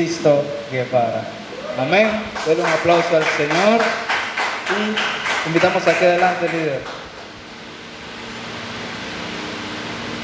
Sisto 0.00 0.42
Guevara. 0.72 1.20
Amén. 1.78 2.08
Denle 2.46 2.62
un 2.62 2.70
aplauso 2.70 3.14
al 3.14 3.24
Señor 3.36 3.82
y 4.72 4.96
invitamos 5.48 5.86
aquí 5.86 6.06
adelante, 6.06 6.48
líder. 6.48 6.80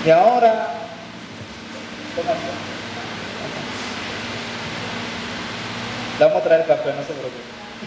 Y 0.07 0.09
ahora, 0.09 0.69
le 6.19 6.25
vamos 6.25 6.41
a 6.41 6.45
traer 6.45 6.67
café, 6.67 6.95
no 6.95 7.03
se 7.03 7.13
preocupe. 7.13 7.43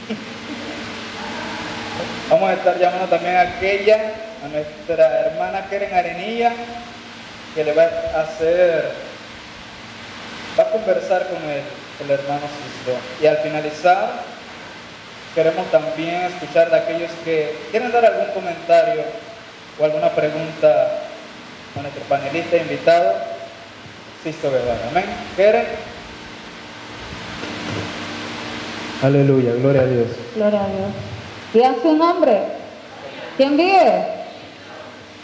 Vamos 2.30 2.52
a 2.52 2.54
estar 2.54 2.78
llamando 2.78 3.08
también 3.08 3.36
a 3.36 3.42
aquella, 3.42 4.14
a 4.46 4.48
nuestra 4.48 5.22
hermana 5.22 5.66
Keren 5.68 5.92
Arenilla, 5.92 6.54
que 7.56 7.64
le 7.64 7.74
va 7.74 7.90
a 8.16 8.22
hacer, 8.22 9.09
va 10.58 10.64
a 10.64 10.72
conversar 10.72 11.28
con 11.28 11.38
el, 11.50 11.64
el 12.04 12.12
hermano 12.12 12.42
Sisto. 12.42 12.98
Y 13.22 13.28
al 13.28 13.38
finalizar, 13.38 14.12
queremos 15.36 15.70
también 15.72 16.24
escuchar 16.24 16.70
de 16.70 16.78
aquellos 16.78 17.12
que 17.24 17.56
quieren 17.72 17.92
dar 17.92 18.06
algún 18.06 18.28
comentario 18.34 19.04
o 19.80 19.86
alguna 19.86 20.10
pregunta 20.10 21.02
a 21.78 21.82
nuestro 21.82 22.04
panelista 22.04 22.58
invitado, 22.58 23.14
Sisto 24.24 24.52
Guevara. 24.52 24.90
Amén. 24.92 25.06
¿Quieren? 25.36 25.66
Aleluya, 29.02 29.54
gloria 29.54 29.82
a 29.82 29.86
Dios. 29.86 30.08
Gloria 30.36 30.64
a 30.64 30.68
Dios. 30.68 30.92
Digan 31.54 31.76
su 31.82 31.96
nombre. 31.96 32.42
¿Quién 33.38 33.56
vive? 33.56 34.19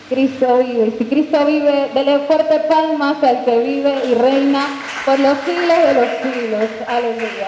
Cristo 0.10 0.58
vive. 0.60 0.88
Y 0.88 0.92
si 0.98 1.06
Cristo 1.06 1.46
vive, 1.46 1.90
dele 1.94 2.20
fuerte 2.28 2.60
palmas 2.70 3.24
al 3.24 3.44
que 3.44 3.60
vive 3.60 3.94
y 4.08 4.14
reina 4.14 4.66
por 5.06 5.20
los 5.20 5.38
siglos 5.40 5.78
de 5.78 5.94
los 5.94 6.08
siglos. 6.22 6.70
Aleluya. 6.88 7.48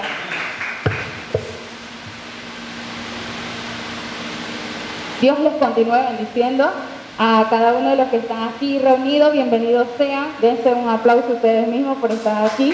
Dios 5.22 5.40
les 5.40 5.54
continúe 5.54 5.94
bendiciendo 6.10 6.72
a 7.18 7.48
cada 7.50 7.74
uno 7.74 7.90
de 7.90 7.96
los 7.96 8.10
que 8.10 8.18
están 8.18 8.50
aquí 8.50 8.78
reunidos. 8.78 9.34
Bienvenidos 9.34 9.88
sean. 9.98 10.28
Dense 10.40 10.74
un 10.74 10.90
aplauso 10.90 11.34
ustedes 11.34 11.68
mismos 11.68 11.98
por 11.98 12.12
estar 12.12 12.46
aquí. 12.46 12.74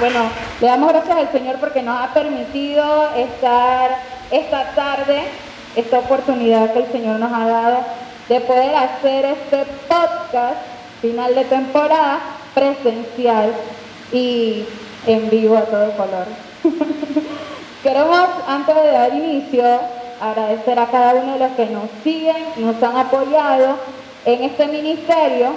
Bueno, 0.00 0.30
le 0.60 0.66
damos 0.66 0.88
gracias 0.92 1.16
al 1.16 1.30
Señor 1.30 1.56
porque 1.60 1.82
nos 1.82 2.00
ha 2.00 2.12
permitido 2.12 3.10
estar 3.14 3.98
esta 4.30 4.72
tarde, 4.74 5.24
esta 5.76 5.98
oportunidad 5.98 6.72
que 6.72 6.80
el 6.80 6.92
Señor 6.92 7.20
nos 7.20 7.32
ha 7.32 7.46
dado 7.46 7.78
de 8.28 8.40
poder 8.40 8.74
hacer 8.74 9.24
este 9.24 9.64
podcast 9.88 10.58
final 11.00 11.34
de 11.34 11.44
temporada 11.44 12.20
presencial 12.54 13.52
y 14.12 14.64
en 15.06 15.30
vivo 15.30 15.56
a 15.56 15.62
todo 15.62 15.92
color. 15.96 16.26
Queremos, 17.82 18.28
antes 18.46 18.74
de 18.74 18.92
dar 18.92 19.14
inicio, 19.14 19.64
agradecer 20.20 20.78
a 20.78 20.86
cada 20.86 21.14
uno 21.14 21.32
de 21.32 21.38
los 21.38 21.52
que 21.52 21.66
nos 21.66 21.84
siguen, 22.04 22.36
nos 22.56 22.82
han 22.82 22.96
apoyado 22.96 23.76
en 24.24 24.44
este 24.44 24.66
ministerio 24.66 25.52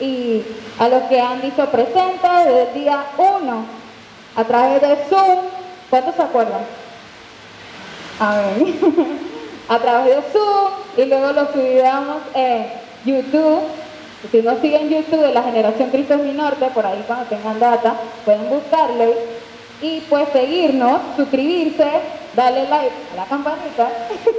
y 0.00 0.42
a 0.78 0.88
los 0.88 1.04
que 1.04 1.20
han 1.20 1.40
dicho 1.40 1.66
presente 1.70 2.28
desde 2.44 2.62
el 2.68 2.74
día 2.74 3.04
1 3.16 3.64
a 4.36 4.44
través 4.44 4.82
de 4.82 4.96
Zoom. 5.08 5.38
¿Cuántos 5.88 6.14
se 6.16 6.22
acuerdan? 6.22 6.62
A 8.18 8.36
ver. 8.36 9.20
a 9.70 9.78
través 9.78 10.16
de 10.16 10.22
Zoom 10.32 10.70
y 10.96 11.04
luego 11.04 11.32
lo 11.32 11.52
subíamos 11.52 12.22
en 12.34 12.66
YouTube. 13.04 13.62
Si 14.30 14.42
no 14.42 14.60
siguen 14.60 14.90
YouTube 14.90 15.22
de 15.22 15.32
la 15.32 15.44
generación 15.44 15.90
Cristo 15.90 16.14
es 16.14 16.20
mi 16.20 16.32
norte, 16.32 16.66
por 16.74 16.84
ahí 16.84 17.02
cuando 17.06 17.26
tengan 17.26 17.58
data, 17.60 17.94
pueden 18.24 18.50
buscarlo 18.50 19.14
y 19.80 20.00
pues 20.00 20.28
seguirnos, 20.32 21.00
suscribirse, 21.16 21.88
darle 22.34 22.68
like 22.68 22.92
a 23.12 23.16
la 23.16 23.24
campanita 23.26 23.88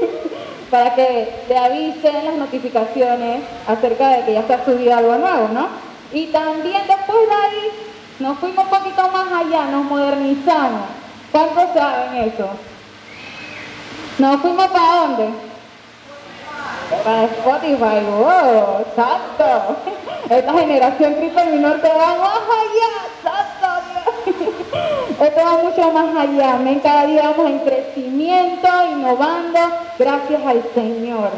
para 0.70 0.94
que 0.96 1.34
te 1.48 1.58
avisen 1.58 2.26
las 2.26 2.36
notificaciones 2.36 3.42
acerca 3.68 4.10
de 4.10 4.26
que 4.26 4.34
ya 4.34 4.46
se 4.46 4.54
ha 4.54 4.66
subido 4.66 4.96
algo 4.96 5.16
nuevo, 5.16 5.48
¿no? 5.54 5.70
Y 6.12 6.28
también 6.28 6.82
después 6.86 7.18
de 7.28 7.34
ahí 7.34 7.72
nos 8.20 8.38
fuimos 8.38 8.66
un 8.66 8.70
poquito 8.70 9.08
más 9.08 9.32
allá, 9.32 9.66
nos 9.72 9.86
modernizamos. 9.86 10.88
¿Cuántos 11.32 11.74
saben 11.74 12.18
eso? 12.18 12.50
¿Nos 14.22 14.40
fuimos 14.40 14.68
para 14.68 14.98
dónde? 14.98 15.30
Para 17.04 17.24
Spotify, 17.24 18.06
wow, 18.06 18.82
exacto. 18.82 19.78
Esta 20.30 20.54
generación 20.54 21.16
Cristo 21.16 21.42
Minor 21.46 21.82
te 21.82 21.88
va 21.90 22.16
más 22.20 22.44
allá, 22.62 22.90
exacto. 23.18 23.68
Esto 25.24 25.42
va 25.44 25.64
mucho 25.64 25.92
más 25.92 26.16
allá. 26.16 26.54
Amén. 26.54 26.80
Cada 26.84 27.08
día 27.08 27.32
vamos 27.32 27.50
en 27.50 27.60
crecimiento, 27.62 28.68
innovando, 28.92 29.60
gracias 29.98 30.46
al 30.46 30.64
Señor. 30.76 31.32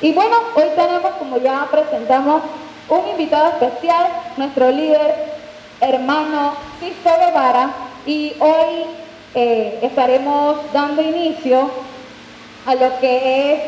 Y 0.00 0.14
bueno, 0.14 0.36
hoy 0.54 0.70
tenemos, 0.74 1.12
como 1.18 1.36
ya 1.36 1.68
presentamos, 1.70 2.40
un 2.88 3.06
invitado 3.06 3.48
especial, 3.48 4.06
nuestro 4.38 4.70
líder, 4.70 5.34
hermano 5.82 6.54
Cristo 6.78 7.10
Guevara, 7.20 7.68
y 8.06 8.34
hoy 8.38 8.86
eh, 9.34 9.78
estaremos 9.82 10.56
dando 10.72 11.02
inicio 11.02 11.70
a 12.66 12.74
lo 12.74 13.00
que 13.00 13.54
es 13.54 13.60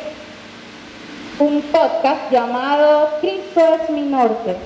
un 1.39 1.63
podcast 1.63 2.31
llamado 2.31 3.11
Cristo 3.21 3.61
es 3.83 3.91
mi 3.91 4.03
norte. 4.03 4.57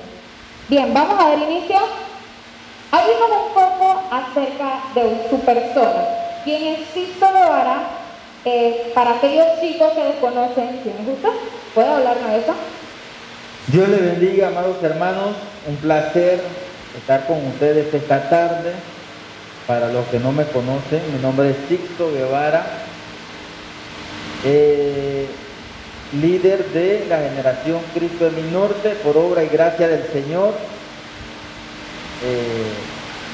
Bien, 0.67 0.93
vamos 0.93 1.19
a 1.19 1.29
dar 1.29 1.37
inicio. 1.39 1.77
Hablemos 2.91 3.29
un 3.47 3.53
poco 3.53 4.01
acerca 4.11 4.81
de 4.95 5.27
su 5.29 5.39
persona. 5.39 6.03
¿Quién 6.43 6.75
es 6.75 6.87
Cristo 6.93 7.27
Guevara? 7.33 7.83
Eh, 8.45 8.91
para 8.93 9.15
aquellos 9.15 9.47
chicos 9.59 9.91
que 9.93 10.03
desconocen 10.03 10.79
quién 10.83 10.95
es 11.01 11.07
usted, 11.07 11.29
¿puede 11.73 11.89
hablarnos 11.89 12.31
de 12.31 12.39
eso? 12.39 12.53
Dios 13.67 13.89
le 13.89 13.97
bendiga, 13.97 14.47
amados 14.47 14.81
hermanos. 14.81 15.35
Un 15.67 15.75
placer 15.77 16.41
estar 16.97 17.27
con 17.27 17.45
ustedes 17.47 17.93
esta 17.93 18.29
tarde. 18.29 18.73
Para 19.67 19.89
los 19.89 20.05
que 20.07 20.19
no 20.19 20.31
me 20.31 20.45
conocen, 20.45 21.01
mi 21.13 21.21
nombre 21.21 21.49
es 21.49 21.57
Sixto 21.67 22.09
Guevara, 22.13 22.65
eh, 24.45 25.25
líder 26.21 26.65
de 26.65 27.05
la 27.09 27.19
generación 27.19 27.79
Cristo 27.93 28.25
de 28.25 28.41
mi 28.41 28.49
Norte, 28.51 28.91
por 29.03 29.17
obra 29.17 29.43
y 29.43 29.49
gracia 29.49 29.87
del 29.87 30.03
Señor. 30.11 30.53
Eh, 32.23 32.71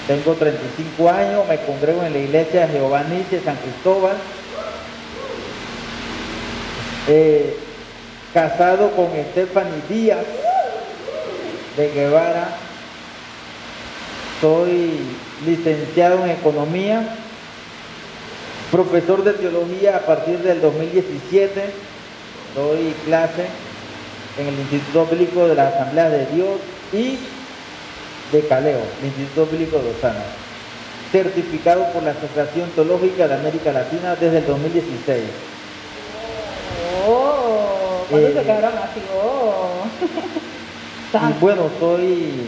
tengo 0.07 0.33
35 0.33 1.09
años, 1.09 1.47
me 1.47 1.57
congrego 1.61 2.03
en 2.03 2.13
la 2.13 2.19
iglesia 2.19 2.67
de 2.67 2.73
Jehová 2.73 3.03
Nice, 3.03 3.41
San 3.43 3.55
Cristóbal. 3.57 4.17
Eh, 7.07 7.57
casado 8.33 8.91
con 8.91 9.09
Stephanie 9.31 9.81
Díaz 9.89 10.25
de 11.77 11.91
Guevara. 11.91 12.49
Soy 14.41 14.99
licenciado 15.45 16.25
en 16.25 16.31
Economía, 16.31 17.15
profesor 18.73 19.23
de 19.23 19.33
Teología 19.33 19.97
a 19.97 19.99
partir 19.99 20.39
del 20.39 20.59
2017. 20.59 21.61
Doy 22.55 22.95
clase 23.05 23.45
en 24.39 24.47
el 24.47 24.59
Instituto 24.59 25.05
Bíblico 25.05 25.47
de 25.47 25.53
la 25.53 25.67
Asamblea 25.67 26.09
de 26.09 26.25
Dios 26.25 26.59
y 26.91 27.19
de 28.31 28.47
Caleo, 28.47 28.81
el 28.99 29.05
Instituto 29.05 29.45
Bíblico 29.45 29.77
de 29.77 29.91
Osana. 29.91 30.23
Certificado 31.11 31.85
por 31.93 32.01
la 32.01 32.11
Asociación 32.11 32.67
Teológica 32.71 33.27
de 33.27 33.35
América 33.35 33.71
Latina 33.71 34.15
desde 34.15 34.39
el 34.39 34.47
2016. 34.47 35.21
Oh, 37.07 38.05
¿cuándo 38.09 38.27
Eh, 38.27 38.33
se 38.33 38.41
quedaron 38.41 38.73
así? 38.79 39.01
Oh. 39.15 39.85
Y 41.29 41.39
bueno, 41.39 41.69
soy 41.79 42.47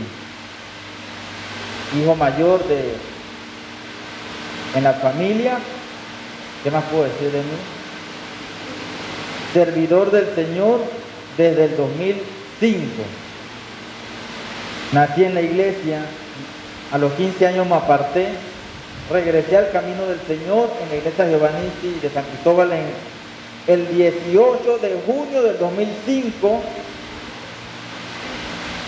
hijo 1.95 2.15
mayor 2.15 2.67
de 2.67 2.95
en 4.75 4.83
la 4.83 4.93
familia. 4.93 5.59
¿Qué 6.65 6.71
más 6.71 6.83
puedo 6.85 7.03
decir 7.03 7.31
de 7.31 7.37
mí? 7.37 7.57
Servidor 9.53 10.09
del 10.09 10.33
Señor 10.33 10.79
desde 11.37 11.65
el 11.65 11.77
2005. 11.77 12.83
Nací 14.91 15.25
en 15.25 15.35
la 15.35 15.43
iglesia, 15.43 15.99
a 16.91 16.97
los 16.97 17.13
15 17.13 17.45
años 17.45 17.67
me 17.67 17.75
aparté, 17.75 18.29
regresé 19.11 19.57
al 19.57 19.69
camino 19.69 20.07
del 20.07 20.19
Señor 20.21 20.71
en 20.81 20.89
la 20.89 20.95
iglesia 20.95 21.29
Giovannici 21.29 21.99
de 22.01 22.09
San 22.09 22.23
Cristóbal 22.23 22.71
en 22.71 22.85
el 23.67 23.87
18 23.87 24.79
de 24.79 24.97
junio 25.05 25.43
del 25.43 25.59
2005 25.59 26.61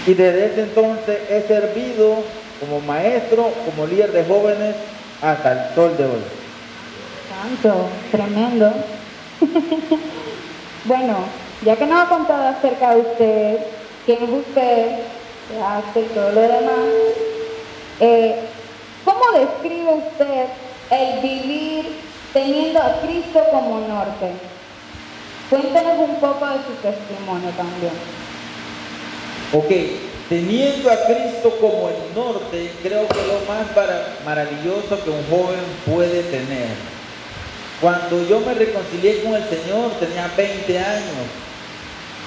y 0.08 0.14
desde 0.16 0.46
ese 0.48 0.62
entonces 0.64 1.20
he 1.30 1.42
servido 1.44 2.24
como 2.60 2.82
maestro, 2.82 3.52
como 3.68 3.86
líder 3.86 4.12
de 4.14 4.26
jóvenes 4.26 4.76
hasta 5.22 5.52
el 5.52 5.76
sol 5.76 5.96
de 5.96 6.06
hoy. 6.06 6.47
Tremendo. 8.12 8.74
bueno, 10.86 11.16
ya 11.64 11.76
que 11.76 11.86
nos 11.86 12.06
ha 12.06 12.10
contado 12.10 12.48
acerca 12.48 12.96
de 12.96 13.02
usted, 13.02 13.58
quién 14.06 14.24
es 14.24 14.30
usted, 14.30 15.00
qué 15.50 15.62
hace 15.62 16.02
y 16.02 16.06
todo 16.14 16.32
lo 16.32 16.42
demás, 16.42 16.90
eh, 18.00 18.40
¿Cómo 19.08 19.40
describe 19.40 19.94
usted 19.94 20.48
el 20.92 21.22
vivir 21.22 21.86
teniendo 22.34 22.78
a 22.82 23.00
Cristo 23.00 23.42
como 23.52 23.80
norte? 23.88 24.32
Cuéntenos 25.50 26.10
un 26.10 26.20
poco 26.20 26.46
de 26.46 26.58
su 26.58 26.74
testimonio 26.82 27.50
también. 27.56 27.94
Ok, 29.54 29.72
teniendo 30.28 30.92
a 30.92 31.06
Cristo 31.06 31.58
como 31.62 31.88
el 31.88 32.14
norte, 32.14 32.70
creo 32.84 33.08
que 33.08 33.16
lo 33.16 33.40
más 33.48 33.68
maravilloso 34.26 35.02
que 35.02 35.10
un 35.10 35.26
joven 35.30 35.64
puede 35.86 36.24
tener. 36.24 36.97
Cuando 37.82 38.28
yo 38.28 38.40
me 38.40 38.54
reconcilié 38.54 39.22
con 39.22 39.36
el 39.36 39.44
Señor 39.44 39.92
tenía 40.00 40.32
20 40.36 40.80
años. 40.80 41.28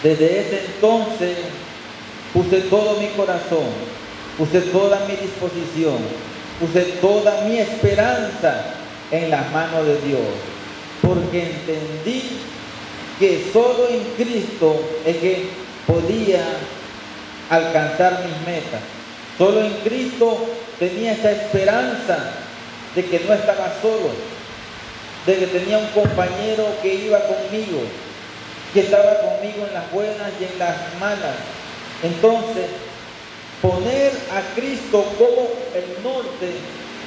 Desde 0.02 0.40
ese 0.40 0.64
entonces 0.66 1.36
puse 2.32 2.60
todo 2.62 3.00
mi 3.00 3.08
corazón, 3.08 3.66
puse 4.38 4.60
toda 4.62 5.00
mi 5.06 5.16
disposición, 5.16 5.98
puse 6.58 6.82
toda 7.00 7.42
mi 7.42 7.58
esperanza 7.58 8.74
en 9.10 9.30
las 9.30 9.50
manos 9.52 9.84
de 9.86 10.00
Dios, 10.02 10.20
porque 11.02 11.50
entendí 11.50 12.38
que 13.18 13.50
solo 13.52 13.88
en 13.88 14.04
Cristo 14.16 14.80
es 15.04 15.16
que 15.16 15.48
podía 15.86 16.44
alcanzar 17.50 18.24
mis 18.24 18.46
metas. 18.46 18.80
Solo 19.36 19.62
en 19.62 19.72
Cristo 19.84 20.46
tenía 20.78 21.12
esa 21.12 21.32
esperanza 21.32 22.32
de 22.94 23.04
que 23.04 23.20
no 23.20 23.34
estaba 23.34 23.72
solo, 23.82 24.10
de 25.26 25.38
que 25.38 25.46
tenía 25.46 25.78
un 25.78 25.88
compañero 25.88 26.66
que 26.82 26.94
iba 26.94 27.20
conmigo, 27.20 27.80
que 28.72 28.80
estaba 28.80 29.20
conmigo 29.20 29.66
en 29.66 29.74
las 29.74 29.90
buenas 29.92 30.30
y 30.40 30.44
en 30.44 30.58
las 30.58 30.76
malas. 30.98 31.36
Entonces, 32.02 32.66
poner 33.60 34.12
a 34.32 34.54
Cristo 34.54 35.04
como 35.18 35.48
el 35.74 36.02
norte 36.02 36.52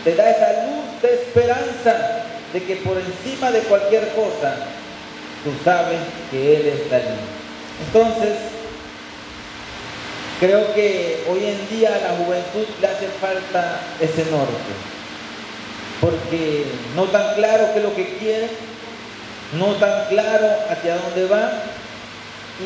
te 0.04 0.16
da 0.16 0.30
esa 0.30 0.68
luz 0.68 1.02
de 1.02 1.14
esperanza 1.14 2.26
de 2.52 2.64
que 2.64 2.76
por 2.78 2.98
encima 2.98 3.52
de 3.52 3.60
cualquier 3.62 4.10
cosa, 4.10 4.56
tú 5.44 5.52
sabes 5.64 6.00
que 6.30 6.58
Él 6.58 6.68
está 6.68 6.98
allí. 6.98 7.20
Entonces, 7.88 8.38
Creo 10.44 10.74
que 10.74 11.24
hoy 11.30 11.46
en 11.46 11.70
día 11.70 11.96
a 11.96 12.00
la 12.00 12.18
juventud 12.18 12.66
le 12.82 12.88
hace 12.88 13.08
falta 13.08 13.80
ese 14.02 14.30
norte, 14.30 14.74
porque 16.04 16.66
no 16.98 17.06
tan 17.06 17.36
claro 17.36 17.70
qué 17.72 17.80
es 17.80 17.86
lo 17.86 17.96
que 17.96 18.18
quiere, 18.18 18.50
no 19.58 19.68
tan 19.76 20.08
claro 20.10 20.50
hacia 20.70 20.98
dónde 20.98 21.26
va, 21.28 21.64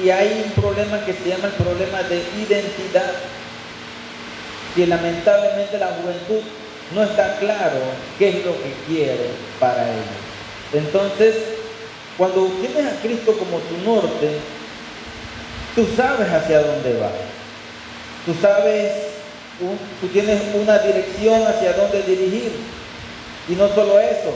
y 0.04 0.10
hay 0.10 0.44
un 0.44 0.52
problema 0.60 1.06
que 1.06 1.14
se 1.14 1.30
llama 1.30 1.46
el 1.46 1.54
problema 1.54 2.02
de 2.02 2.24
identidad, 2.36 3.14
que 4.76 4.88
lamentablemente 4.88 5.78
la 5.78 5.88
juventud 5.88 6.42
no 6.96 7.04
está 7.04 7.38
claro 7.38 7.78
qué 8.18 8.30
es 8.30 8.46
lo 8.46 8.54
que 8.54 8.74
quiere 8.88 9.30
para 9.60 9.84
ellos. 9.84 10.06
Entonces, 10.74 11.36
cuando 12.18 12.48
tienes 12.60 12.92
a 12.92 13.00
Cristo 13.02 13.38
como 13.38 13.60
tu 13.60 13.78
norte, 13.86 14.32
tú 15.76 15.88
sabes 15.96 16.28
hacia 16.28 16.64
dónde 16.64 16.98
va. 17.00 17.12
Tú 18.26 18.34
sabes, 18.42 18.94
tú 20.02 20.08
tienes 20.08 20.42
una 20.56 20.80
dirección 20.80 21.46
hacia 21.46 21.74
dónde 21.74 22.02
dirigir. 22.02 22.52
Y 23.50 23.56
no 23.56 23.68
solo 23.70 24.00
eso, 24.00 24.34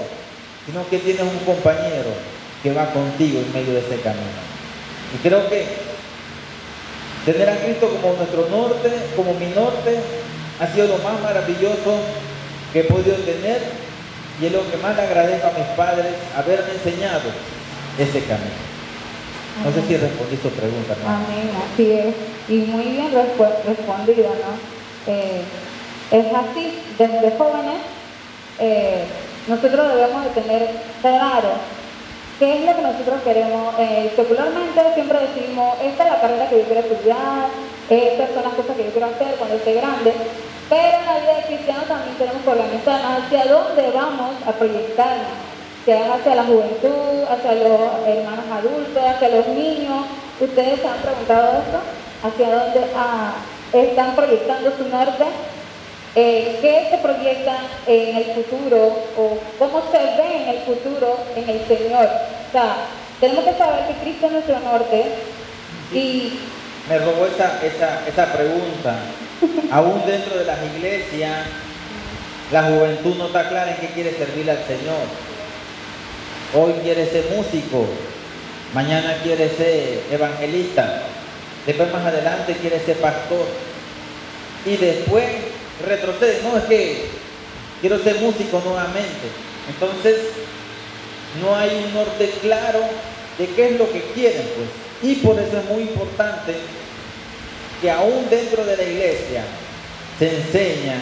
sino 0.66 0.88
que 0.90 1.00
tienes 1.00 1.22
un 1.22 1.40
compañero 1.40 2.12
que 2.64 2.74
va 2.74 2.92
contigo 2.92 3.40
en 3.40 3.54
medio 3.54 3.74
de 3.74 3.80
ese 3.80 4.02
camino. 4.02 4.42
Y 5.14 5.28
creo 5.28 5.50
que 5.50 5.66
tener 7.26 7.50
a 7.50 7.58
Cristo 7.58 7.90
como 8.02 8.16
nuestro 8.16 8.48
norte, 8.50 8.90
como 9.16 9.34
mi 9.34 9.48
norte, 9.48 10.00
ha 10.60 10.68
sido 10.68 10.88
lo 10.88 10.98
más 11.00 11.20
maravilloso 11.22 12.00
que 12.72 12.82
he 12.82 12.84
podido 12.84 13.16
tener 13.18 13.62
y 14.40 14.46
es 14.46 14.52
lo 14.52 14.70
que 14.72 14.78
más 14.78 14.96
le 14.96 15.04
agradezco 15.04 15.48
a 15.48 15.58
mis 15.58 15.68
padres 15.76 16.14
haberme 16.36 16.74
enseñado 16.74 17.30
ese 17.98 18.24
camino. 18.24 18.72
No 19.64 19.72
sé 19.72 19.86
si 19.88 19.98
respondí 19.98 20.38
tu 20.38 20.50
pregunta. 20.50 20.96
Amén, 21.06 21.52
así 21.62 21.92
es. 21.92 22.16
Y 22.48 22.66
muy 22.72 22.84
bien 22.84 23.12
respondido, 23.12 24.30
¿no? 24.30 25.12
Eh, 25.12 25.42
es 26.12 26.26
así, 26.34 26.80
desde 26.98 27.38
jóvenes 27.38 27.82
eh, 28.62 29.04
nosotros 29.48 29.94
debemos 29.94 30.24
de 30.24 30.42
tener 30.42 30.70
claro 31.02 31.50
qué 32.40 32.58
es 32.58 32.66
lo 32.66 32.76
que 32.76 32.82
nosotros 32.82 33.22
queremos. 33.24 33.76
Eh, 33.80 34.14
secularmente 34.16 34.82
siempre 34.94 35.20
decimos, 35.20 35.76
esta 35.84 36.06
es 36.06 36.12
la 36.12 36.22
carrera 36.22 36.50
que 36.50 36.60
yo 36.60 36.66
quiero 36.66 36.82
estudiar, 36.82 37.48
estas 37.90 38.30
son 38.34 38.44
las 38.44 38.54
cosas 38.54 38.78
que 38.78 38.86
yo 38.86 38.92
quiero 38.92 39.08
hacer 39.08 39.36
cuando 39.38 39.56
esté 39.56 39.74
grande, 39.74 40.14
pero 40.70 40.98
en 41.00 41.06
la 41.06 41.20
vida 41.20 41.36
de 41.36 41.44
cristiano 41.48 41.84
también 41.88 42.16
tenemos 42.16 42.42
que 42.44 42.50
organizarnos 42.50 43.24
hacia 43.24 43.46
dónde 43.46 43.92
vamos 43.92 44.36
a 44.48 44.52
proyectarnos 44.54 45.52
sean 45.86 46.12
hacia 46.12 46.36
la 46.36 46.44
juventud, 46.44 47.26
hacia 47.30 47.54
los 47.54 48.08
hermanos 48.08 48.46
adultos, 48.52 49.04
hacia 49.04 49.30
los 49.30 49.48
niños. 49.48 50.06
¿Ustedes 50.40 50.80
se 50.80 50.88
han 50.88 50.98
preguntado 50.98 51.60
esto? 51.60 51.80
¿Hacia 52.24 52.56
dónde 52.56 52.82
ah, 52.96 53.34
están 53.74 54.16
proyectando 54.16 54.72
su 54.78 54.88
norte? 54.90 55.26
Eh, 56.14 56.58
¿Qué 56.62 56.88
se 56.92 56.98
proyecta 56.98 57.58
en 57.88 58.18
el 58.18 58.26
futuro 58.34 59.00
o 59.18 59.40
cómo 59.58 59.82
se 59.92 59.98
ve 59.98 60.44
en 60.44 60.50
el 60.50 60.60
futuro 60.64 61.18
en 61.38 61.50
el 61.50 61.66
Señor? 61.66 62.06
O 62.06 62.52
sea, 62.52 62.76
tenemos 63.22 63.46
que 63.46 63.54
saber 63.54 63.88
que 63.88 63.94
Cristo 64.02 64.26
es 64.26 64.32
nuestro 64.34 64.60
norte 64.60 65.06
y... 65.94 66.34
Me 66.90 66.98
robó 66.98 67.28
esa, 67.28 67.60
esa, 67.64 68.06
esa 68.06 68.34
pregunta. 68.34 68.96
Aún 69.72 70.02
dentro 70.06 70.38
de 70.38 70.44
las 70.44 70.58
iglesias, 70.76 71.46
la 72.52 72.64
juventud 72.64 73.16
no 73.16 73.28
está 73.28 73.48
clara 73.48 73.72
en 73.72 73.78
qué 73.78 73.94
quiere 73.94 74.12
servir 74.12 74.52
al 74.52 74.66
Señor. 74.66 75.08
Hoy 76.54 76.74
quiere 76.84 77.06
ser 77.06 77.24
músico, 77.34 77.86
mañana 78.74 79.16
quiere 79.24 79.48
ser 79.48 80.02
evangelista, 80.12 81.04
después 81.66 81.94
más 81.94 82.06
adelante 82.06 82.54
quiere 82.56 82.78
ser 82.82 82.98
pastor 82.98 83.46
y 84.66 84.76
después 84.76 85.24
retrocede. 85.82 86.42
No, 86.44 86.58
es 86.58 86.64
que 86.66 87.06
quiero 87.82 88.02
ser 88.04 88.18
músico 88.18 88.62
nuevamente. 88.66 89.28
Entonces, 89.70 90.18
no 91.42 91.56
hay 91.56 91.84
un 91.86 91.94
norte 91.94 92.30
claro 92.42 92.82
de 93.38 93.48
qué 93.48 93.70
es 93.70 93.80
lo 93.80 93.92
que 93.92 94.02
quieren, 94.14 94.44
pues. 94.56 94.70
Y 95.12 95.16
por 95.16 95.40
eso 95.40 95.58
es 95.58 95.66
muy 95.66 95.84
importante 95.84 96.54
que 97.82 97.90
aún 97.90 98.28
dentro 98.30 98.64
de 98.64 98.78
la 98.78 98.84
iglesia 98.84 99.44
se 100.20 100.36
enseña 100.36 101.02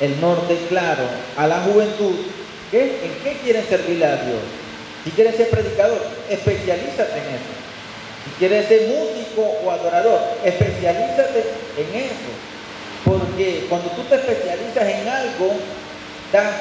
el 0.00 0.20
norte 0.20 0.58
claro 0.68 1.04
a 1.36 1.46
la 1.46 1.60
juventud, 1.60 2.14
en 2.72 3.14
qué 3.24 3.38
quieren 3.42 3.66
servirle 3.66 4.04
a 4.04 4.16
Dios. 4.16 4.40
Si 5.04 5.10
quieres 5.10 5.36
ser 5.36 5.48
predicador, 5.48 6.06
especialízate 6.28 7.18
en 7.18 7.24
eso. 7.24 7.54
Si 8.24 8.30
quieres 8.38 8.68
ser 8.68 8.88
músico 8.88 9.42
o 9.64 9.70
adorador, 9.70 10.20
especialízate 10.44 11.44
en 11.78 12.00
eso. 12.00 12.30
Porque 13.08 13.64
cuando 13.70 13.88
tú 13.92 14.02
te 14.02 14.16
especializas 14.16 14.84
en 14.84 15.08
algo, 15.08 15.56
das 16.30 16.52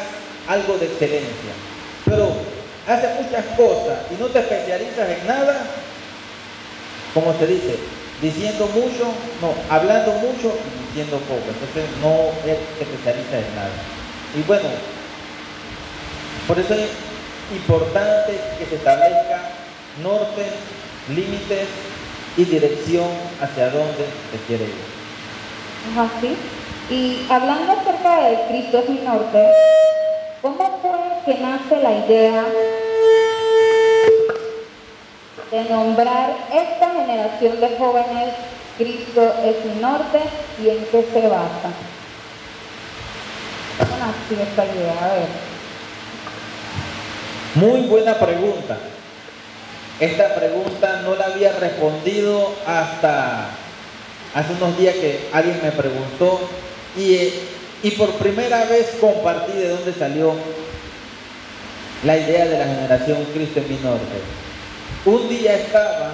algo 0.48 0.78
de 0.78 0.86
excelencia. 0.86 1.52
Pero 2.06 2.32
haces 2.88 3.10
muchas 3.22 3.44
cosas 3.58 4.00
y 4.10 4.16
no 4.16 4.28
te 4.28 4.40
especializas 4.40 5.10
en 5.10 5.28
nada, 5.28 5.60
como 7.14 7.38
se 7.38 7.48
dice, 7.48 7.76
diciendo 8.22 8.66
mucho, 8.68 9.12
no, 9.42 9.54
hablando 9.70 10.14
mucho 10.14 10.56
y 10.56 10.88
diciendo 10.88 11.20
poco. 11.28 11.44
Entonces 11.52 11.84
no 12.02 12.32
te 12.46 12.54
especializas 12.82 13.44
en 13.44 13.56
nada. 13.56 13.76
Y 14.34 14.44
bueno, 14.48 14.70
por 16.48 16.58
eso 16.58 16.76
importante 17.54 18.40
que 18.58 18.66
se 18.68 18.76
establezca 18.76 19.52
norte, 20.02 20.46
límites 21.14 21.68
y 22.38 22.46
dirección 22.46 23.10
hacia 23.42 23.70
dónde 23.70 24.06
se 24.32 24.38
quiere 24.48 24.64
ir. 24.64 24.97
Así. 25.96 26.36
Y 26.90 27.26
hablando 27.30 27.74
acerca 27.74 28.22
de 28.22 28.42
Cristo 28.48 28.80
es 28.80 28.90
mi 28.90 29.00
norte, 29.00 29.46
¿cómo 30.42 30.80
fue 30.82 31.00
que 31.26 31.42
nace 31.42 31.76
la 31.82 31.92
idea 32.06 32.46
de 35.52 35.70
nombrar 35.70 36.36
esta 36.54 36.90
generación 36.92 37.60
de 37.60 37.78
jóvenes 37.78 38.34
Cristo 38.78 39.34
es 39.44 39.66
mi 39.66 39.82
norte 39.82 40.20
y 40.64 40.70
en 40.70 40.86
qué 40.86 41.06
se 41.12 41.28
basa? 41.28 41.72
¿Cómo 43.80 43.98
nació 43.98 44.44
esta 44.44 44.66
idea? 44.66 44.94
A 45.04 45.14
ver. 45.14 45.28
Muy 47.56 47.82
buena 47.88 48.14
pregunta. 48.20 48.78
Esta 50.00 50.36
pregunta 50.36 51.02
no 51.04 51.16
la 51.16 51.26
había 51.26 51.54
respondido 51.54 52.54
hasta 52.66 53.50
hace 54.34 54.54
unos 54.54 54.78
días 54.78 54.96
que 54.96 55.28
alguien 55.32 55.60
me 55.64 55.72
preguntó 55.72 56.40
y, 56.98 57.32
y 57.84 57.92
por 57.92 58.12
primera 58.14 58.66
vez 58.66 58.98
compartí 59.00 59.54
de 59.54 59.70
dónde 59.70 59.94
salió 59.94 60.34
la 62.04 62.18
idea 62.18 62.46
de 62.46 62.58
la 62.58 62.66
generación 62.66 63.26
Cristo 63.34 63.60
en 63.60 63.70
mi 63.70 63.78
norte. 63.84 64.18
Un 65.06 65.30
día 65.30 65.56
estaba 65.56 66.12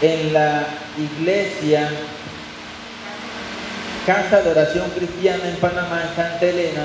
en 0.00 0.32
la 0.32 0.66
iglesia 0.98 1.90
Casa 4.06 4.40
de 4.40 4.50
Oración 4.50 4.88
Cristiana 4.90 5.48
en 5.48 5.56
Panamá, 5.56 6.04
en 6.08 6.14
Santa 6.14 6.46
Elena. 6.46 6.84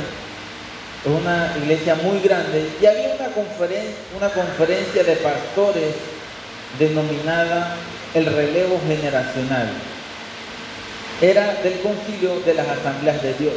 Es 1.05 1.11
una 1.11 1.53
iglesia 1.61 1.93
muy 1.95 2.19
grande. 2.19 2.67
Y 2.81 2.85
había 2.87 3.13
una, 3.13 3.27
conferen 3.27 3.93
una 4.17 4.29
conferencia 4.29 5.03
de 5.03 5.15
pastores 5.17 5.93
denominada 6.79 7.75
el 8.13 8.25
relevo 8.25 8.79
generacional. 8.87 9.69
Era 11.21 11.55
del 11.63 11.79
concilio 11.81 12.39
de 12.41 12.53
las 12.53 12.67
asambleas 12.67 13.21
de 13.21 13.33
Dios. 13.35 13.53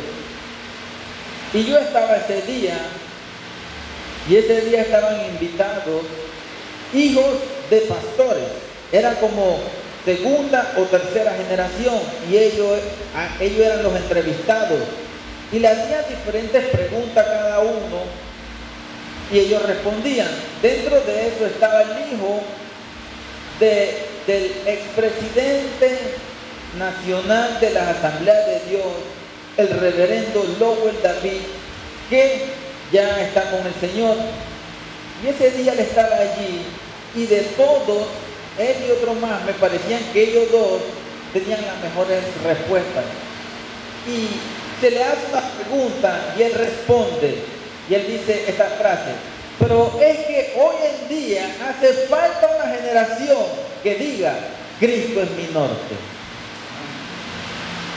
Y 1.52 1.64
yo 1.64 1.78
estaba 1.78 2.16
ese 2.16 2.42
día, 2.42 2.76
y 4.28 4.36
ese 4.36 4.62
día 4.62 4.82
estaban 4.82 5.16
invitados 5.26 6.02
hijos 6.92 7.24
de 7.70 7.80
pastores. 7.82 8.44
Era 8.92 9.14
como 9.14 9.58
segunda 10.04 10.72
o 10.76 10.82
tercera 10.82 11.32
generación 11.34 11.98
y 12.30 12.36
ellos, 12.36 12.78
ellos 13.40 13.60
eran 13.60 13.82
los 13.82 13.96
entrevistados. 13.96 14.80
Y 15.52 15.58
le 15.58 15.68
hacían 15.68 16.04
diferentes 16.08 16.64
preguntas 16.66 17.26
a 17.26 17.30
cada 17.30 17.60
uno 17.60 18.02
y 19.32 19.38
ellos 19.38 19.62
respondían. 19.62 20.28
Dentro 20.62 21.00
de 21.00 21.28
eso 21.28 21.46
estaba 21.46 21.82
el 21.82 22.12
hijo 22.12 22.40
del 24.26 24.44
expresidente 24.66 25.98
nacional 26.78 27.60
de 27.60 27.70
las 27.70 27.96
asambleas 27.96 28.46
de 28.46 28.60
Dios, 28.70 28.84
el 29.56 29.68
reverendo 29.68 30.44
Lowell 30.58 31.00
David, 31.02 31.42
que 32.10 32.46
ya 32.92 33.20
está 33.22 33.50
con 33.50 33.66
el 33.66 33.74
Señor. 33.80 34.16
Y 35.22 35.28
ese 35.28 35.50
día 35.52 35.72
él 35.72 35.80
estaba 35.80 36.16
allí 36.16 36.62
y 37.14 37.26
de 37.26 37.40
todos, 37.56 38.06
él 38.58 38.76
y 38.86 38.90
otro 38.90 39.14
más, 39.14 39.44
me 39.44 39.52
parecían 39.52 40.02
que 40.12 40.22
ellos 40.22 40.50
dos 40.50 40.80
tenían 41.32 41.60
las 41.66 41.80
mejores 41.82 42.22
respuestas. 42.44 43.04
Y 44.06 44.28
se 44.80 44.90
le 44.90 45.02
hace 45.02 45.26
una 45.30 45.40
pregunta 45.40 46.34
y 46.38 46.42
él 46.42 46.54
responde. 46.54 47.38
Y 47.88 47.94
él 47.94 48.06
dice 48.06 48.44
esta 48.48 48.66
frase, 48.78 49.12
pero 49.58 49.98
es 50.00 50.18
que 50.26 50.54
hoy 50.56 50.74
en 50.82 51.08
día 51.08 51.56
hace 51.68 51.92
falta 52.06 52.50
una 52.56 52.74
generación 52.74 53.73
que 53.84 53.94
diga, 53.96 54.34
Cristo 54.80 55.22
es 55.22 55.30
mi 55.32 55.46
norte. 55.52 55.94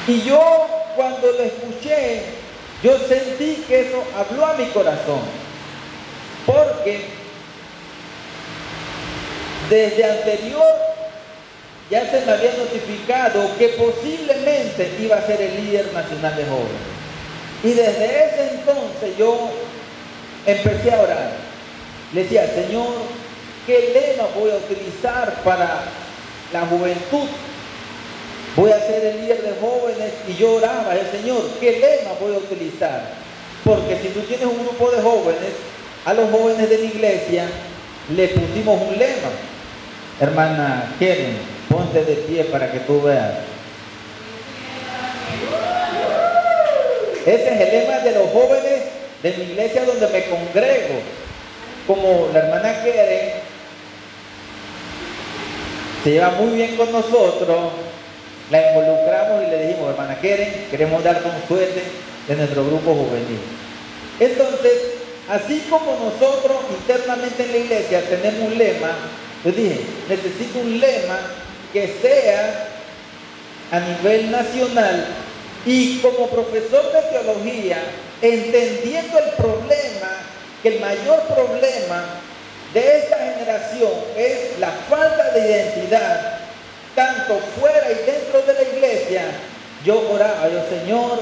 Y 0.08 0.22
yo 0.22 0.67
cuando 0.96 1.32
lo 1.32 1.44
escuché, 1.44 2.24
yo 2.84 3.00
sentí 3.00 3.63
que 3.67 3.88
eso 3.88 4.03
habló 4.15 4.46
a 4.46 4.53
mi 4.53 4.65
corazón. 4.65 5.22
Porque 6.46 7.06
desde 9.70 10.03
anterior 10.03 10.74
ya 11.89 12.10
se 12.12 12.25
me 12.25 12.34
había 12.34 12.51
notificado 12.53 13.50
que 13.58 13.70
posiblemente 13.70 14.91
iba 15.00 15.15
a 15.15 15.25
ser 15.25 15.41
el 15.41 15.65
líder 15.65 15.94
nacional 15.94 16.36
de 16.36 16.46
jóvenes. 16.46 16.98
Y 17.63 17.70
desde 17.70 18.25
ese 18.25 18.50
entonces 18.56 19.17
yo 19.17 19.50
empecé 20.46 20.91
a 20.91 21.01
orar. 21.01 21.32
Le 22.13 22.24
decía, 22.24 22.48
Señor, 22.53 22.94
¿qué 23.68 23.92
lema 23.94 24.30
voy 24.34 24.50
a 24.50 24.56
utilizar 24.56 25.44
para 25.44 25.84
la 26.54 26.62
juventud? 26.62 27.28
Voy 28.56 28.72
a 28.72 28.80
ser 28.80 29.06
el 29.06 29.22
líder 29.22 29.44
de 29.44 29.54
jóvenes 29.62 30.14
y 30.28 30.34
yo 30.36 30.56
oraba, 30.56 30.96
el 30.96 31.12
Señor, 31.12 31.44
¿qué 31.60 31.74
lema 31.74 32.14
voy 32.20 32.34
a 32.34 32.38
utilizar? 32.38 33.04
Porque 33.64 34.00
si 34.02 34.08
tú 34.08 34.22
tienes 34.22 34.48
un 34.48 34.64
grupo 34.64 34.90
de 34.90 35.02
jóvenes, 35.02 35.52
a 36.06 36.14
los 36.14 36.32
jóvenes 36.32 36.70
de 36.70 36.78
la 36.78 36.86
iglesia 36.86 37.46
le 38.16 38.30
pusimos 38.30 38.82
un 38.82 38.98
lema. 38.98 39.30
Hermana 40.20 40.96
Keren, 40.98 41.38
ponte 41.70 42.04
de 42.04 42.16
pie 42.16 42.46
para 42.46 42.72
que 42.72 42.80
tú 42.80 43.02
veas. 43.02 43.34
Ese 47.26 47.54
es 47.54 47.62
el 47.62 47.80
lema 47.80 48.00
de 48.00 48.12
los 48.14 48.32
jóvenes 48.32 48.84
de 49.22 49.34
mi 49.34 49.44
iglesia 49.44 49.84
donde 49.84 50.08
me 50.08 50.24
congrego. 50.26 51.02
Como 51.86 52.30
la 52.34 52.40
hermana 52.40 52.84
Keren 52.84 53.34
se 56.04 56.12
lleva 56.12 56.32
muy 56.32 56.56
bien 56.56 56.75
con 56.75 56.92
nosotros, 56.92 57.72
la 58.50 58.70
involucramos 58.70 59.44
y 59.46 59.51
le 59.51 59.68
dijimos, 59.68 59.89
hermana 59.89 60.20
Keren, 60.20 60.68
queremos 60.72 61.04
un 61.04 61.48
suerte 61.48 61.84
de 62.27 62.36
nuestro 62.36 62.66
grupo 62.66 62.94
juvenil. 62.94 63.39
Entonces, 64.20 64.74
así 65.30 65.66
como 65.70 65.92
nosotros 65.92 66.58
internamente 66.70 67.44
en 67.44 67.51
la 67.51 67.58
iglesia 67.58 68.01
tenemos 68.10 68.51
un 68.51 68.58
lema, 68.58 68.92
yo 69.44 69.51
dije, 69.51 69.82
necesito 70.10 70.60
un 70.60 70.80
lema 70.80 71.20
que 71.74 71.94
sea 72.01 72.68
a 73.72 73.80
nivel 73.80 74.32
nacional 74.32 75.08
y 75.66 75.98
como 75.98 76.27
profesor 76.27 76.92
de 76.94 77.01
teología, 77.12 77.77
entendiendo 78.22 79.20
el 79.20 79.32
problema, 79.32 80.10
que 80.63 80.70
el 80.70 80.80
mayor 80.80 81.22
problema 81.24 82.06
de 82.74 82.98
esta 82.98 83.18
generación 83.18 83.92
es 84.16 84.60
la 84.60 84.72
falta 84.90 85.32
de 85.32 85.40
identidad, 85.40 86.40
tanto 86.96 87.40
fuera 87.60 87.92
y 87.92 88.06
dentro 88.06 88.42
de 88.42 88.54
la 88.54 88.62
iglesia, 88.62 89.24
yo 89.86 90.10
oraba, 90.12 90.50
yo 90.50 90.62
Señor, 90.70 91.20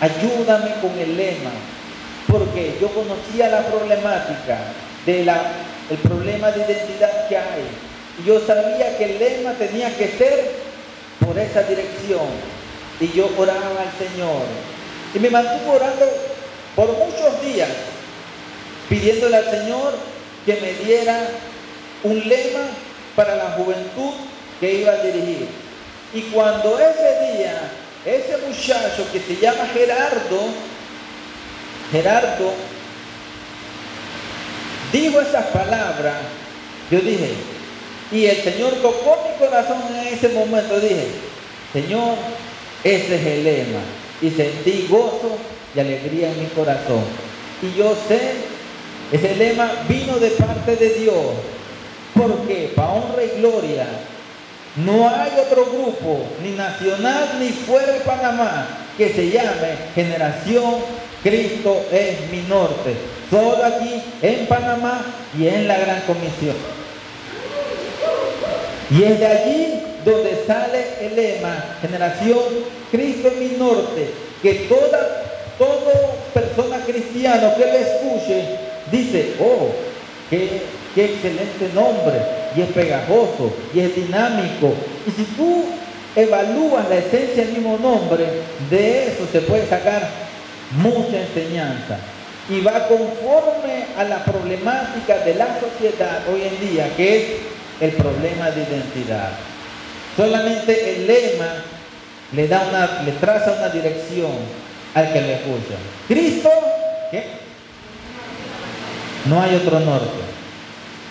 ayúdame 0.00 0.74
con 0.80 0.98
el 0.98 1.16
lema, 1.16 1.50
porque 2.26 2.76
yo 2.80 2.88
conocía 2.88 3.48
la 3.48 3.62
problemática 3.66 4.58
de 5.06 5.24
la 5.24 5.40
el 5.90 5.98
problema 5.98 6.52
de 6.52 6.60
identidad 6.60 7.28
que 7.28 7.36
hay. 7.36 7.64
Y 8.22 8.26
yo 8.26 8.40
sabía 8.46 8.96
que 8.96 9.04
el 9.04 9.18
lema 9.18 9.52
tenía 9.54 9.94
que 9.96 10.08
ser 10.16 10.52
por 11.24 11.36
esa 11.36 11.64
dirección. 11.64 12.28
Y 13.00 13.08
yo 13.12 13.28
oraba 13.36 13.82
al 13.82 13.92
Señor. 13.98 14.42
Y 15.14 15.18
me 15.18 15.30
mantuve 15.30 15.76
orando 15.76 16.06
por 16.76 16.86
muchos 16.92 17.42
días, 17.42 17.68
pidiéndole 18.88 19.36
al 19.36 19.50
Señor 19.50 19.94
que 20.46 20.54
me 20.60 20.72
diera 20.84 21.28
un 22.02 22.28
lema 22.28 22.68
para 23.16 23.36
la 23.36 23.50
juventud 23.52 24.12
que 24.58 24.74
iba 24.74 24.92
a 24.92 25.02
dirigir. 25.02 25.48
Y 26.14 26.22
cuando 26.22 26.78
ese 26.78 27.36
día, 27.36 27.70
ese 28.04 28.36
muchacho 28.46 29.06
que 29.12 29.20
se 29.20 29.36
llama 29.36 29.66
Gerardo, 29.72 30.40
Gerardo 31.92 32.52
dijo 34.92 35.20
esas 35.20 35.46
palabras, 35.46 36.16
yo 36.90 37.00
dije, 37.00 37.34
y 38.12 38.26
el 38.26 38.42
Señor 38.42 38.74
tocó 38.82 39.28
mi 39.28 39.46
corazón 39.46 39.82
en 39.90 40.14
ese 40.14 40.28
momento, 40.30 40.80
dije, 40.80 41.06
Señor, 41.72 42.16
ese 42.82 43.14
es 43.14 43.26
el 43.26 43.44
lema. 43.44 43.80
Y 44.20 44.30
sentí 44.30 44.86
gozo 44.88 45.38
y 45.74 45.80
alegría 45.80 46.30
en 46.30 46.40
mi 46.40 46.46
corazón. 46.46 47.04
Y 47.62 47.78
yo 47.78 47.96
sé, 48.08 48.20
ese 49.12 49.36
lema 49.36 49.70
vino 49.88 50.18
de 50.18 50.30
parte 50.30 50.76
de 50.76 50.90
Dios. 50.90 51.16
Porque 52.14 52.72
para 52.74 52.92
honra 52.92 53.24
y 53.24 53.40
gloria, 53.40 53.86
no 54.76 55.08
hay 55.08 55.30
otro 55.40 55.66
grupo, 55.66 56.24
ni 56.42 56.50
nacional 56.50 57.38
ni 57.40 57.48
fuera 57.48 57.92
de 57.92 58.00
Panamá, 58.00 58.66
que 58.96 59.12
se 59.12 59.30
llame 59.30 59.74
Generación 59.94 60.74
Cristo 61.22 61.84
es 61.92 62.30
mi 62.30 62.42
norte. 62.42 62.94
Solo 63.30 63.64
aquí 63.64 64.02
en 64.22 64.46
Panamá 64.46 65.04
y 65.38 65.46
en 65.46 65.68
la 65.68 65.78
Gran 65.78 66.00
Comisión. 66.02 66.56
Y 68.90 69.04
es 69.04 69.20
de 69.20 69.26
allí 69.26 69.82
donde 70.04 70.44
sale 70.46 70.84
el 71.00 71.14
lema, 71.14 71.76
generación 71.80 72.38
Cristo 72.90 73.28
es 73.28 73.36
mi 73.36 73.56
norte, 73.56 74.10
que 74.42 74.54
toda, 74.68 75.24
persona 76.32 76.78
cristiana 76.86 77.54
que 77.54 77.64
le 77.66 77.80
escuche 77.80 78.69
dice, 78.90 79.34
oh, 79.40 79.70
qué, 80.28 80.62
qué 80.94 81.04
excelente 81.06 81.70
nombre, 81.74 82.20
y 82.56 82.62
es 82.62 82.68
pegajoso, 82.68 83.52
y 83.74 83.80
es 83.80 83.94
dinámico. 83.94 84.74
Y 85.06 85.10
si 85.10 85.24
tú 85.36 85.64
evalúas 86.16 86.88
la 86.88 86.96
esencia 86.96 87.44
del 87.44 87.54
mismo 87.54 87.78
nombre, 87.78 88.24
de 88.68 89.08
eso 89.08 89.26
se 89.30 89.40
puede 89.42 89.66
sacar 89.66 90.08
mucha 90.72 91.20
enseñanza 91.20 91.98
y 92.48 92.60
va 92.60 92.88
conforme 92.88 93.86
a 93.96 94.04
la 94.04 94.24
problemática 94.24 95.18
de 95.18 95.34
la 95.34 95.58
sociedad 95.60 96.22
hoy 96.32 96.42
en 96.42 96.68
día, 96.68 96.88
que 96.96 97.16
es 97.16 97.24
el 97.80 97.92
problema 97.92 98.50
de 98.50 98.62
identidad. 98.62 99.30
Solamente 100.16 100.96
el 100.96 101.06
lema 101.06 101.64
le 102.32 102.48
da 102.48 102.66
una, 102.68 103.02
le 103.02 103.12
traza 103.12 103.52
una 103.52 103.68
dirección 103.68 104.32
al 104.94 105.12
que 105.12 105.20
le 105.20 105.34
escucha. 105.34 105.76
Cristo, 106.08 106.50
¿qué? 107.12 107.39
No 109.26 109.40
hay 109.42 109.54
otro 109.56 109.80
norte, 109.80 110.20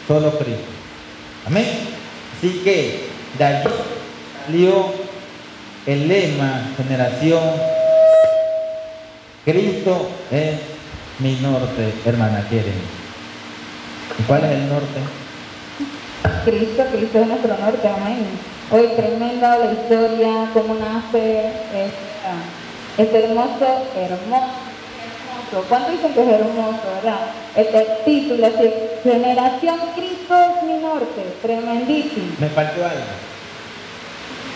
solo 0.08 0.32
Cristo. 0.38 0.64
Amén. 1.46 1.66
Así 2.38 2.62
que 2.64 3.08
de 3.38 3.44
allí 3.44 3.70
salió 4.46 4.86
el 5.86 6.08
lema 6.08 6.62
generación 6.78 7.40
Cristo 9.46 10.10
es 10.32 10.56
mi 11.20 11.36
norte, 11.36 11.94
hermana, 12.06 12.44
quieren. 12.50 12.74
¿Y 14.20 14.24
cuál 14.24 14.44
es 14.46 14.52
el 14.52 14.70
norte? 14.70 15.00
Cristo, 16.46 16.84
Cristo 16.92 17.20
es 17.20 17.28
nuestro 17.28 17.58
norte, 17.58 17.88
amén. 17.88 18.26
Hoy 18.72 18.90
tremenda 18.96 19.58
la 19.58 19.72
historia, 19.72 20.50
cómo 20.54 20.76
nace 20.76 21.48
esta- 21.74 23.02
este 23.02 23.24
hermoso, 23.26 23.86
hermoso, 23.96 24.52
¿Cuánto 25.68 25.92
dicen 25.92 26.14
que 26.14 26.22
es 26.22 26.28
hermoso, 26.28 26.82
verdad? 26.96 27.20
Este 27.56 27.88
título, 28.06 28.46
así, 28.46 28.72
Generación 29.04 29.80
Cristo 29.96 30.36
es 30.36 30.64
mi 30.64 30.78
norte, 30.78 31.26
tremendísimo. 31.42 32.36
Me 32.40 32.50
faltó 32.50 32.86
algo. 32.86 33.02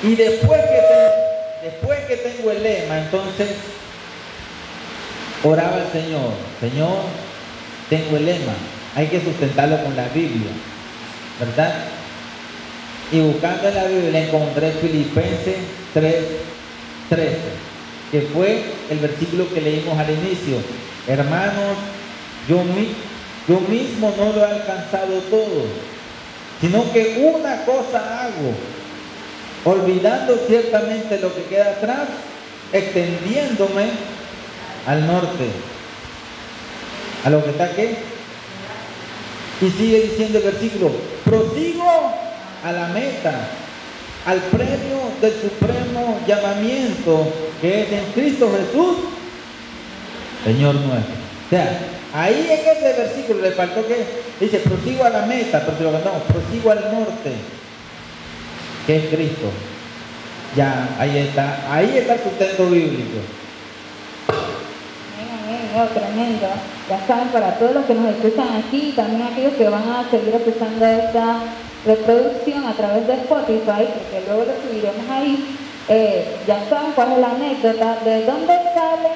Y 0.03 0.15
después 0.15 0.61
que, 0.61 1.67
después 1.67 1.99
que 2.01 2.17
tengo 2.17 2.51
el 2.51 2.61
lema, 2.61 2.99
entonces 2.99 3.49
oraba 5.43 5.77
al 5.77 5.91
Señor. 5.91 6.31
Señor, 6.59 6.97
tengo 7.89 8.17
el 8.17 8.25
lema. 8.25 8.53
Hay 8.95 9.07
que 9.07 9.21
sustentarlo 9.21 9.83
con 9.83 9.95
la 9.95 10.07
Biblia. 10.09 10.51
¿Verdad? 11.39 11.73
Y 13.11 13.19
buscando 13.19 13.67
en 13.67 13.75
la 13.75 13.85
Biblia 13.85 14.27
encontré 14.27 14.71
Filipenses 14.71 15.57
3, 15.93 16.15
13, 17.09 17.37
que 18.13 18.21
fue 18.21 18.61
el 18.91 18.99
versículo 18.99 19.51
que 19.51 19.59
leímos 19.59 19.97
al 19.97 20.07
inicio. 20.11 20.57
Hermanos, 21.07 21.75
yo, 22.47 22.63
yo 23.47 23.59
mismo 23.61 24.13
no 24.15 24.33
lo 24.33 24.39
he 24.39 24.51
alcanzado 24.51 25.17
todo, 25.31 25.65
sino 26.61 26.93
que 26.93 27.33
una 27.35 27.65
cosa 27.65 28.25
hago, 28.25 28.53
olvidando 29.65 30.37
ciertamente 30.45 31.17
lo 31.17 31.33
que 31.33 31.43
queda 31.45 31.71
atrás, 31.71 32.07
extendiéndome 32.71 33.85
al 34.85 35.07
norte, 35.07 35.47
a 37.25 37.31
lo 37.31 37.43
que 37.43 37.49
está 37.49 37.63
aquí. 37.63 37.87
Y 39.59 39.71
sigue 39.71 40.01
diciendo 40.01 40.37
el 40.37 40.43
versículo, 40.43 40.91
prosigo 41.25 42.13
a 42.63 42.71
la 42.71 42.89
meta, 42.89 43.33
al 44.27 44.39
premio 44.39 44.99
del 45.19 45.33
supremo 45.33 46.19
llamamiento 46.27 47.52
que 47.63 47.83
es 47.83 47.91
en 47.93 48.11
Cristo 48.11 48.51
Jesús, 48.51 48.97
Señor 50.43 50.75
nuestro. 50.75 51.13
O 51.45 51.49
sea, 51.49 51.79
ahí 52.13 52.45
en 52.45 52.59
ese 52.59 53.01
versículo 53.01 53.41
le 53.41 53.51
faltó 53.51 53.87
que 53.87 54.03
dice, 54.41 54.59
prosigo 54.59 55.05
a 55.05 55.09
la 55.09 55.25
meta, 55.25 55.65
pero 55.65 55.93
no, 55.93 55.99
prosigo 55.99 56.71
al 56.71 56.91
norte, 56.91 57.31
que 58.85 58.97
es 58.97 59.05
Cristo. 59.05 59.47
Ya, 60.57 60.89
ahí 60.99 61.17
está, 61.19 61.73
ahí 61.73 61.99
está 61.99 62.15
el 62.15 62.23
sustento 62.23 62.65
bíblico. 62.65 63.19
Oh, 65.75 65.85
tremendo. 65.85 66.47
Ya 66.89 67.07
saben, 67.07 67.29
para 67.29 67.57
todos 67.57 67.75
los 67.75 67.85
que 67.85 67.95
nos 67.95 68.13
escuchan 68.13 68.47
aquí 68.57 68.89
y 68.89 68.91
también 68.91 69.23
aquellos 69.23 69.53
que 69.53 69.69
van 69.69 69.87
a 69.89 70.11
seguir 70.11 70.35
escuchando 70.35 70.85
esta 70.85 71.39
reproducción 71.85 72.65
a 72.65 72.73
través 72.73 73.07
de 73.07 73.13
Spotify, 73.13 73.87
porque 73.87 74.23
luego 74.27 74.43
lo 74.51 74.53
subiremos 74.61 75.09
ahí, 75.09 75.57
eh, 75.89 76.37
ya 76.47 76.63
saben 76.69 76.91
cuál 76.93 77.13
es 77.13 77.17
la 77.19 77.31
anécdota, 77.31 77.97
de 78.03 78.25
dónde 78.25 78.53
sale 78.73 79.09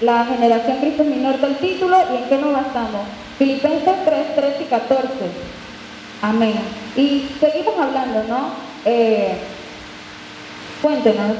la 0.00 0.26
generación 0.26 0.78
Cristo 0.78 1.02
es 1.02 1.08
mi 1.08 1.16
norte 1.16 1.46
el 1.46 1.56
título 1.56 1.96
y 2.12 2.16
en 2.16 2.28
qué 2.28 2.38
nos 2.38 2.52
basamos. 2.52 3.02
Filipenses 3.38 4.04
3, 4.04 4.34
13 4.36 4.62
y 4.62 4.66
14. 4.66 5.08
Amén. 6.22 6.54
Y 6.96 7.28
seguimos 7.40 7.74
hablando, 7.78 8.22
¿no? 8.28 8.50
Eh, 8.84 9.36
cuéntenos, 10.82 11.36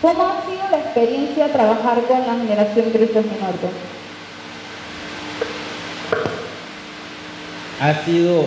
¿cómo 0.00 0.26
ha 0.26 0.42
sido 0.46 0.62
la 0.70 0.78
experiencia 0.78 1.52
trabajar 1.52 2.00
con 2.02 2.20
la 2.20 2.34
generación 2.34 2.90
Cristo 2.90 3.18
es 3.20 3.26
mi 3.26 3.38
norte? 3.38 3.68
ha 7.80 8.04
sido 8.04 8.44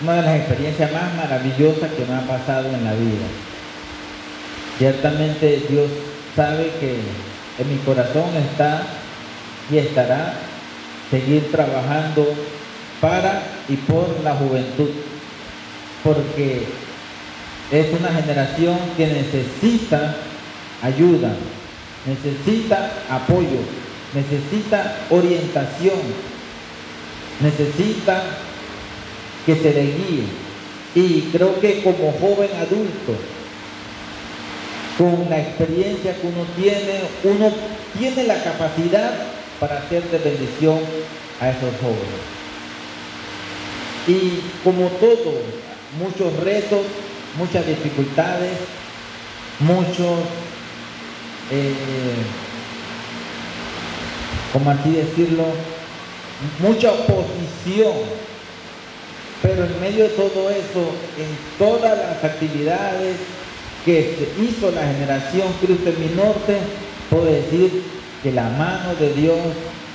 una 0.00 0.14
de 0.14 0.22
las 0.22 0.36
experiencias 0.36 0.92
más 0.92 1.12
maravillosas 1.14 1.90
que 1.92 2.04
me 2.04 2.14
ha 2.14 2.20
pasado 2.20 2.68
en 2.68 2.84
la 2.84 2.92
vida. 2.92 3.26
Ciertamente 4.78 5.62
Dios 5.68 5.90
sabe 6.34 6.70
que 6.80 6.96
en 7.58 7.68
mi 7.68 7.76
corazón 7.78 8.34
está 8.36 8.82
y 9.70 9.78
estará 9.78 10.34
seguir 11.10 11.50
trabajando 11.50 12.26
para 13.00 13.42
y 13.68 13.76
por 13.76 14.08
la 14.24 14.34
juventud, 14.34 14.90
porque 16.02 16.62
es 17.70 17.86
una 17.98 18.08
generación 18.08 18.78
que 18.96 19.06
necesita 19.06 20.16
ayuda, 20.82 21.34
necesita 22.06 22.92
apoyo, 23.10 23.60
necesita 24.14 24.96
orientación, 25.10 25.98
necesita 27.40 28.22
que 29.44 29.56
se 29.56 29.74
le 29.74 29.82
guíe. 29.82 30.24
Y 30.94 31.20
creo 31.32 31.58
que 31.60 31.82
como 31.82 32.12
joven 32.12 32.50
adulto, 32.60 33.16
con 34.98 35.26
la 35.30 35.40
experiencia 35.40 36.14
que 36.14 36.26
uno 36.26 36.44
tiene, 36.56 37.00
uno 37.24 37.52
tiene 37.98 38.24
la 38.24 38.42
capacidad 38.42 39.12
para 39.58 39.78
hacer 39.78 40.02
de 40.10 40.18
bendición 40.18 40.80
a 41.40 41.50
esos 41.50 41.70
jóvenes. 41.80 42.42
Y 44.06 44.40
como 44.64 44.88
todo, 44.88 45.32
muchos 45.98 46.36
retos, 46.42 46.82
muchas 47.38 47.66
dificultades, 47.66 48.58
muchos, 49.60 50.20
eh, 51.50 51.74
como 54.52 54.70
así 54.70 54.90
decirlo, 54.90 55.44
mucha 56.58 56.92
oposición. 56.92 57.92
Pero 59.40 59.64
en 59.64 59.80
medio 59.80 60.04
de 60.04 60.10
todo 60.10 60.50
eso, 60.50 60.92
en 61.18 61.58
todas 61.58 61.98
las 61.98 62.24
actividades 62.24 63.16
que 63.84 64.16
se 64.16 64.42
hizo 64.42 64.70
la 64.70 64.82
generación 64.82 65.48
Cristo 65.60 65.90
en 65.90 66.00
mi 66.00 66.14
norte, 66.14 66.58
puedo 67.10 67.24
decir 67.24 67.82
que 68.22 68.32
la 68.32 68.48
mano 68.50 68.94
de 68.98 69.12
Dios 69.14 69.38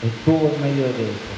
estuvo 0.04 0.52
en 0.54 0.62
medio 0.62 0.84
de 0.84 1.04
eso. 1.04 1.34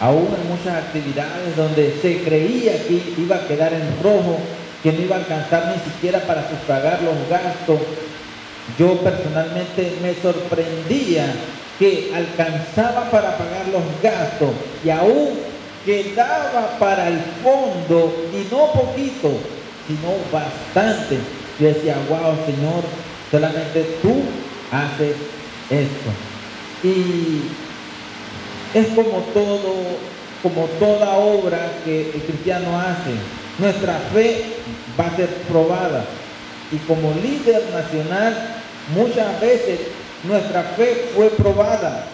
Aún 0.00 0.28
en 0.28 0.48
muchas 0.48 0.84
actividades 0.84 1.56
donde 1.56 1.96
se 2.02 2.22
creía 2.22 2.72
que 2.86 3.14
iba 3.16 3.36
a 3.36 3.46
quedar 3.46 3.72
en 3.72 4.02
rojo, 4.02 4.38
que 4.82 4.92
no 4.92 5.00
iba 5.00 5.16
a 5.16 5.20
alcanzar 5.20 5.74
ni 5.74 5.90
siquiera 5.90 6.20
para 6.20 6.48
sufragar 6.48 7.00
los 7.02 7.14
gastos, 7.30 7.80
yo 8.78 9.00
personalmente 9.00 9.92
me 10.02 10.14
sorprendía 10.20 11.32
que 11.78 12.12
alcanzaba 12.14 13.10
para 13.10 13.38
pagar 13.38 13.68
los 13.68 13.82
gastos 14.02 14.50
y 14.84 14.90
aún 14.90 15.30
quedaba 15.84 16.76
para 16.78 17.08
el 17.08 17.20
fondo 17.42 18.28
y 18.32 18.52
no 18.52 18.72
poquito, 18.72 19.30
sino 19.86 20.16
bastante. 20.32 21.18
Yo 21.58 21.68
decía, 21.68 21.96
wow, 22.08 22.36
Señor, 22.44 22.84
solamente 23.30 23.98
tú 24.02 24.22
haces 24.70 25.16
esto. 25.70 26.10
Y 26.82 27.42
es 28.74 28.88
como 28.88 29.20
todo, 29.32 29.74
como 30.42 30.66
toda 30.78 31.16
obra 31.16 31.72
que 31.84 32.10
el 32.14 32.22
cristiano 32.22 32.78
hace. 32.78 33.14
Nuestra 33.58 33.98
fe 34.12 34.44
va 34.98 35.06
a 35.06 35.16
ser 35.16 35.28
probada. 35.48 36.04
Y 36.70 36.76
como 36.78 37.12
líder 37.14 37.62
nacional, 37.72 38.56
muchas 38.94 39.40
veces 39.40 39.80
nuestra 40.24 40.62
fe 40.76 41.08
fue 41.14 41.30
probada. 41.30 42.06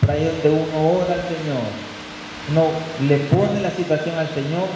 Por 0.00 0.10
ahí 0.10 0.24
donde 0.24 0.48
uno 0.48 0.90
ora 0.92 1.14
al 1.14 1.22
Señor, 1.28 1.68
no 2.54 2.70
le 3.06 3.16
pone 3.26 3.60
la 3.60 3.70
situación 3.70 4.16
al 4.18 4.28
Señor 4.28 4.66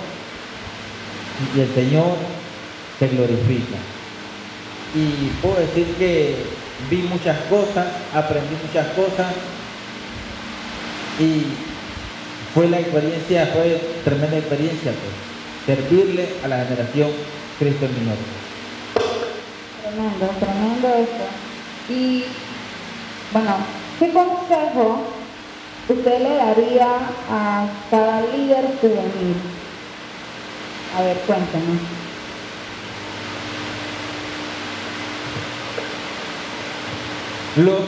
y 1.56 1.60
el 1.60 1.74
Señor 1.74 2.16
se 2.98 3.08
glorifica. 3.08 3.78
Y 4.94 5.30
puedo 5.42 5.56
decir 5.56 5.86
que 5.98 6.36
vi 6.90 6.98
muchas 7.02 7.38
cosas, 7.50 7.86
aprendí 8.14 8.56
muchas 8.66 8.86
cosas 8.88 9.32
y 11.18 11.44
fue 12.54 12.68
la 12.68 12.80
experiencia, 12.80 13.46
fue 13.52 13.80
tremenda 14.04 14.36
experiencia, 14.38 14.92
pues, 14.92 15.76
servirle 15.78 16.28
a 16.44 16.48
la 16.48 16.64
generación 16.64 17.10
Cristo 17.58 17.86
en 17.86 17.94
mi. 17.94 18.12
Tremendo, 19.82 20.30
tremendo 20.38 20.88
eso. 20.88 21.26
Y 21.88 22.24
bueno, 23.32 23.56
¿qué 23.98 24.12
consejo 24.12 25.02
usted 25.88 26.20
le 26.20 26.36
daría 26.36 26.88
a 27.30 27.66
cada 27.90 28.20
líder 28.20 28.64
juvenil? 28.80 29.36
A 30.96 31.02
ver, 31.02 31.16
cuéntanos. 31.26 32.03
Lo, 37.56 37.78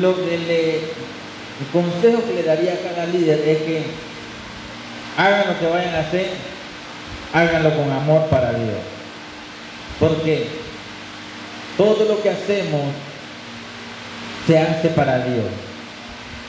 lo 0.00 0.16
que 0.16 0.38
le, 0.38 0.74
el 0.76 1.66
consejo 1.72 2.24
que 2.24 2.34
le 2.34 2.42
daría 2.42 2.72
a 2.72 2.76
cada 2.78 3.06
líder 3.06 3.40
es 3.46 3.58
que 3.58 3.82
hagan 5.16 5.48
lo 5.48 5.58
que 5.58 5.66
vayan 5.66 5.94
a 5.94 6.00
hacer, 6.00 6.30
háganlo 7.32 7.76
con 7.76 7.90
amor 7.90 8.26
para 8.28 8.52
Dios. 8.52 8.78
Porque 10.00 10.48
todo 11.76 12.04
lo 12.06 12.22
que 12.22 12.30
hacemos 12.30 12.82
se 14.46 14.58
hace 14.58 14.88
para 14.90 15.24
Dios. 15.24 15.46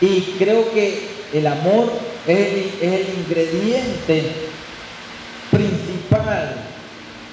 Y 0.02 0.22
creo 0.38 0.72
que 0.74 1.08
el 1.34 1.48
amor 1.48 1.92
es 2.28 2.38
el, 2.38 2.72
es 2.82 2.94
el 2.94 3.08
ingrediente 3.20 4.32
principal 5.52 6.56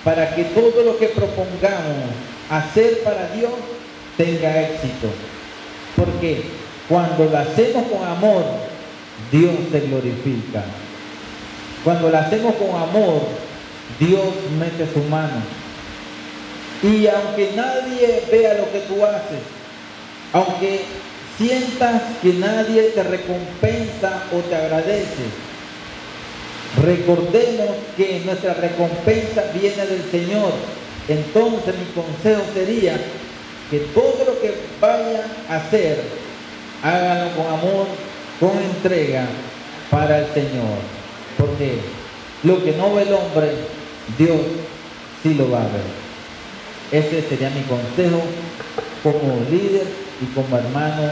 para 0.04 0.34
que 0.34 0.44
todo 0.44 0.82
lo 0.84 0.98
que 0.98 1.08
propongamos 1.08 2.10
hacer 2.50 3.02
para 3.02 3.28
Dios 3.28 3.52
tenga 4.22 4.62
éxito. 4.62 5.08
Porque 5.96 6.44
cuando 6.88 7.24
lo 7.24 7.38
hacemos 7.38 7.84
con 7.88 8.06
amor, 8.06 8.44
Dios 9.32 9.54
se 9.70 9.80
glorifica. 9.80 10.62
Cuando 11.82 12.08
lo 12.08 12.18
hacemos 12.18 12.54
con 12.54 12.70
amor, 12.70 13.22
Dios 13.98 14.28
mete 14.58 14.86
su 14.92 15.00
mano. 15.08 15.42
Y 16.82 17.06
aunque 17.08 17.50
nadie 17.56 18.22
vea 18.30 18.54
lo 18.54 18.70
que 18.72 18.80
tú 18.88 19.04
haces, 19.04 19.42
aunque 20.32 20.82
sientas 21.36 22.02
que 22.22 22.34
nadie 22.34 22.82
te 22.94 23.02
recompensa 23.02 24.24
o 24.32 24.38
te 24.40 24.54
agradece, 24.54 25.24
recordemos 26.82 27.70
que 27.96 28.22
nuestra 28.24 28.54
recompensa 28.54 29.44
viene 29.52 29.86
del 29.86 30.10
Señor. 30.10 30.52
Entonces 31.08 31.74
mi 31.76 32.02
consejo 32.02 32.42
sería 32.54 32.96
que 33.72 33.78
todo 33.94 34.22
lo 34.26 34.38
que 34.38 34.54
vaya 34.82 35.24
a 35.48 35.56
hacer, 35.56 35.98
háganlo 36.82 37.34
con 37.34 37.46
amor, 37.46 37.86
con 38.38 38.50
entrega 38.62 39.24
para 39.90 40.18
el 40.18 40.26
Señor. 40.34 40.76
Porque 41.38 41.78
lo 42.42 42.62
que 42.62 42.72
no 42.72 42.94
ve 42.94 43.04
el 43.04 43.14
hombre, 43.14 43.50
Dios 44.18 44.42
sí 45.22 45.32
lo 45.32 45.50
va 45.50 45.60
a 45.62 45.68
ver. 45.68 45.88
Ese 46.92 47.26
sería 47.26 47.48
mi 47.48 47.62
consejo 47.62 48.20
como 49.02 49.40
líder 49.50 49.86
y 50.20 50.26
como 50.34 50.54
hermano 50.54 51.10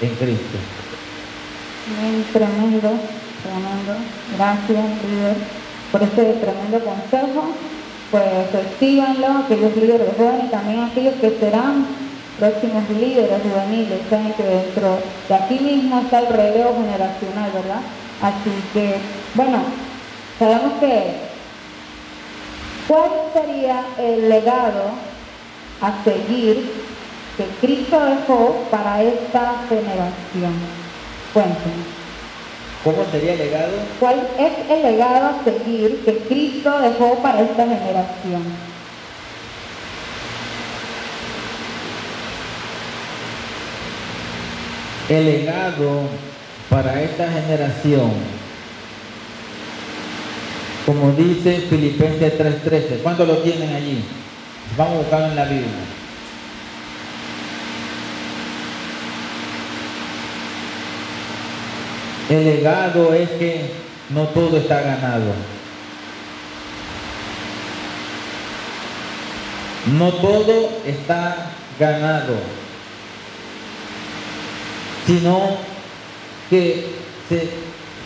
en 0.00 0.14
Cristo. 0.14 0.58
Tremendo, 2.32 3.00
tremendo. 3.42 3.96
Gracias, 4.36 4.84
líder, 5.10 5.36
por 5.90 6.04
este 6.04 6.22
tremendo 6.34 6.84
consejo. 6.84 7.52
Pues 8.10 8.24
síganlo, 8.78 9.26
aquellos 9.44 9.76
líderes 9.76 10.08
jóvenes 10.16 10.50
también 10.50 10.84
aquellos 10.84 11.14
que 11.14 11.38
serán 11.40 11.86
próximos 12.38 12.88
líderes 12.90 13.42
juveniles. 13.42 14.00
Saben 14.08 14.32
que 14.34 14.42
dentro 14.42 14.98
de 15.28 15.34
aquí 15.34 15.58
mismo 15.58 16.00
está 16.00 16.20
el 16.20 16.28
relevo 16.28 16.74
generacional, 16.76 17.50
¿verdad? 17.52 17.80
Así 18.22 18.50
que, 18.72 18.96
bueno, 19.34 19.58
sabemos 20.38 20.72
que, 20.80 21.16
¿cuál 22.88 23.10
sería 23.32 23.84
el 23.98 24.28
legado 24.28 24.90
a 25.80 26.04
seguir 26.04 26.72
que 27.36 27.44
Cristo 27.60 27.98
dejó 28.04 28.66
para 28.70 29.02
esta 29.02 29.54
generación? 29.68 30.54
Cuéntenos. 31.34 31.85
¿Cómo 32.86 33.04
sería 33.10 33.32
el 33.32 33.38
legado? 33.38 33.72
¿Cuál 33.98 34.28
es 34.38 34.70
el 34.70 34.82
legado 34.82 35.26
a 35.26 35.42
seguir 35.42 36.04
que 36.04 36.18
Cristo 36.18 36.78
dejó 36.78 37.16
para 37.16 37.42
esta 37.42 37.64
generación? 37.64 38.44
El 45.08 45.24
legado 45.24 46.02
para 46.70 47.02
esta 47.02 47.28
generación, 47.28 48.12
como 50.86 51.10
dice 51.10 51.66
Filipenses 51.68 52.38
3:13, 52.38 53.00
¿cuánto 53.02 53.26
lo 53.26 53.38
tienen 53.38 53.74
allí? 53.74 54.04
Vamos 54.76 54.94
a 54.94 54.98
buscarlo 54.98 55.26
en 55.26 55.36
la 55.36 55.44
Biblia. 55.46 55.95
El 62.28 62.44
legado 62.44 63.14
es 63.14 63.28
que 63.30 63.70
no 64.10 64.24
todo 64.28 64.56
está 64.56 64.80
ganado. 64.80 65.32
No 69.96 70.12
todo 70.14 70.70
está 70.84 71.50
ganado, 71.78 72.34
sino 75.06 75.56
que 76.50 76.86
se- 77.28 77.48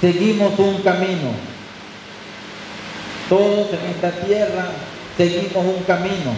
seguimos 0.00 0.59
un 0.59 0.83
camino. 0.83 1.30
Todos 3.30 3.68
en 3.72 3.90
esta 3.90 4.11
tierra 4.26 4.66
seguimos 5.16 5.64
un 5.64 5.83
camino. 5.85 6.35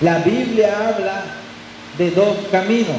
La 0.00 0.18
Biblia 0.18 0.88
habla 0.88 1.24
de 1.96 2.10
dos 2.10 2.36
caminos. 2.50 2.96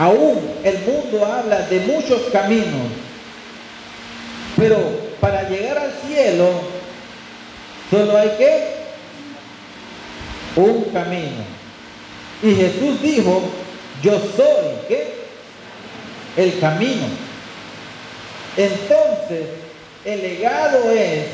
Aún 0.00 0.40
el 0.64 0.78
mundo 0.78 1.26
habla 1.26 1.66
de 1.66 1.80
muchos 1.80 2.22
caminos, 2.32 2.88
pero 4.56 4.78
para 5.20 5.46
llegar 5.46 5.76
al 5.76 5.92
cielo 6.08 6.48
solo 7.90 8.16
hay 8.16 8.30
que 8.38 8.64
un 10.56 10.84
camino. 10.84 11.44
Y 12.42 12.54
Jesús 12.54 13.02
dijo, 13.02 13.42
yo 14.02 14.12
soy 14.34 14.96
el 16.38 16.58
camino. 16.60 17.06
Entonces, 18.56 19.48
el 20.06 20.22
legado 20.22 20.90
es, 20.92 21.26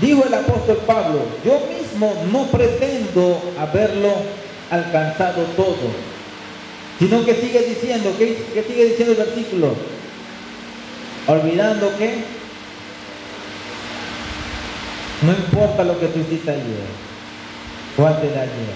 dijo 0.00 0.22
el 0.24 0.34
apóstol 0.34 0.76
Pablo, 0.86 1.18
yo 1.44 1.60
mismo 1.68 2.14
no 2.30 2.46
pretendo 2.46 3.42
haberlo 3.58 4.14
alcanzado 4.70 5.42
todo 5.56 6.13
sino 6.98 7.24
que 7.24 7.34
sigue 7.34 7.62
diciendo, 7.62 8.14
¿qué, 8.18 8.36
qué 8.54 8.62
sigue 8.62 8.86
diciendo 8.86 9.12
el 9.12 9.26
versículo? 9.26 9.74
Olvidando 11.26 11.96
que 11.96 12.24
no 15.22 15.32
importa 15.32 15.84
lo 15.84 15.98
que 15.98 16.06
tú 16.08 16.20
hiciste 16.20 16.50
ayer 16.50 17.04
o 17.96 18.06
antes 18.06 18.32
de 18.32 18.40
ayer, 18.40 18.74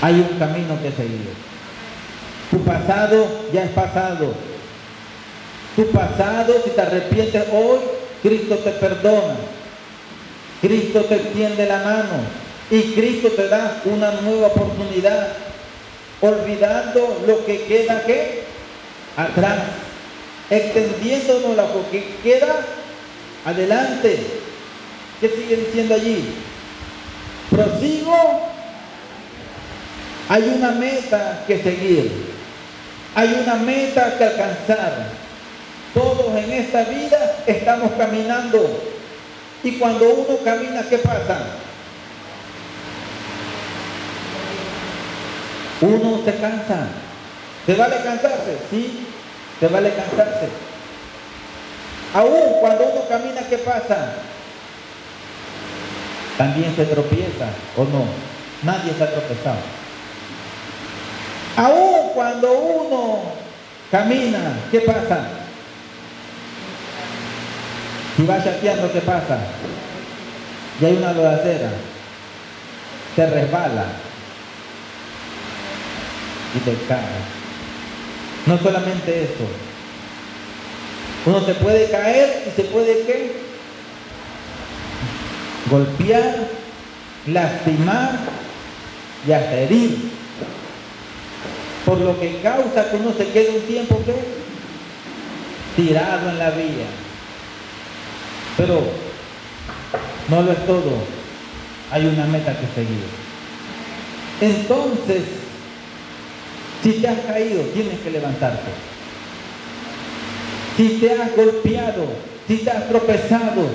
hay 0.00 0.14
un 0.14 0.38
camino 0.38 0.80
que 0.80 0.92
seguir. 0.92 1.32
Tu 2.50 2.62
pasado 2.62 3.26
ya 3.52 3.64
es 3.64 3.70
pasado. 3.70 4.34
Tu 5.76 5.86
pasado, 5.90 6.54
si 6.64 6.70
te 6.70 6.80
arrepientes 6.80 7.44
hoy, 7.52 7.78
Cristo 8.22 8.56
te 8.56 8.70
perdona. 8.70 9.36
Cristo 10.60 11.04
te 11.04 11.16
extiende 11.16 11.66
la 11.66 11.78
mano 11.78 12.48
y 12.70 12.82
Cristo 12.94 13.28
te 13.28 13.48
da 13.48 13.80
una 13.84 14.12
nueva 14.20 14.48
oportunidad 14.48 15.28
olvidando 16.20 17.22
lo 17.26 17.44
que 17.44 17.62
queda 17.62 18.04
que 18.04 18.42
atrás, 19.16 19.58
extendiéndonos 20.50 21.56
lo 21.56 21.90
que 21.90 22.16
queda 22.22 22.64
adelante. 23.44 24.18
¿Qué 25.20 25.28
sigue 25.28 25.56
diciendo 25.56 25.94
allí? 25.94 26.34
Prosigo. 27.50 28.48
Hay 30.28 30.42
una 30.56 30.72
meta 30.72 31.44
que 31.46 31.62
seguir. 31.62 32.28
Hay 33.14 33.40
una 33.42 33.54
meta 33.54 34.16
que 34.16 34.24
alcanzar. 34.24 35.06
Todos 35.94 36.36
en 36.36 36.52
esta 36.52 36.84
vida 36.84 37.36
estamos 37.46 37.92
caminando. 37.98 38.82
Y 39.64 39.72
cuando 39.72 40.08
uno 40.10 40.38
camina, 40.44 40.82
¿qué 40.88 40.98
pasa? 40.98 41.40
Uno 45.80 46.20
se 46.24 46.34
cansa. 46.34 46.88
¿Te 47.66 47.74
vale 47.74 47.96
cansarse? 48.02 48.58
Sí, 48.70 49.06
te 49.60 49.68
vale 49.68 49.92
cansarse. 49.94 50.48
Aún 52.14 52.60
cuando 52.60 52.84
uno 52.84 53.08
camina, 53.08 53.42
¿qué 53.48 53.58
pasa? 53.58 54.14
También 56.36 56.74
se 56.74 56.84
tropieza, 56.86 57.46
¿o 57.76 57.84
no? 57.84 58.06
Nadie 58.62 58.92
se 58.96 59.04
ha 59.04 59.10
tropezado. 59.10 59.58
Aún 61.56 62.10
cuando 62.14 62.52
uno 62.52 63.18
camina, 63.90 64.38
¿qué 64.70 64.80
pasa? 64.80 65.28
Si 68.16 68.24
va 68.24 68.42
chateando, 68.42 68.92
¿qué 68.92 69.00
pasa? 69.00 69.38
Y 70.80 70.84
hay 70.84 70.96
una 70.96 71.12
lodacera, 71.12 71.70
te 73.14 73.26
resbala 73.26 73.84
y 76.54 76.58
te 76.60 76.74
cae. 76.86 77.38
No 78.46 78.58
solamente 78.58 79.24
eso. 79.24 79.46
Uno 81.26 81.44
se 81.44 81.54
puede 81.54 81.90
caer 81.90 82.44
y 82.46 82.50
se 82.56 82.68
puede 82.68 83.02
¿qué? 83.04 83.32
golpear, 85.70 86.48
lastimar 87.26 88.18
y 89.26 89.32
hasta 89.32 89.54
herir. 89.54 90.10
Por 91.84 91.98
lo 92.00 92.18
que 92.18 92.40
causa 92.40 92.90
que 92.90 92.96
uno 92.96 93.12
se 93.16 93.28
quede 93.28 93.50
un 93.50 93.62
tiempo 93.62 94.00
¿qué? 94.04 94.14
tirado 95.76 96.30
en 96.30 96.38
la 96.38 96.50
vía. 96.50 96.86
Pero 98.56 98.82
no 100.28 100.42
lo 100.42 100.52
es 100.52 100.66
todo. 100.66 100.92
Hay 101.90 102.06
una 102.06 102.26
meta 102.26 102.52
que 102.58 102.66
seguir. 102.74 103.04
Entonces, 104.40 105.22
si 106.82 106.92
te 106.92 107.08
has 107.08 107.20
caído, 107.20 107.62
tienes 107.74 107.98
que 108.00 108.10
levantarte. 108.10 108.70
Si 110.76 110.88
te 111.00 111.12
has 111.12 111.34
golpeado, 111.34 112.06
si 112.46 112.58
te 112.58 112.70
has 112.70 112.88
tropezado, 112.88 113.68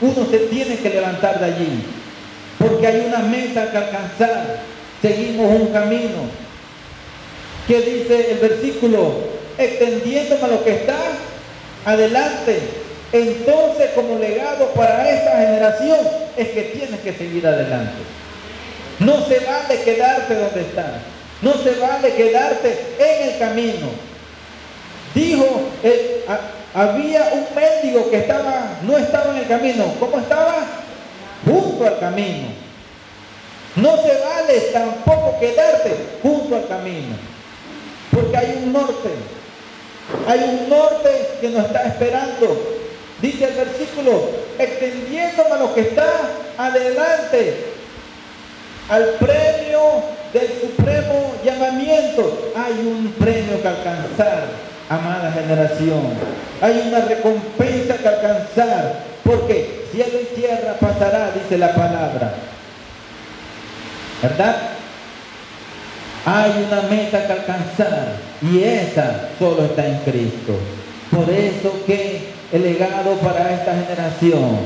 uno 0.00 0.26
se 0.30 0.38
tiene 0.38 0.76
que 0.76 0.88
levantar 0.88 1.38
de 1.38 1.46
allí, 1.46 1.84
porque 2.58 2.86
hay 2.86 3.04
una 3.06 3.18
meta 3.18 3.70
que 3.70 3.76
alcanzar. 3.76 4.60
Seguimos 5.02 5.60
un 5.60 5.66
camino. 5.68 6.28
¿Qué 7.66 7.80
dice 7.80 8.32
el 8.32 8.38
versículo? 8.38 9.14
Extendiéndome 9.58 10.42
a 10.42 10.48
lo 10.48 10.64
que 10.64 10.76
está 10.76 10.96
adelante. 11.84 12.58
Entonces, 13.12 13.90
como 13.94 14.18
legado 14.18 14.68
para 14.74 15.10
esta 15.10 15.38
generación, 15.38 15.98
es 16.36 16.48
que 16.48 16.62
tienes 16.62 17.00
que 17.00 17.12
seguir 17.12 17.46
adelante. 17.46 17.98
No 18.98 19.26
se 19.26 19.40
vale 19.40 19.82
quedarte 19.82 20.34
donde 20.34 20.60
estás. 20.60 21.09
No 21.42 21.54
se 21.54 21.74
vale 21.80 22.14
quedarte 22.14 22.96
en 22.98 23.28
el 23.28 23.38
camino. 23.38 23.88
Dijo, 25.14 25.46
eh, 25.82 26.24
había 26.74 27.30
un 27.32 27.46
mendigo 27.54 28.10
que 28.10 28.18
estaba, 28.18 28.78
no 28.82 28.98
estaba 28.98 29.32
en 29.32 29.38
el 29.38 29.48
camino. 29.48 29.94
¿Cómo 29.98 30.18
estaba? 30.18 30.66
Junto 31.44 31.86
al 31.86 31.98
camino. 31.98 32.48
No 33.76 33.96
se 33.96 34.18
vale 34.18 34.60
tampoco 34.72 35.38
quedarte 35.40 35.96
junto 36.22 36.56
al 36.56 36.68
camino. 36.68 37.16
Porque 38.12 38.36
hay 38.36 38.60
un 38.62 38.72
norte. 38.72 39.08
Hay 40.26 40.38
un 40.40 40.68
norte 40.68 41.28
que 41.40 41.48
nos 41.48 41.66
está 41.66 41.86
esperando. 41.86 42.80
Dice 43.22 43.44
el 43.44 43.54
versículo, 43.54 44.30
extendiéndome 44.58 45.50
a 45.52 45.58
lo 45.58 45.74
que 45.74 45.80
está 45.82 46.08
adelante, 46.56 47.64
al 48.90 49.04
premio 49.20 50.02
del 50.32 50.48
supremo 50.60 51.32
llamamiento. 51.44 52.52
Hay 52.56 52.72
un 52.86 53.14
premio 53.18 53.62
que 53.62 53.68
alcanzar, 53.68 54.48
amada 54.88 55.32
generación. 55.32 56.02
Hay 56.60 56.84
una 56.88 57.00
recompensa 57.00 57.96
que 57.96 58.08
alcanzar, 58.08 59.04
porque 59.24 59.86
cielo 59.92 60.18
y 60.20 60.40
tierra 60.40 60.74
pasará, 60.80 61.30
dice 61.30 61.56
la 61.56 61.72
palabra. 61.74 62.34
¿Verdad? 64.22 64.56
Hay 66.26 66.66
una 66.66 66.82
meta 66.82 67.26
que 67.26 67.32
alcanzar 67.32 68.16
y 68.42 68.62
esa 68.62 69.30
solo 69.38 69.64
está 69.64 69.86
en 69.86 69.98
Cristo. 70.00 70.58
Por 71.10 71.30
eso 71.30 71.84
que 71.86 72.28
el 72.52 72.62
legado 72.62 73.14
para 73.22 73.54
esta 73.54 73.72
generación, 73.72 74.58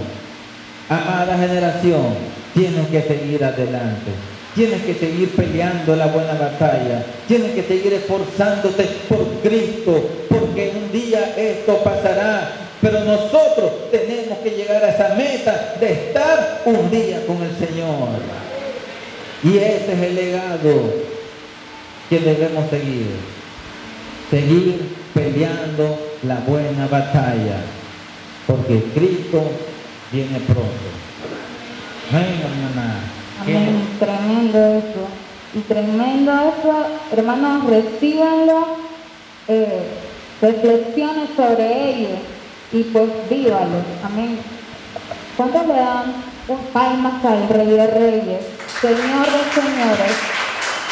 amada 0.88 1.38
generación, 1.38 2.43
tiene 2.54 2.86
que 2.88 3.02
seguir 3.02 3.44
adelante. 3.44 4.12
Tienes 4.54 4.82
que 4.82 4.94
seguir 4.94 5.30
peleando 5.30 5.96
la 5.96 6.06
buena 6.06 6.34
batalla. 6.34 7.04
Tienes 7.26 7.52
que 7.52 7.64
seguir 7.64 7.92
esforzándote 7.92 8.84
por 9.08 9.26
Cristo, 9.42 10.08
porque 10.28 10.72
un 10.76 10.92
día 10.92 11.34
esto 11.36 11.78
pasará. 11.82 12.52
Pero 12.80 13.00
nosotros 13.00 13.90
tenemos 13.90 14.38
que 14.38 14.50
llegar 14.50 14.84
a 14.84 14.90
esa 14.90 15.14
meta 15.16 15.74
de 15.80 15.92
estar 15.92 16.62
un 16.66 16.88
día 16.90 17.26
con 17.26 17.42
el 17.42 17.50
Señor. 17.56 18.08
Y 19.42 19.58
ese 19.58 19.92
es 19.92 20.02
el 20.02 20.14
legado 20.14 20.94
que 22.08 22.20
debemos 22.20 22.70
seguir. 22.70 23.08
Seguir 24.30 24.94
peleando 25.12 25.98
la 26.22 26.36
buena 26.46 26.86
batalla, 26.86 27.56
porque 28.46 28.82
Cristo 28.94 29.42
viene 30.12 30.38
pronto. 30.46 31.03
Amén, 32.10 32.42
hermana. 32.42 33.00
Amén. 33.40 33.88
Tremendo 33.98 34.58
eso. 34.78 35.08
Y 35.54 35.60
tremendo 35.60 36.32
eso, 36.32 36.86
hermanos, 37.12 37.64
recíbanlo, 37.66 38.76
eh, 39.46 39.82
sobre 41.36 41.90
ello 41.90 42.16
y 42.72 42.82
pues 42.84 43.08
vívalo. 43.30 43.82
Amén. 44.02 44.38
¿Cuántos 45.36 45.66
le 45.66 45.74
dan 45.74 46.14
un 46.48 46.58
palmas 46.72 47.24
al 47.24 47.48
Rey 47.48 47.68
de 47.68 47.86
Reyes, 47.86 48.44
Señor 48.80 49.26
de 49.26 49.42
Señores, 49.54 50.16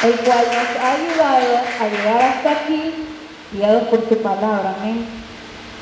el 0.05 0.15
cual 0.25 0.45
nos 0.47 0.83
ha 0.83 0.93
ayudado 0.95 1.61
a 1.81 1.89
llegar 1.89 2.23
hasta 2.23 2.51
aquí, 2.53 2.95
guiados 3.53 3.83
por 3.89 4.09
su 4.09 4.17
palabra? 4.19 4.77
Amén. 4.81 5.22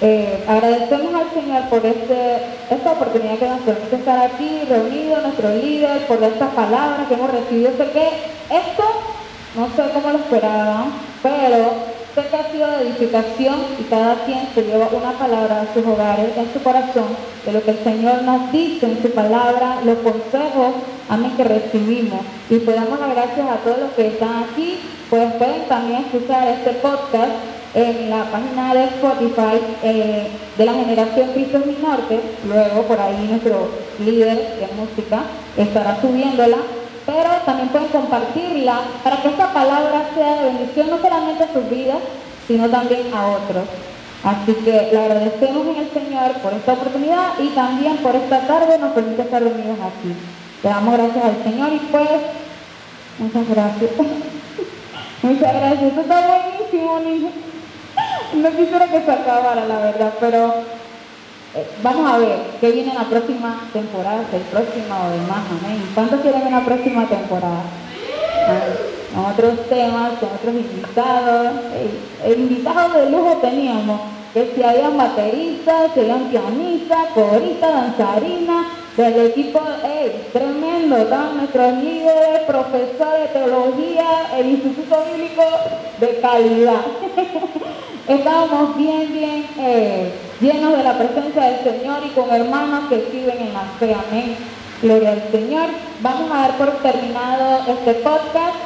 Eh, 0.02 0.44
agradecemos 0.48 1.14
al 1.14 1.30
Señor 1.34 1.68
por 1.68 1.84
este, 1.84 2.36
esta 2.70 2.92
oportunidad 2.92 3.38
que 3.38 3.48
nos 3.48 3.60
permite 3.60 3.96
estar 3.96 4.18
aquí 4.26 4.62
reunidos, 4.66 5.22
nuestro 5.22 5.54
líder, 5.54 6.06
por 6.06 6.22
estas 6.22 6.54
palabras 6.54 7.06
que 7.06 7.14
hemos 7.14 7.30
recibido. 7.30 7.70
Esto, 7.70 8.84
no 9.56 9.66
sé 9.76 9.90
cómo 9.92 10.12
lo 10.12 10.18
esperaban, 10.18 10.92
pero 11.22 11.90
que 12.28 12.36
ha 12.36 12.52
sido 12.52 12.66
de 12.68 12.88
edificación 12.88 13.56
y 13.78 13.84
cada 13.84 14.14
quien 14.24 14.48
se 14.54 14.62
lleva 14.62 14.88
una 14.92 15.12
palabra 15.12 15.62
a 15.62 15.74
sus 15.74 15.86
hogares, 15.86 16.36
en 16.36 16.52
su 16.52 16.62
corazón, 16.62 17.16
de 17.46 17.52
lo 17.52 17.62
que 17.62 17.70
el 17.70 17.78
Señor 17.84 18.22
nos 18.22 18.52
dice 18.52 18.86
en 18.86 19.02
su 19.02 19.10
palabra, 19.10 19.78
los 19.84 19.98
consejos, 19.98 20.74
amén, 21.08 21.32
que 21.36 21.44
recibimos. 21.44 22.20
Y 22.50 22.58
pues 22.58 22.76
damos 22.76 22.98
las 23.00 23.14
gracias 23.14 23.48
a 23.48 23.56
todos 23.56 23.78
los 23.78 23.90
que 23.92 24.08
están 24.08 24.44
aquí, 24.44 24.78
pues 25.08 25.32
pueden 25.34 25.64
también 25.68 26.04
escuchar 26.04 26.48
este 26.48 26.70
podcast 26.74 27.32
en 27.74 28.10
la 28.10 28.24
página 28.24 28.74
de 28.74 28.84
Spotify 28.84 29.60
eh, 29.84 30.26
de 30.58 30.64
la 30.64 30.72
generación 30.74 31.30
Cristo 31.32 31.58
es 31.58 31.66
mi 31.66 31.76
norte, 31.80 32.20
luego 32.44 32.82
por 32.82 32.98
ahí 33.00 33.28
nuestro 33.30 33.68
líder 34.00 34.36
de 34.36 34.68
música 34.76 35.22
estará 35.56 36.00
subiéndola, 36.00 36.56
pero 37.10 37.30
también 37.44 37.68
pueden 37.70 37.88
compartirla 37.88 38.80
para 39.02 39.20
que 39.20 39.28
esta 39.28 39.52
palabra 39.52 40.10
sea 40.14 40.36
de 40.36 40.44
bendición 40.44 40.90
no 40.90 40.98
solamente 40.98 41.44
a 41.44 41.52
sus 41.52 41.68
vidas, 41.68 41.98
sino 42.46 42.68
también 42.68 43.12
a 43.12 43.26
otros. 43.28 43.64
Así 44.22 44.52
que 44.52 44.90
le 44.92 44.98
agradecemos 44.98 45.66
en 45.66 45.76
el 45.76 45.90
Señor 45.90 46.32
por 46.42 46.52
esta 46.52 46.74
oportunidad 46.74 47.38
y 47.38 47.48
también 47.48 47.96
por 47.96 48.14
esta 48.14 48.40
tarde 48.46 48.78
nos 48.78 48.92
permite 48.92 49.22
estar 49.22 49.42
reunidos 49.42 49.78
aquí. 49.80 50.14
Le 50.62 50.70
damos 50.70 50.94
gracias 50.94 51.24
al 51.24 51.42
Señor 51.42 51.72
y 51.72 51.78
pues, 51.78 52.08
muchas 53.18 53.48
gracias. 53.48 53.90
muchas 55.22 55.54
gracias. 55.54 55.82
Esto 55.82 56.00
está 56.02 56.28
buenísimo, 56.28 57.00
niños. 57.00 57.32
No 58.34 58.50
quisiera 58.50 58.86
que 58.86 59.02
se 59.02 59.10
acabara, 59.10 59.64
la 59.66 59.78
verdad, 59.78 60.12
pero 60.20 60.54
eh, 61.54 61.66
vamos 61.82 62.12
a 62.12 62.18
ver 62.18 62.38
qué 62.60 62.70
viene 62.70 62.90
en 62.90 62.98
la 62.98 63.04
próxima 63.04 63.68
temporada, 63.72 64.22
el 64.32 64.42
próximo 64.42 64.94
o 64.94 65.10
demás, 65.10 65.42
amén. 65.60 65.82
¿Cuántos 65.94 66.20
quieren 66.20 66.46
en 66.46 66.52
la 66.52 66.64
próxima 66.64 67.06
temporada? 67.06 67.62
Con 69.12 69.24
otros 69.24 69.68
temas, 69.68 70.12
con 70.20 70.28
otros 70.28 70.54
invitados. 70.54 71.48
El, 72.24 72.40
invitados 72.40 72.94
de 72.94 73.10
lujo 73.10 73.38
teníamos, 73.40 74.00
que 74.32 74.52
si 74.54 74.62
habían 74.62 74.96
bateristas, 74.96 75.90
si 75.92 76.00
habían 76.00 76.30
pianistas, 76.30 77.06
coristas, 77.14 77.72
danzarinas, 77.72 78.66
del 78.96 79.26
equipo, 79.26 79.60
hey, 79.82 80.28
tremendo, 80.32 80.96
estaban 80.96 81.36
nuestros 81.36 81.72
líderes, 81.82 82.40
profesores 82.46 83.32
de 83.32 83.40
teología, 83.40 84.38
el 84.38 84.50
Instituto 84.50 85.04
Bíblico 85.12 85.42
de 85.98 86.20
calidad. 86.20 86.80
Estábamos 88.10 88.76
bien, 88.76 89.12
bien 89.12 89.46
eh, 89.56 90.10
llenos 90.40 90.76
de 90.76 90.82
la 90.82 90.98
presencia 90.98 91.44
del 91.44 91.62
Señor 91.62 92.00
y 92.04 92.08
con 92.08 92.28
hermanos 92.28 92.88
que 92.88 92.96
viven 93.12 93.38
en 93.38 93.54
la 93.54 93.62
fe. 93.78 93.94
Amén. 93.94 94.36
Gloria 94.82 95.12
al 95.12 95.22
Señor. 95.30 95.68
Vamos 96.02 96.28
a 96.32 96.40
dar 96.40 96.58
por 96.58 96.70
terminado 96.78 97.60
este 97.68 97.94
podcast. 98.02 98.56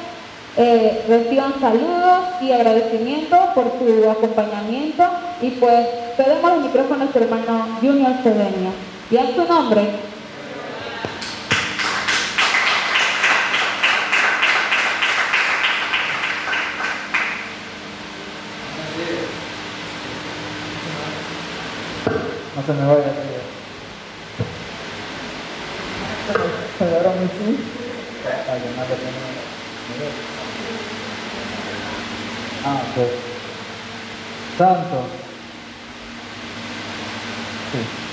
Eh, 0.57 1.05
reciban 1.07 1.61
saludos 1.61 2.25
y 2.41 2.53
agradecimientos 2.53 3.39
por 3.55 3.65
su 3.79 4.09
acompañamiento 4.09 5.05
y 5.43 5.51
pues 5.51 5.89
cedemos 6.17 6.53
el 6.53 6.61
micrófono 6.61 6.95
a 6.95 6.99
nuestro 7.01 7.25
hermano 7.25 7.69
Junior 7.83 8.15
Cedeño. 8.23 8.73
Y 9.11 9.19
a 9.19 9.27
su 9.35 9.45
nombre, 9.45 9.83
se 22.67 22.73
me 22.73 22.87
vaya. 22.87 23.13
Se 26.79 26.85
me 26.85 26.91
mi 27.21 27.29
sí. 27.29 27.65
Ah, 32.65 32.83
ok. 32.91 32.97
Santo. 34.57 35.07
Sí. 37.73 38.04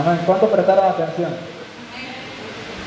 Amén. 0.00 0.20
¿Cuánto 0.24 0.48
prestaron 0.48 0.86
atención? 0.86 1.36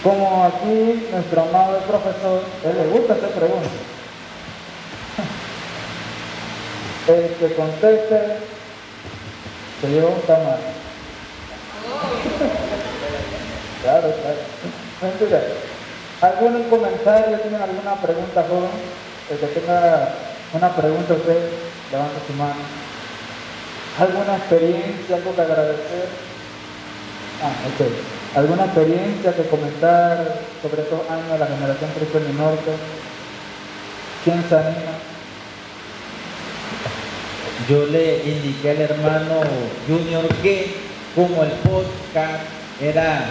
Como 0.03 0.45
aquí 0.45 1.07
nuestro 1.11 1.43
amado 1.43 1.77
profesor, 1.81 2.41
él 2.65 2.75
le 2.75 2.87
gusta 2.87 3.13
hacer 3.13 3.29
preguntas. 3.29 3.69
El 7.07 7.35
que 7.35 7.53
conteste 7.55 8.37
se 9.79 9.89
lleva 9.89 10.09
un 10.09 10.21
tamal. 10.21 10.57
Claro, 13.83 14.13
claro. 14.13 14.37
Mentira. 15.01 15.41
¿Algún 16.21 16.63
comentario? 16.69 17.37
¿Tienen 17.37 17.61
alguna 17.61 17.95
pregunta, 17.95 18.45
joven? 18.47 18.69
El 19.29 19.37
que 19.37 19.47
tenga 19.47 20.07
una 20.53 20.73
pregunta, 20.73 21.13
usted 21.13 21.49
levanta 21.91 22.21
su 22.25 22.31
mano. 22.31 22.61
¿Alguna 23.99 24.37
experiencia, 24.37 25.17
algo 25.17 25.35
que 25.35 25.41
agradecer? 25.41 26.32
Ah, 27.43 27.51
ok. 27.67 28.37
¿Alguna 28.37 28.63
experiencia 28.63 29.35
que 29.35 29.43
comentar 29.49 30.39
sobre 30.61 30.83
estos 30.83 31.01
años 31.09 31.29
de 31.29 31.39
la 31.39 31.47
generación 31.47 31.91
Cristo 31.93 32.17
en 32.19 32.25
el 32.27 32.37
Norte? 32.37 32.71
¿Quién 34.23 34.41
se 34.47 34.55
anima? 34.55 34.95
Yo 37.67 37.85
le 37.87 38.23
indiqué 38.23 38.71
al 38.71 38.81
hermano 38.81 39.41
Junior 39.87 40.25
que 40.41 40.73
como 41.13 41.43
el 41.43 41.51
podcast 41.51 42.43
era 42.81 43.25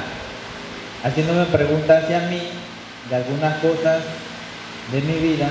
haciéndome 1.02 1.46
preguntas 1.46 2.04
hacia 2.04 2.20
mí 2.28 2.42
de 3.08 3.16
algunas 3.16 3.58
cosas 3.60 4.02
de 4.92 5.00
mi 5.00 5.14
vida, 5.14 5.48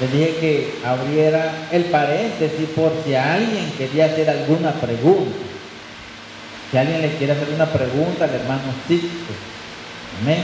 le 0.00 0.08
dije 0.08 0.36
que 0.40 0.74
abriera 0.84 1.68
el 1.70 1.84
paréntesis 1.84 2.68
por 2.74 2.92
si 3.04 3.14
alguien 3.14 3.70
quería 3.78 4.06
hacer 4.06 4.28
alguna 4.28 4.72
pregunta. 4.72 5.51
Si 6.72 6.78
alguien 6.78 7.02
le 7.02 7.14
quiere 7.16 7.34
hacer 7.34 7.50
una 7.54 7.66
pregunta 7.66 8.24
al 8.24 8.34
hermano 8.34 8.62
Sixto. 8.88 9.34
Amén. 10.22 10.42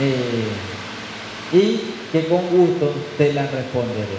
Eh, 0.00 0.48
y 1.52 1.80
que 2.10 2.26
con 2.26 2.44
gusto 2.48 2.92
te 3.16 3.32
la 3.32 3.42
responderé. 3.42 4.18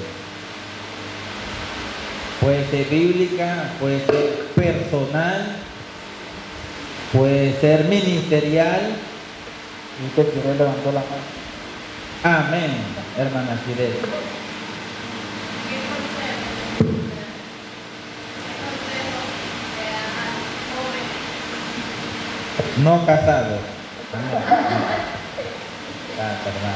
Puede 2.40 2.66
ser 2.70 2.86
bíblica, 2.86 3.74
puede 3.82 4.06
ser 4.06 4.46
personal, 4.56 5.58
puede 7.12 7.60
ser 7.60 7.84
ministerial. 7.86 8.96
Y 10.06 10.16
que 10.16 10.24
Jiré 10.24 10.56
levantó 10.56 10.92
la 10.94 11.02
mano. 11.02 11.36
Amén, 12.24 12.72
hermana 13.18 13.60
Fidel. 13.66 13.92
No 22.84 23.06
casados. 23.06 23.60
Ah. 24.14 24.66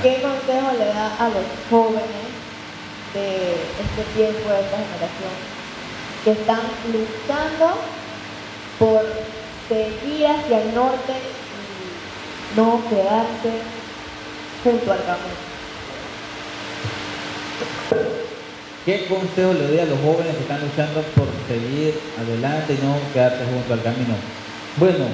¿Qué 0.01 0.21
consejo 0.21 0.71
le 0.77 0.85
da 0.85 1.15
a 1.19 1.27
los 1.29 1.43
jóvenes 1.69 2.03
de 3.13 3.53
este 3.53 4.03
tiempo, 4.15 4.49
de 4.49 4.61
esta 4.61 4.77
generación, 4.77 5.35
que 6.23 6.31
están 6.31 6.61
luchando 6.91 7.77
por 8.77 9.05
seguir 9.67 10.27
hacia 10.27 10.61
el 10.61 10.75
norte 10.75 11.13
y 11.13 12.57
no 12.57 12.81
quedarse 12.89 13.61
junto 14.63 14.91
al 14.91 14.99
camino? 14.99 15.49
¿Qué 18.85 19.07
consejo 19.07 19.53
le 19.53 19.67
doy 19.67 19.79
a 19.79 19.85
los 19.85 19.99
jóvenes 19.99 20.35
que 20.35 20.41
están 20.41 20.61
luchando 20.61 21.01
por 21.15 21.27
seguir 21.47 21.99
adelante 22.17 22.73
y 22.73 22.79
no 22.85 22.99
quedarse 23.13 23.45
junto 23.45 23.73
al 23.73 23.83
camino? 23.83 24.15
Bueno, 24.77 25.05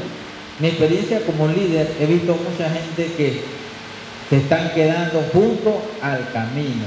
mi 0.60 0.68
experiencia 0.70 1.22
como 1.26 1.48
líder, 1.48 1.92
he 2.00 2.06
visto 2.06 2.36
mucha 2.36 2.70
gente 2.70 3.14
que 3.18 3.42
se 4.30 4.38
están 4.38 4.74
quedando 4.74 5.24
junto 5.34 5.82
al 6.02 6.32
camino. 6.32 6.86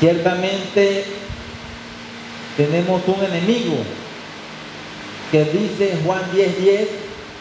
Ciertamente 0.00 1.04
tenemos 2.56 3.02
un 3.06 3.24
enemigo 3.24 3.76
que 5.30 5.44
dice 5.44 5.98
Juan 6.04 6.22
10:10 6.32 6.88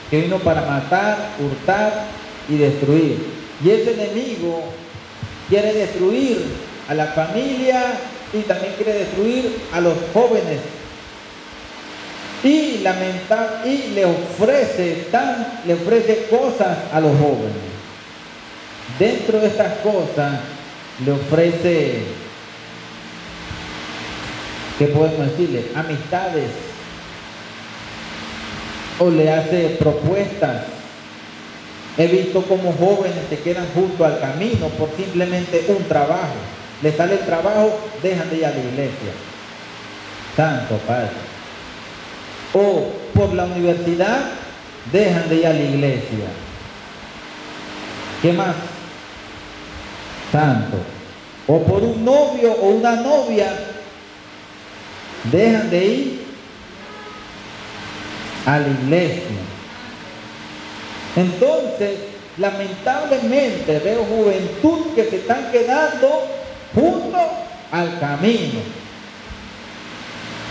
que 0.09 0.21
vino 0.21 0.39
para 0.39 0.61
matar, 0.61 1.31
hurtar 1.39 2.05
y 2.47 2.57
destruir. 2.57 3.17
Y 3.63 3.69
ese 3.69 3.93
enemigo 3.93 4.63
quiere 5.49 5.73
destruir 5.73 6.43
a 6.87 6.93
la 6.93 7.07
familia 7.07 7.93
y 8.33 8.41
también 8.41 8.73
quiere 8.75 8.93
destruir 8.93 9.57
a 9.73 9.81
los 9.81 9.95
jóvenes. 10.13 10.59
Y 12.43 12.79
lamenta 12.79 13.61
y 13.65 13.93
le 13.93 14.05
ofrece 14.05 15.07
tan, 15.11 15.61
le 15.65 15.75
ofrece 15.75 16.27
cosas 16.29 16.77
a 16.91 16.99
los 16.99 17.11
jóvenes. 17.17 17.71
Dentro 18.97 19.39
de 19.39 19.47
estas 19.47 19.73
cosas 19.79 20.39
le 21.05 21.11
ofrece 21.11 22.03
¿qué 24.81 24.87
podemos 24.87 25.29
decirle? 25.29 25.65
Amistades. 25.75 26.49
O 28.97 29.11
le 29.11 29.31
hace 29.31 29.77
propuestas. 29.79 30.63
He 31.99 32.07
visto 32.07 32.41
como 32.41 32.73
jóvenes 32.73 33.25
se 33.29 33.37
quedan 33.39 33.67
junto 33.75 34.03
al 34.05 34.19
camino 34.19 34.69
por 34.69 34.89
simplemente 34.97 35.65
un 35.67 35.83
trabajo. 35.83 36.33
Le 36.81 36.91
sale 36.91 37.13
el 37.13 37.19
trabajo, 37.19 37.79
dejan 38.01 38.27
de 38.31 38.37
ir 38.37 38.45
a 38.47 38.49
la 38.49 38.57
iglesia. 38.57 39.11
Santo 40.35 40.77
Padre. 40.87 41.30
O 42.53 42.89
por 43.13 43.33
la 43.33 43.45
universidad, 43.45 44.19
dejan 44.91 45.29
de 45.29 45.35
ir 45.35 45.47
a 45.47 45.53
la 45.53 45.61
iglesia. 45.61 46.25
¿Qué 48.21 48.33
más? 48.33 48.55
Santo. 50.31 50.77
O 51.47 51.63
por 51.63 51.81
un 51.81 52.05
novio 52.05 52.53
o 52.53 52.69
una 52.69 52.95
novia, 52.97 53.51
dejan 55.31 55.69
de 55.69 55.85
ir 55.85 56.21
a 58.45 58.59
la 58.59 58.67
iglesia. 58.67 59.37
Entonces, 61.15 61.99
lamentablemente 62.37 63.79
veo 63.79 64.05
juventud 64.05 64.93
que 64.95 65.09
se 65.09 65.17
están 65.17 65.51
quedando 65.51 66.27
junto 66.73 67.17
al 67.71 67.99
camino. 67.99 68.80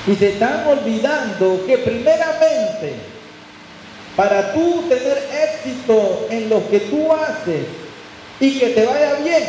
Y 0.07 0.15
se 0.17 0.31
están 0.31 0.67
olvidando 0.67 1.65
que 1.67 1.79
primeramente, 1.79 2.95
para 4.17 4.53
tú 4.53 4.85
tener 4.89 5.19
éxito 5.55 6.27
en 6.31 6.49
lo 6.49 6.69
que 6.69 6.81
tú 6.81 7.13
haces 7.13 7.67
y 8.41 8.59
que 8.59 8.67
te 8.71 8.87
vaya 8.87 9.15
bien, 9.23 9.45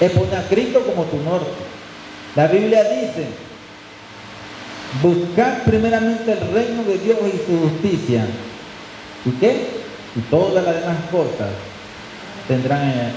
es 0.00 0.10
poner 0.12 0.36
a 0.36 0.48
Cristo 0.48 0.80
como 0.80 1.04
tu 1.04 1.18
norte. 1.18 1.62
La 2.34 2.46
Biblia 2.46 2.82
dice, 2.84 3.26
buscar 5.02 5.64
primeramente 5.64 6.32
el 6.32 6.40
reino 6.52 6.82
de 6.84 6.98
Dios 6.98 7.18
y 7.26 7.36
su 7.46 7.68
justicia. 7.68 8.26
¿Y 9.24 9.30
qué? 9.32 9.66
Y 10.16 10.20
todas 10.30 10.64
las 10.64 10.80
demás 10.80 10.96
cosas 11.10 11.50
tendrán... 12.48 12.88
eh, 12.88 13.12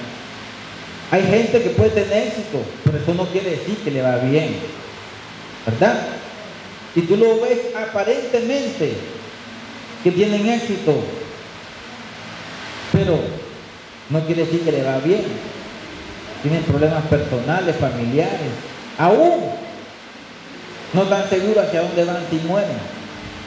Hay 1.12 1.24
gente 1.24 1.64
que 1.64 1.70
puede 1.72 1.92
tener 1.92 2.28
éxito, 2.28 2.62
pero 2.84 2.98
eso 2.98 3.14
no 3.14 3.26
quiere 3.28 3.52
decir 3.52 3.78
que 3.78 3.92
le 3.92 4.02
va 4.02 4.18
bien. 4.18 4.56
¿Verdad? 5.66 6.00
Y 6.96 7.02
tú 7.02 7.18
lo 7.18 7.42
ves 7.42 7.60
aparentemente 7.76 8.94
que 10.04 10.12
tienen 10.12 10.48
éxito, 10.48 10.96
pero 12.92 13.20
no 14.10 14.26
quiere 14.26 14.46
decir 14.46 14.62
que 14.62 14.72
le 14.72 14.84
va 14.84 15.00
bien. 15.00 15.24
Tienen 16.42 16.64
problemas 16.64 17.04
personales, 17.06 17.76
familiares, 17.78 18.52
aún 19.00 19.50
no 20.94 21.04
están 21.04 21.28
seguros 21.28 21.66
hacia 21.66 21.82
dónde 21.82 22.06
van 22.06 22.24
si 22.30 22.36
mueren. 22.48 22.78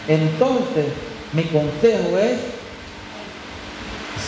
Entonces, 0.09 0.87
mi 1.33 1.45
consejo 1.45 2.19
es 2.19 2.39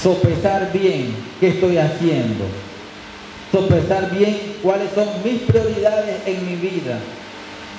sopesar 0.03 0.73
bien 0.73 1.17
qué 1.41 1.49
estoy 1.49 1.79
haciendo, 1.79 2.45
sopesar 3.51 4.11
bien 4.13 4.55
cuáles 4.63 4.93
son 4.95 5.09
mis 5.25 5.43
prioridades 5.43 6.17
en 6.27 6.47
mi 6.47 6.55
vida 6.55 7.01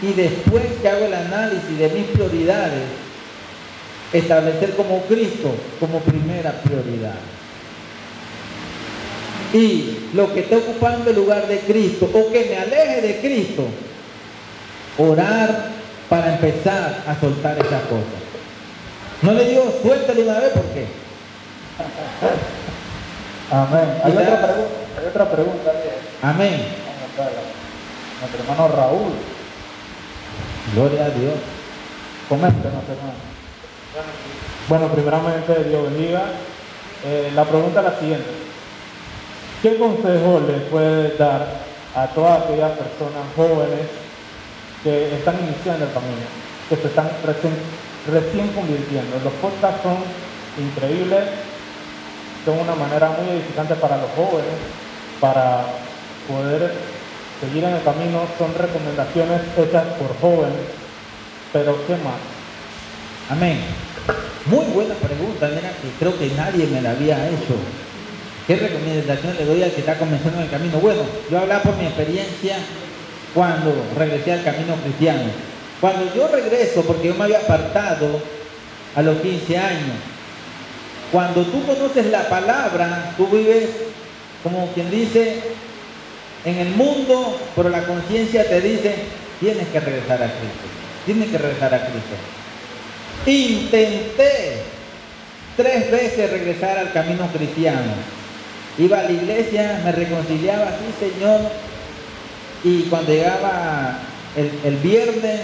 y 0.01 0.13
después 0.13 0.63
que 0.81 0.89
hago 0.89 1.05
el 1.05 1.13
análisis 1.13 1.77
de 1.77 1.89
mis 1.89 2.07
prioridades, 2.07 2.83
establecer 4.13 4.75
como 4.75 5.01
Cristo 5.03 5.53
como 5.79 5.99
primera 5.99 6.51
prioridad. 6.63 7.15
Y 9.53 10.09
lo 10.13 10.33
que 10.33 10.41
esté 10.41 10.55
ocupando 10.55 11.09
el 11.09 11.15
lugar 11.15 11.47
de 11.47 11.59
Cristo 11.59 12.09
o 12.13 12.31
que 12.31 12.45
me 12.45 12.57
aleje 12.57 13.01
de 13.01 13.19
Cristo, 13.19 13.67
orar 14.97 15.69
para 16.09 16.35
empezar 16.35 17.03
a 17.07 17.19
soltar 17.19 17.57
esas 17.57 17.81
cosas. 17.83 18.21
No 19.21 19.33
le 19.33 19.45
digo 19.49 19.73
suéltalo 19.81 20.21
una 20.21 20.39
vez 20.39 20.51
porque 20.53 20.87
Amén. 23.51 24.01
Hay 24.03 24.11
otra, 24.13 24.41
pregunta, 24.41 24.75
hay 24.97 25.05
otra 25.07 25.29
pregunta. 25.29 25.71
bien. 25.71 25.95
amén. 26.21 26.61
Nuestro 28.21 28.39
hermano 28.39 28.67
Raúl. 28.69 29.13
Gloria 30.73 31.05
a 31.05 31.09
Dios. 31.09 31.33
Coméntenos, 32.29 32.83
hermano. 32.87 33.31
Bueno, 34.69 34.87
primeramente 34.87 35.63
Dios 35.65 35.83
bendiga. 35.83 36.23
Eh, 37.03 37.31
la 37.35 37.43
pregunta 37.45 37.79
es 37.79 37.85
la 37.85 37.99
siguiente. 37.99 38.29
¿Qué 39.61 39.77
consejo 39.77 40.41
le 40.47 40.53
puede 40.69 41.17
dar 41.17 41.61
a 41.95 42.07
todas 42.07 42.43
aquellas 42.43 42.71
personas 42.71 43.23
jóvenes 43.35 43.87
que 44.83 45.15
están 45.15 45.35
iniciando 45.39 45.85
el 45.85 45.93
camino, 45.93 46.25
que 46.69 46.75
se 46.75 46.87
están 46.87 47.09
recién 47.23 48.47
convirtiendo. 48.49 49.19
Los 49.23 49.33
podcasts 49.33 49.81
son 49.83 49.97
increíbles, 50.57 51.25
son 52.45 52.59
una 52.59 52.75
manera 52.75 53.09
muy 53.09 53.29
edificante 53.29 53.75
para 53.75 53.97
los 53.97 54.09
jóvenes, 54.15 54.57
para 55.19 55.65
poder 56.27 56.73
seguir 57.41 57.63
en 57.63 57.73
el 57.73 57.83
camino, 57.83 58.21
son 58.37 58.53
recomendaciones 58.53 59.41
hechas 59.57 59.85
por 59.97 60.15
jóvenes, 60.21 60.69
pero 61.51 61.75
¿qué 61.87 61.93
más? 61.93 62.21
Amén. 63.29 63.59
Muy 64.45 64.65
buena 64.65 64.93
pregunta, 64.95 65.49
mira, 65.49 65.73
que 65.81 65.89
creo 65.99 66.17
que 66.17 66.29
nadie 66.35 66.67
me 66.67 66.81
la 66.81 66.91
había 66.91 67.27
hecho. 67.27 67.57
¿Qué 68.45 68.55
recomendación 68.55 69.35
le 69.37 69.45
doy 69.45 69.63
al 69.63 69.71
que 69.71 69.81
está 69.81 69.97
comenzando 69.97 70.37
en 70.37 70.45
el 70.45 70.49
camino? 70.49 70.79
Bueno, 70.79 71.01
yo 71.29 71.39
hablaba 71.39 71.63
por 71.63 71.77
mi 71.77 71.85
experiencia 71.85 72.57
cuando 73.33 73.73
regresé 73.97 74.33
al 74.33 74.43
camino 74.43 74.75
cristiano. 74.83 75.31
Cuando 75.79 76.13
yo 76.13 76.27
regreso, 76.27 76.83
porque 76.83 77.07
yo 77.07 77.15
me 77.15 77.23
había 77.25 77.39
apartado 77.39 78.21
a 78.95 79.01
los 79.01 79.19
15 79.19 79.57
años, 79.57 79.97
cuando 81.11 81.43
tú 81.43 81.65
conoces 81.65 82.05
la 82.07 82.29
palabra, 82.29 83.13
tú 83.17 83.27
vives, 83.27 83.69
como 84.43 84.71
quien 84.73 84.89
dice, 84.91 85.41
en 86.45 86.57
el 86.57 86.69
mundo, 86.69 87.39
pero 87.55 87.69
la 87.69 87.83
conciencia 87.83 88.47
te 88.47 88.61
dice, 88.61 88.95
tienes 89.39 89.67
que 89.67 89.79
regresar 89.79 90.23
a 90.23 90.27
Cristo, 90.27 90.67
tienes 91.05 91.29
que 91.29 91.37
regresar 91.37 91.73
a 91.73 91.85
Cristo. 91.85 92.15
Intenté 93.25 94.63
tres 95.55 95.91
veces 95.91 96.31
regresar 96.31 96.77
al 96.77 96.91
camino 96.91 97.27
cristiano. 97.27 97.93
Iba 98.77 98.99
a 98.99 99.03
la 99.03 99.11
iglesia, 99.11 99.81
me 99.83 99.91
reconciliaba, 99.91 100.71
sí 100.71 101.09
Señor, 101.11 101.41
y 102.63 102.83
cuando 102.83 103.11
llegaba 103.11 103.99
el, 104.35 104.75
viernes, 104.77 105.41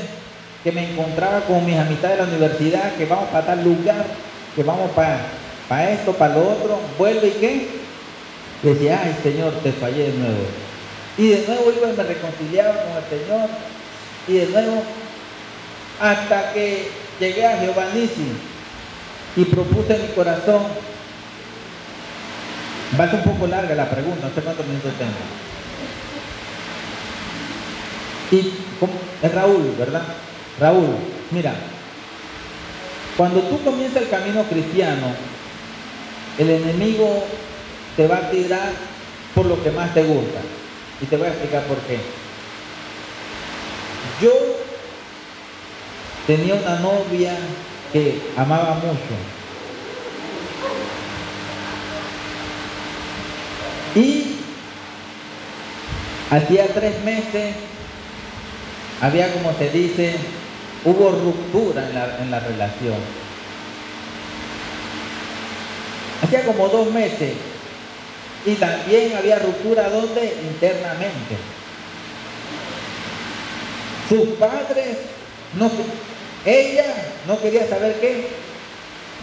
que 0.63 0.71
me 0.71 0.91
encontraba 0.91 1.41
con 1.41 1.65
mis 1.65 1.77
amistades 1.77 2.17
de 2.17 2.23
la 2.23 2.29
universidad, 2.29 2.95
que 2.95 3.05
vamos 3.05 3.29
para 3.29 3.45
tal 3.45 3.63
lugar, 3.63 4.05
que 4.55 4.63
vamos 4.63 4.91
para, 4.91 5.91
esto, 5.91 6.13
para 6.13 6.35
lo 6.35 6.49
otro, 6.49 6.79
vuelve 6.97 7.27
y 7.27 7.31
qué, 7.31 7.67
decía, 8.63 9.01
ay 9.03 9.15
Señor, 9.21 9.53
te 9.63 9.71
fallé 9.71 10.11
de 10.11 10.17
nuevo. 10.17 10.66
Y 11.17 11.29
de 11.29 11.47
nuevo 11.47 11.71
iba 11.71 11.89
y 11.89 11.97
me 11.97 12.03
reconciliaba 12.03 12.83
con 12.83 12.91
el 12.97 13.03
Señor, 13.09 13.49
y 14.27 14.33
de 14.33 14.47
nuevo, 14.47 14.83
hasta 15.99 16.53
que 16.53 16.89
llegué 17.19 17.45
a 17.45 17.57
Jehová 17.57 17.85
Nisi 17.93 18.33
y 19.35 19.45
propuse 19.45 19.95
en 19.95 20.01
mi 20.03 20.07
corazón, 20.09 20.63
va 22.99 23.03
a 23.05 23.09
ser 23.09 23.19
un 23.19 23.33
poco 23.33 23.47
larga 23.47 23.73
la 23.73 23.89
pregunta, 23.89 24.27
no 24.27 24.33
sé 24.35 24.41
cuántos 24.41 24.65
minutos 24.67 24.91
tengo. 24.97 25.11
Y 28.29 28.53
es 29.25 29.33
Raúl, 29.33 29.73
¿verdad? 29.77 30.03
Raúl, 30.59 30.97
mira, 31.31 31.53
cuando 33.15 33.41
tú 33.41 33.63
comienzas 33.63 34.03
el 34.03 34.09
camino 34.09 34.43
cristiano, 34.43 35.07
el 36.37 36.49
enemigo 36.49 37.25
te 37.95 38.07
va 38.07 38.17
a 38.17 38.29
tirar 38.29 38.71
por 39.33 39.45
lo 39.47 39.63
que 39.63 39.71
más 39.71 39.93
te 39.93 40.03
gusta. 40.03 40.39
Y 41.01 41.05
te 41.05 41.17
voy 41.17 41.27
a 41.27 41.29
explicar 41.29 41.63
por 41.63 41.77
qué. 41.79 41.99
Yo 44.21 44.33
tenía 46.25 46.55
una 46.55 46.79
novia 46.79 47.37
que 47.93 48.21
amaba 48.35 48.75
mucho. 48.75 49.15
Y 53.95 54.37
hacía 56.29 56.67
tres 56.73 57.03
meses 57.03 57.55
había, 59.01 59.31
como 59.31 59.53
se 59.53 59.69
dice, 59.69 60.15
hubo 60.83 61.11
ruptura 61.11 61.87
en 61.87 61.93
la, 61.93 62.17
en 62.19 62.31
la 62.31 62.39
relación. 62.39 62.95
Hacía 66.23 66.45
como 66.45 66.67
dos 66.67 66.91
meses. 66.91 67.33
Y 68.47 68.55
también 68.55 69.13
había 69.13 69.39
ruptura 69.39 69.89
donde 69.89 70.23
internamente. 70.41 71.35
Sus 74.07 74.25
padres, 74.37 74.99
no, 75.59 75.69
ella 76.45 76.85
no 77.27 77.41
quería 77.41 77.67
saber 77.67 77.99
qué, 77.99 78.29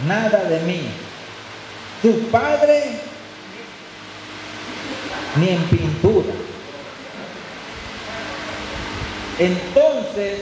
nada 0.07 0.43
de 0.43 0.59
mí. 0.59 0.81
Sus 2.03 2.17
padres, 2.25 2.85
ni 5.37 5.49
en 5.49 5.63
pintura. 5.69 6.33
Entonces, 9.39 10.41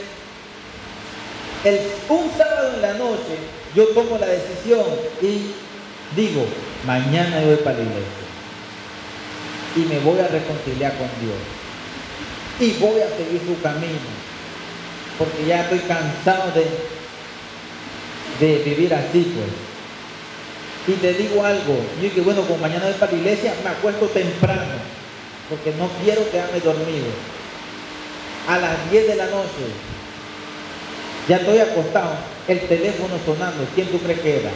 el, 1.64 1.80
un 2.10 2.30
sábado 2.36 2.74
en 2.74 2.82
la 2.82 2.92
noche, 2.92 3.38
yo 3.74 3.86
tomo 3.88 4.18
la 4.18 4.26
decisión 4.26 4.84
y 5.22 5.54
digo, 6.14 6.44
mañana 6.84 7.40
yo 7.40 7.46
voy 7.46 7.56
para 7.56 7.78
la 7.78 7.84
iglesia. 7.84 8.23
Y 9.76 9.80
me 9.80 9.98
voy 10.00 10.20
a 10.20 10.28
reconciliar 10.28 10.92
con 10.96 11.08
Dios. 11.20 11.38
Y 12.60 12.78
voy 12.78 13.00
a 13.00 13.08
seguir 13.16 13.42
su 13.46 13.60
camino. 13.60 13.98
Porque 15.18 15.46
ya 15.46 15.62
estoy 15.62 15.80
cansado 15.80 16.52
de, 16.52 16.66
de 18.46 18.62
vivir 18.64 18.94
así, 18.94 19.32
pues. 19.34 19.48
Y 20.86 21.00
te 21.00 21.14
digo 21.14 21.42
algo, 21.44 21.78
yo 22.02 22.12
que 22.12 22.20
bueno, 22.20 22.42
como 22.42 22.58
mañana 22.58 22.84
voy 22.84 22.94
para 22.94 23.12
la 23.12 23.18
iglesia, 23.18 23.54
me 23.64 23.70
acuesto 23.70 24.06
temprano, 24.06 24.74
porque 25.48 25.72
no 25.78 25.88
quiero 26.02 26.30
quedarme 26.30 26.60
dormido 26.60 27.06
a 28.46 28.58
las 28.58 28.90
10 28.90 29.08
de 29.08 29.16
la 29.16 29.26
noche. 29.26 29.64
Ya 31.26 31.36
estoy 31.36 31.58
acostado, 31.58 32.16
el 32.48 32.60
teléfono 32.68 33.14
sonando. 33.24 33.66
¿Quién 33.74 33.88
tú 33.88 33.98
crees 33.98 34.20
que 34.20 34.40
era? 34.40 34.50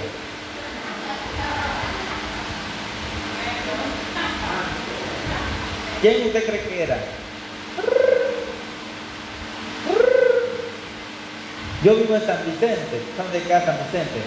¿Quién 6.01 6.27
usted 6.27 6.47
cree 6.47 6.61
que 6.61 6.83
era? 6.83 6.97
Yo 11.83 11.95
vivo 11.97 12.15
en 12.15 12.27
San 12.27 12.39
Vicente, 12.45 13.03
San 13.17 13.33
de 13.33 13.41
casa 13.49 13.67
San 13.67 13.79
Vicente, 13.85 14.21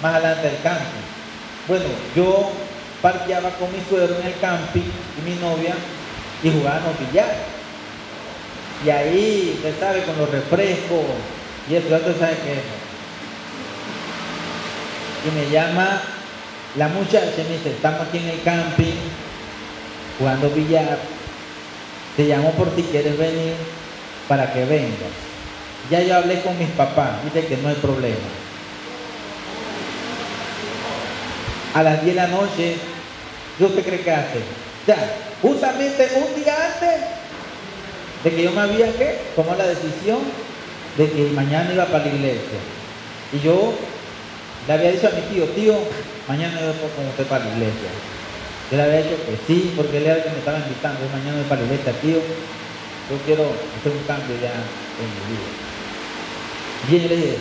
más 0.00 0.14
adelante 0.14 0.48
del 0.48 0.62
camping. 0.62 1.06
Bueno, 1.66 1.84
yo 2.14 2.50
parqueaba 3.02 3.50
con 3.50 3.72
mi 3.72 3.78
suegro 3.88 4.16
en 4.20 4.26
el 4.26 4.38
camping 4.40 4.80
y 4.80 5.28
mi 5.28 5.34
novia 5.36 5.74
y 6.42 6.50
jugábamos 6.50 6.98
billar. 7.00 7.34
Y 8.84 8.90
ahí, 8.90 9.54
usted 9.56 9.74
sabe, 9.80 10.02
con 10.04 10.16
los 10.18 10.30
refrescos 10.30 11.04
y 11.68 11.74
eso, 11.74 11.88
ya 11.88 11.96
usted 11.96 12.18
sabe 12.18 12.36
qué 12.44 12.52
es. 12.52 12.62
Y 15.26 15.30
me 15.36 15.50
llama 15.50 16.00
la 16.76 16.88
muchacha 16.88 17.32
y 17.38 17.42
me 17.42 17.56
dice, 17.58 17.70
estamos 17.70 18.06
aquí 18.06 18.18
en 18.18 18.28
el 18.28 18.42
camping 18.42 18.94
jugando 20.18 20.50
billar. 20.50 20.98
Te 22.16 22.24
llamo 22.24 22.50
por 22.52 22.74
si 22.74 22.82
quieres 22.82 23.16
venir 23.16 23.54
para 24.26 24.52
que 24.52 24.64
vengas. 24.64 25.14
Ya 25.90 26.02
yo 26.02 26.16
hablé 26.16 26.42
con 26.42 26.58
mis 26.58 26.68
papás, 26.70 27.24
dice 27.24 27.46
que 27.46 27.56
no 27.58 27.68
hay 27.68 27.76
problema. 27.76 28.16
A 31.74 31.82
las 31.82 32.02
10 32.02 32.14
de 32.14 32.20
la 32.20 32.26
noche, 32.28 32.76
¿qué 33.56 33.64
usted 33.64 33.84
cree 33.84 34.00
que 34.00 34.10
hace? 34.10 34.40
Ya, 34.86 34.96
justamente 35.40 36.08
un 36.16 36.42
día 36.42 36.54
antes 36.74 37.00
de 38.24 38.30
que 38.30 38.42
yo 38.42 38.50
me 38.50 38.62
había 38.62 38.92
que 38.96 39.20
tomar 39.36 39.56
la 39.56 39.68
decisión 39.68 40.18
de 40.96 41.10
que 41.10 41.30
mañana 41.32 41.72
iba 41.72 41.86
para 41.86 42.06
la 42.06 42.10
iglesia. 42.10 42.58
Y 43.32 43.38
yo 43.40 43.74
le 44.66 44.72
había 44.72 44.90
dicho 44.90 45.08
a 45.08 45.10
mi 45.10 45.22
tío, 45.32 45.44
tío, 45.50 45.74
mañana 46.26 46.60
yo 46.60 46.66
voy 46.66 46.90
con 46.96 47.06
usted 47.06 47.24
para 47.26 47.44
la 47.44 47.50
iglesia. 47.52 47.88
Yo 48.70 48.76
le 48.76 48.82
había 48.82 49.02
dicho 49.02 49.16
que 49.24 49.38
sí, 49.46 49.72
porque 49.76 49.96
él 49.96 50.06
era 50.06 50.22
que 50.22 50.30
me 50.30 50.38
estaba 50.38 50.58
invitando, 50.58 51.00
yo 51.00 51.08
mañana 51.10 51.42
la 51.48 51.64
iglesia, 51.64 51.92
tío. 52.02 52.18
Yo 53.08 53.16
quiero 53.24 53.44
hacer 53.78 53.92
un 53.92 54.04
cambio 54.06 54.36
ya 54.42 54.52
en 55.00 55.08
mi 55.08 55.22
vida. 55.32 55.48
Y 56.90 56.96
ella 56.96 57.08
le 57.08 57.16
dije, 57.16 57.38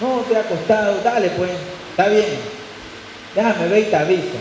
no, 0.00 0.20
estoy 0.22 0.36
acostado, 0.36 1.00
dale 1.04 1.28
pues, 1.30 1.50
está 1.90 2.08
bien, 2.08 2.38
déjame 3.34 3.68
ver 3.68 3.78
y 3.80 3.90
te 3.90 3.96
aviso. 3.96 4.38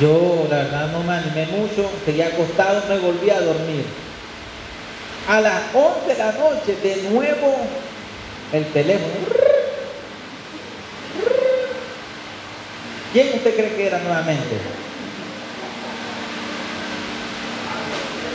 Yo 0.00 0.46
la 0.48 0.56
verdad 0.56 0.92
no 0.92 1.02
me 1.02 1.14
animé 1.14 1.46
mucho, 1.46 1.90
seguía 2.04 2.28
acostado, 2.28 2.82
me 2.88 2.98
volví 2.98 3.30
a 3.30 3.40
dormir. 3.40 3.84
A 5.28 5.40
las 5.40 5.62
11 5.74 6.06
de 6.06 6.18
la 6.18 6.32
noche, 6.32 6.76
de 6.82 7.10
nuevo, 7.10 7.56
el 8.52 8.64
teléfono. 8.66 9.63
¿Quién 13.14 13.28
usted 13.32 13.54
cree 13.54 13.76
que 13.76 13.86
era 13.86 14.00
nuevamente? 14.00 14.56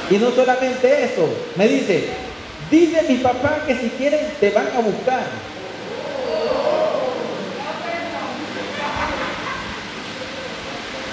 Y 0.10 0.18
no 0.18 0.32
solamente 0.32 1.04
eso, 1.04 1.28
me 1.58 1.68
dice, 1.68 2.08
dice 2.72 3.04
mi 3.10 3.16
papá 3.16 3.66
que 3.68 3.76
si 3.76 3.90
quieren 3.90 4.22
te 4.40 4.52
van 4.52 4.68
a 4.68 4.80
buscar. 4.80 5.26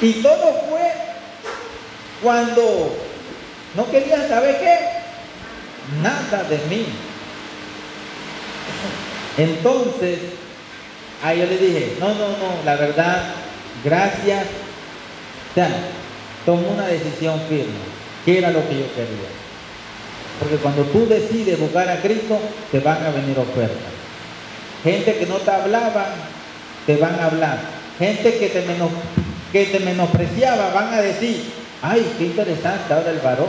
Y 0.01 0.13
todo 0.23 0.63
fue 0.71 0.93
cuando 2.23 2.97
no 3.75 3.91
querían 3.91 4.29
saber 4.29 4.61
qué, 4.61 4.79
nada 6.05 6.45
de 6.45 6.59
mí. 6.71 6.87
Entonces, 9.37 10.21
ahí 11.21 11.41
yo 11.41 11.47
le 11.47 11.59
dije, 11.59 11.97
no, 11.99 12.11
no, 12.11 12.29
no, 12.29 12.63
la 12.65 12.77
verdad, 12.77 13.35
gracias. 13.85 14.45
O 15.51 15.55
sea, 15.55 15.71
tomó 16.45 16.71
una 16.71 16.87
decisión 16.87 17.41
firme, 17.49 17.73
que 18.25 18.39
era 18.39 18.51
lo 18.51 18.67
que 18.69 18.79
yo 18.79 18.95
quería. 18.95 19.29
Porque 20.39 20.57
cuando 20.57 20.83
tú 20.85 21.07
decides 21.07 21.59
buscar 21.59 21.89
a 21.89 22.01
Cristo, 22.01 22.39
te 22.71 22.81
van 22.81 23.05
a 23.05 23.11
venir 23.11 23.39
ofertas. 23.39 23.97
Gente 24.85 25.19
que 25.19 25.27
no 25.27 25.37
te 25.37 25.51
hablaba, 25.51 26.07
te 26.87 26.97
van 26.97 27.19
a 27.19 27.27
hablar. 27.27 27.59
Gente 27.99 28.39
que 28.39 28.49
te, 28.49 28.65
que 29.53 29.65
te 29.67 29.81
menospreciaba, 29.81 30.73
van 30.75 30.93
a 30.93 31.01
decir, 31.01 31.43
ay, 31.81 32.07
qué 32.19 32.25
interesante 32.27 32.93
ahora 32.93 33.11
el 33.11 33.19
varón. 33.21 33.49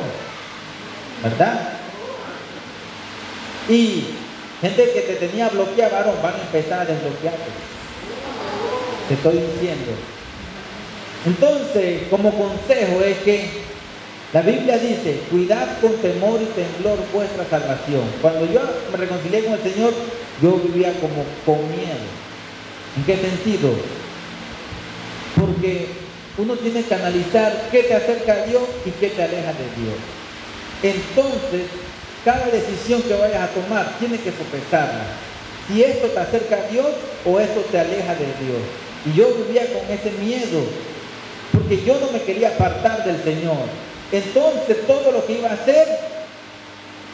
¿Verdad? 1.24 1.74
Y 3.68 4.06
gente 4.62 4.92
que 4.94 5.02
te 5.02 5.28
tenía 5.28 5.50
bloqueado, 5.50 5.94
varón, 5.94 6.16
van 6.24 6.36
a 6.36 6.42
empezar 6.42 6.80
a 6.80 6.86
desbloquearte. 6.86 7.67
Te 9.08 9.14
estoy 9.14 9.38
diciendo. 9.38 9.92
Entonces, 11.26 12.04
como 12.10 12.32
consejo 12.32 13.02
es 13.04 13.18
que 13.20 13.50
la 14.34 14.42
Biblia 14.42 14.78
dice, 14.78 15.22
cuidad 15.32 15.80
con 15.80 15.96
temor 15.98 16.42
y 16.42 16.46
temblor 16.48 17.00
vuestra 17.14 17.46
salvación. 17.50 18.04
Cuando 18.22 18.46
yo 18.52 18.60
me 18.92 18.98
reconcilié 18.98 19.46
con 19.46 19.54
el 19.54 19.64
Señor, 19.64 19.94
yo 20.42 20.56
vivía 20.58 20.94
como 21.00 21.24
con 21.46 21.70
miedo. 21.72 22.08
¿En 22.98 23.04
qué 23.06 23.16
sentido? 23.16 23.72
Porque 25.40 25.88
uno 26.38 26.56
tiene 26.56 26.84
que 26.84 26.94
analizar 26.94 27.70
qué 27.72 27.84
te 27.84 27.94
acerca 27.94 28.34
a 28.34 28.46
Dios 28.46 28.64
y 28.86 28.92
qué 28.92 29.10
te 29.10 29.24
aleja 29.24 29.54
de 29.54 29.82
Dios. 29.82 29.98
Entonces, 30.84 31.68
cada 32.26 32.48
decisión 32.48 33.02
que 33.04 33.14
vayas 33.14 33.50
a 33.50 33.54
tomar, 33.54 33.98
tienes 34.00 34.20
que 34.20 34.32
sopesarla. 34.32 35.06
Si 35.68 35.84
esto 35.84 36.08
te 36.08 36.20
acerca 36.20 36.58
a 36.58 36.68
Dios 36.70 36.88
o 37.26 37.40
esto 37.40 37.62
te 37.72 37.80
aleja 37.80 38.14
de 38.16 38.26
Dios. 38.46 38.87
Y 39.08 39.18
yo 39.18 39.28
vivía 39.34 39.66
con 39.68 39.90
ese 39.90 40.12
miedo, 40.20 40.64
porque 41.54 41.84
yo 41.84 42.00
no 42.00 42.12
me 42.12 42.22
quería 42.22 42.50
apartar 42.50 43.06
del 43.06 43.24
Señor. 43.24 43.58
Entonces 44.12 44.86
todo 44.86 45.12
lo 45.12 45.26
que 45.26 45.34
iba 45.34 45.50
a 45.50 45.54
hacer 45.54 45.88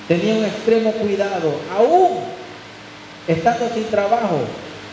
tenía 0.07 0.35
un 0.35 0.45
extremo 0.45 0.91
cuidado. 0.93 1.55
Aún 1.75 2.19
estando 3.27 3.69
sin 3.73 3.85
trabajo, 3.85 4.39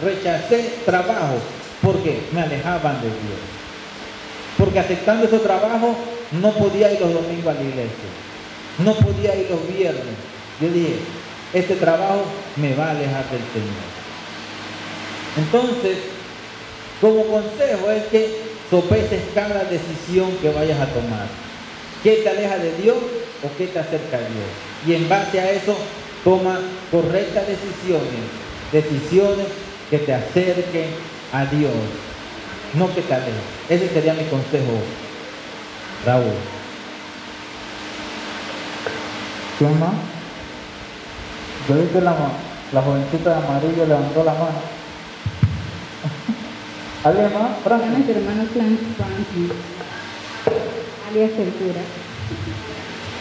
rechacé 0.03 0.75
trabajo 0.85 1.37
porque 1.83 2.21
me 2.33 2.43
alejaban 2.43 3.01
de 3.01 3.09
Dios. 3.09 3.41
Porque 4.59 4.79
aceptando 4.79 5.27
ese 5.27 5.39
trabajo 5.39 5.97
no 6.33 6.53
podía 6.53 6.93
ir 6.93 7.01
los 7.01 7.15
domingos 7.15 7.55
a 7.55 7.59
la 7.59 7.69
iglesia. 7.69 8.11
No 8.79 8.95
podía 8.95 9.35
ir 9.37 9.49
los 9.51 9.67
viernes. 9.67 10.15
Yo 10.61 10.69
dije, 10.69 10.97
este 11.55 11.77
trabajo 11.77 12.25
me 12.57 12.75
va 12.75 12.89
a 12.89 12.91
alejar 12.91 13.25
del 13.31 13.41
Señor. 13.53 13.91
Entonces, 15.39 15.99
como 17.01 17.25
consejo 17.25 17.91
es 17.91 18.05
que 18.05 18.43
sopeses 18.69 19.23
cada 19.35 19.65
decisión 19.65 20.31
que 20.43 20.51
vayas 20.51 20.79
a 20.81 20.87
tomar. 20.87 21.27
¿Qué 22.03 22.17
te 22.17 22.29
aleja 22.29 22.59
de 22.59 22.73
Dios 22.77 22.97
o 23.43 23.57
qué 23.57 23.67
te 23.67 23.79
acerca 23.79 24.19
a 24.19 24.21
Dios? 24.21 24.51
Y 24.87 24.95
en 24.95 25.09
base 25.09 25.41
a 25.41 25.51
eso, 25.51 25.77
toma 26.25 26.61
correctas 26.91 27.45
decisiones, 27.47 28.29
decisiones 28.73 29.47
que 29.91 29.99
te 29.99 30.15
acerquen 30.15 30.91
a 31.33 31.45
Dios, 31.47 31.73
no 32.75 32.95
que 32.95 33.03
te 33.03 33.15
alejen. 33.15 33.35
Ese 33.69 33.89
sería 33.89 34.15
mi 34.15 34.25
consejo, 34.25 34.81
Raúl. 36.07 36.35
¿Quién 39.59 39.79
más? 39.79 39.93
Yo 41.69 41.75
vi 41.75 41.87
que 41.89 42.01
la, 42.01 42.15
la 42.73 42.83
jovencita 42.83 43.31
de 43.31 43.37
amarillo 43.37 43.87
levantó 43.87 44.25
la 44.25 44.33
mano. 44.33 44.70
¿Alguien 47.03 47.33
más? 47.33 47.57
Francis. 47.65 47.99
Mis 47.99 48.09
hermanos 48.15 48.49
Francis, 48.53 49.51
alias 51.09 51.31
Cultura. 51.31 51.81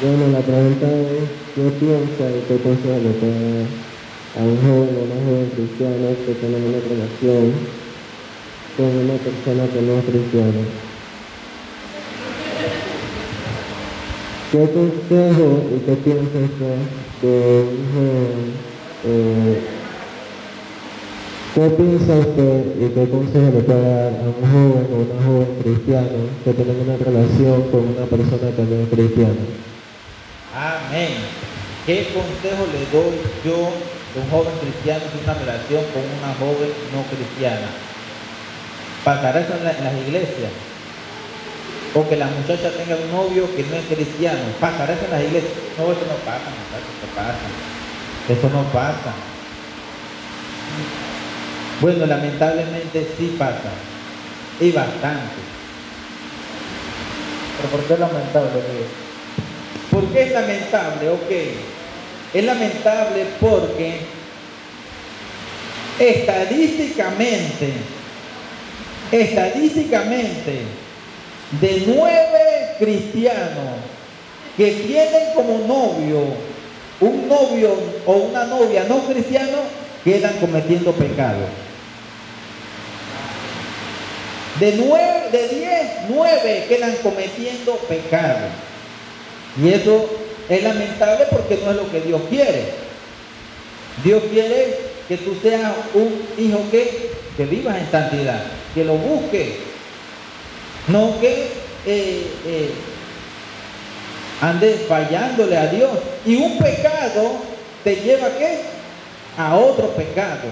Bueno, 0.01 0.27
la 0.33 0.39
pregunta 0.39 0.85
es, 0.91 1.29
¿qué 1.55 1.63
piensa 1.79 2.23
y 2.29 2.43
qué 2.47 2.57
consejo 2.61 2.99
le 3.01 3.11
puede 3.15 3.67
a 4.35 4.43
un 4.43 4.57
joven 4.59 4.95
o 4.95 5.03
una 5.07 5.15
joven 5.23 5.49
cristiano 5.55 6.11
que 6.25 6.33
tiene 6.35 6.57
una 6.57 6.79
relación 6.83 7.53
con 8.75 8.85
una 8.85 9.15
persona 9.15 9.63
que 9.71 9.81
no 9.81 9.93
es 9.99 10.05
cristiana? 10.05 10.63
¿Qué 14.51 14.59
consejo 14.75 15.47
y 15.71 15.79
qué 15.85 15.95
piensa 16.03 16.37
usted 16.51 16.79
de 17.21 17.63
un 17.63 17.87
joven 17.95 18.69
eh, 19.05 19.78
¿Qué 21.49 21.65
piensa 21.65 22.13
usted 22.13 22.77
y 22.77 22.93
qué 22.93 23.09
consejo 23.09 23.49
le 23.49 23.65
puede 23.65 23.81
dar 23.81 24.13
a 24.21 24.29
un 24.29 24.37
joven 24.37 24.85
o 24.93 24.95
una 25.01 25.17
joven 25.17 25.49
cristiano 25.65 26.29
que 26.45 26.53
tiene 26.53 26.77
una 26.77 26.93
relación 26.93 27.57
con 27.73 27.89
una 27.89 28.05
persona 28.05 28.53
que 28.53 28.63
no 28.69 28.75
es 28.85 28.89
cristiana? 28.93 29.43
Amén. 30.53 31.25
¿Qué 31.89 32.13
consejo 32.13 32.69
le 32.69 32.85
doy 32.93 33.17
yo 33.41 33.65
a 33.65 34.17
un 34.21 34.29
joven 34.29 34.53
cristiano 34.61 35.01
que 35.09 35.09
tiene 35.09 35.25
una 35.25 35.41
relación 35.41 35.81
con 35.89 36.05
una 36.05 36.31
joven 36.37 36.69
no 36.93 37.01
cristiana? 37.09 37.69
¿Pasará 39.01 39.41
eso 39.41 39.57
en 39.57 39.65
las 39.65 39.95
iglesias? 40.05 40.53
O 41.97 42.05
que 42.05 42.15
la 42.15 42.29
muchacha 42.29 42.69
tenga 42.77 42.93
un 42.93 43.09
novio 43.09 43.49
que 43.57 43.65
no 43.65 43.73
es 43.73 43.89
cristiano. 43.89 44.53
¿Pasará 44.61 44.93
eso 44.93 45.05
en 45.09 45.17
las 45.17 45.25
iglesias? 45.25 45.57
No, 45.81 45.89
eso 45.89 46.05
no 46.05 46.17
pasa, 46.21 46.45
muchachos, 46.45 46.93
eso 46.93 47.09
pasa. 47.17 47.47
Eso 48.29 48.47
no 48.53 48.61
pasa. 48.69 49.17
Bueno, 51.81 52.05
lamentablemente 52.05 53.07
sí 53.17 53.35
pasa. 53.37 53.71
Y 54.59 54.71
bastante. 54.71 55.39
Pero 57.57 57.69
¿por 57.69 57.83
qué 57.83 57.93
es 57.93 57.99
lamentable? 57.99 58.49
tío? 58.49 59.89
¿Por 59.91 60.09
qué 60.11 60.23
es 60.23 60.31
lamentable? 60.31 61.09
Ok. 61.09 61.31
Es 62.33 62.43
lamentable 62.43 63.25
porque 63.39 64.01
estadísticamente, 65.99 67.73
estadísticamente, 69.11 70.61
de 71.59 71.83
nueve 71.87 72.75
cristianos 72.77 73.79
que 74.55 74.71
tienen 74.71 75.33
como 75.33 75.57
novio 75.67 76.49
un 77.01 77.27
novio 77.29 77.75
o 78.05 78.13
una 78.13 78.43
novia 78.45 78.85
no 78.87 78.99
cristiano, 79.05 79.57
quedan 80.03 80.37
cometiendo 80.39 80.91
pecado. 80.91 81.68
De 84.59 84.73
nueve, 84.77 85.29
de 85.31 85.47
diez, 85.47 85.87
nueve 86.09 86.65
quedan 86.67 86.95
cometiendo 87.03 87.75
pecado. 87.87 88.47
Y 89.61 89.69
eso 89.69 90.09
es 90.49 90.63
lamentable 90.63 91.25
porque 91.29 91.59
no 91.63 91.71
es 91.71 91.77
lo 91.77 91.91
que 91.91 92.01
Dios 92.01 92.21
quiere. 92.29 92.65
Dios 94.03 94.23
quiere 94.31 94.77
que 95.07 95.17
tú 95.17 95.35
seas 95.41 95.73
un 95.93 96.21
hijo 96.37 96.59
que, 96.71 97.11
que 97.35 97.45
vivas 97.45 97.77
en 97.77 97.91
santidad, 97.91 98.43
que 98.73 98.83
lo 98.83 98.93
busques, 98.95 99.49
no 100.87 101.19
que 101.19 101.47
eh, 101.85 102.27
eh, 102.45 102.69
andes 104.41 104.81
fallándole 104.87 105.57
a 105.57 105.67
Dios. 105.67 105.91
Y 106.25 106.35
un 106.35 106.57
pecado 106.57 107.37
te 107.83 107.95
lleva 107.95 108.27
a 108.27 108.37
qué? 108.37 108.59
A 109.37 109.55
otro 109.55 109.89
pecado. 109.89 110.47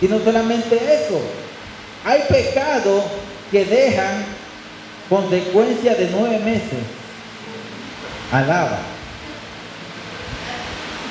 Y 0.00 0.06
no 0.06 0.18
solamente 0.20 0.76
eso, 0.76 1.20
hay 2.06 2.22
pecados 2.28 3.02
que 3.50 3.64
dejan 3.64 4.24
consecuencias 5.08 5.98
de 5.98 6.08
nueve 6.12 6.38
meses. 6.38 6.78
Alaba. 8.30 8.78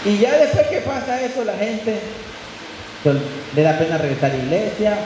Y 0.06 0.18
ya 0.20 0.38
después 0.38 0.68
que 0.68 0.80
pasa 0.80 1.22
eso, 1.22 1.44
la 1.44 1.58
gente 1.58 2.00
le 3.54 3.62
da 3.62 3.78
pena 3.78 3.98
regresar 3.98 4.32
a 4.32 4.36
la 4.36 4.44
iglesia. 4.44 4.98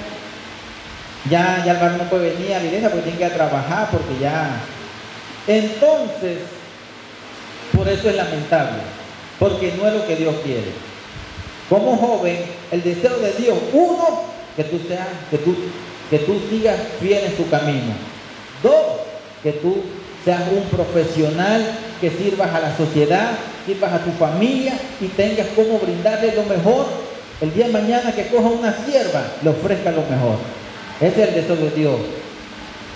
Ya, 1.27 1.63
ya 1.65 1.71
el 1.71 1.77
varón 1.79 1.97
no 1.97 2.03
puede 2.03 2.35
venir 2.35 2.53
a 2.53 2.59
la 2.59 2.65
iglesia 2.65 2.89
porque 2.89 3.03
tiene 3.03 3.17
que 3.17 3.25
ir 3.25 3.31
a 3.31 3.35
trabajar, 3.35 3.89
porque 3.91 4.19
ya. 4.21 4.61
Entonces, 5.47 6.37
por 7.75 7.89
eso 7.89 8.09
es 8.09 8.15
lamentable, 8.15 8.81
porque 9.39 9.73
no 9.75 9.87
es 9.87 9.93
lo 9.95 10.05
que 10.05 10.15
Dios 10.15 10.35
quiere. 10.43 10.71
Como 11.67 11.97
joven, 11.97 12.37
el 12.71 12.83
deseo 12.83 13.17
de 13.17 13.33
Dios, 13.33 13.57
uno, 13.73 14.38
que 14.59 14.65
tú 14.65 14.77
seas, 14.89 15.07
que 15.31 15.37
tú, 15.37 15.55
que 16.09 16.19
tú 16.19 16.37
sigas 16.49 16.75
fiel 16.99 17.23
en 17.23 17.37
tu 17.37 17.49
camino. 17.49 17.93
Dos, 18.61 18.97
que 19.41 19.53
tú 19.53 19.77
seas 20.25 20.41
un 20.51 20.63
profesional, 20.63 21.65
que 22.01 22.09
sirvas 22.11 22.53
a 22.53 22.59
la 22.59 22.75
sociedad, 22.75 23.29
sirvas 23.65 23.93
a 23.93 24.03
tu 24.03 24.11
familia 24.11 24.73
y 24.99 25.05
tengas 25.07 25.47
como 25.55 25.79
brindarle 25.79 26.35
lo 26.35 26.43
mejor. 26.43 26.87
El 27.39 27.53
día 27.53 27.67
de 27.67 27.71
mañana 27.71 28.11
que 28.11 28.27
coja 28.27 28.49
una 28.49 28.75
sierva, 28.85 29.27
le 29.41 29.49
ofrezca 29.49 29.91
lo 29.91 30.01
mejor. 30.01 30.35
Ese 30.99 31.23
es 31.23 31.29
el 31.29 31.35
deseo 31.35 31.55
de 31.55 31.71
Dios. 31.71 31.99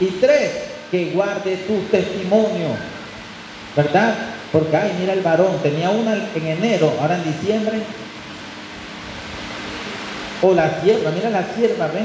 Y 0.01 0.07
tres, 0.19 0.51
que 0.91 1.11
guarde 1.11 1.55
tu 1.65 1.79
testimonio. 1.89 2.75
¿Verdad? 3.73 4.15
Porque, 4.51 4.75
ay, 4.75 4.97
mira 4.99 5.13
el 5.13 5.21
varón, 5.21 5.59
tenía 5.63 5.91
una 5.91 6.13
en 6.35 6.45
enero, 6.45 6.91
ahora 6.99 7.15
en 7.15 7.23
diciembre. 7.23 7.77
O 10.43 10.53
la 10.53 10.81
sierva, 10.81 11.09
mira 11.11 11.29
la 11.29 11.43
sierva, 11.55 11.87
¿ves? 11.87 12.03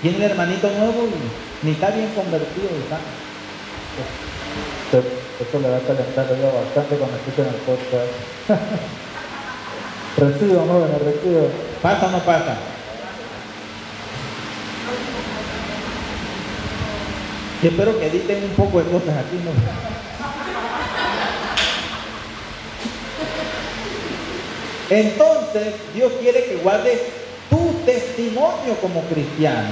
Tiene 0.00 0.16
el 0.18 0.30
hermanito 0.30 0.68
nuevo 0.70 1.08
y 1.62 1.66
ni 1.66 1.72
está 1.72 1.90
bien 1.90 2.08
convertido. 2.14 2.68
Está. 2.82 2.98
Esto- 4.96 5.08
Esto 5.40 5.58
le 5.58 5.68
va 5.68 5.76
a 5.78 5.80
calentar 5.80 6.28
ya 6.28 6.46
bastante 6.52 6.94
cuando 6.96 7.16
escuchen 7.16 7.46
el 7.46 7.60
podcast. 7.66 8.12
recibo, 10.18 10.64
jóvenes, 10.64 11.02
recibo. 11.02 11.48
¿Pasa 11.82 12.06
o 12.06 12.10
no 12.12 12.18
pasa? 12.20 12.54
Yo 17.62 17.70
espero 17.70 17.98
que 17.98 18.06
editen 18.06 18.44
un 18.44 18.50
poco 18.50 18.78
de 18.78 18.84
cosas 18.90 19.16
aquí, 19.18 19.36
¿no? 19.44 19.50
Entonces, 24.90 25.74
Dios 25.94 26.12
quiere 26.20 26.44
que 26.44 26.56
guardes 26.56 27.00
testimonio 27.84 28.76
como 28.80 29.02
cristiano. 29.02 29.70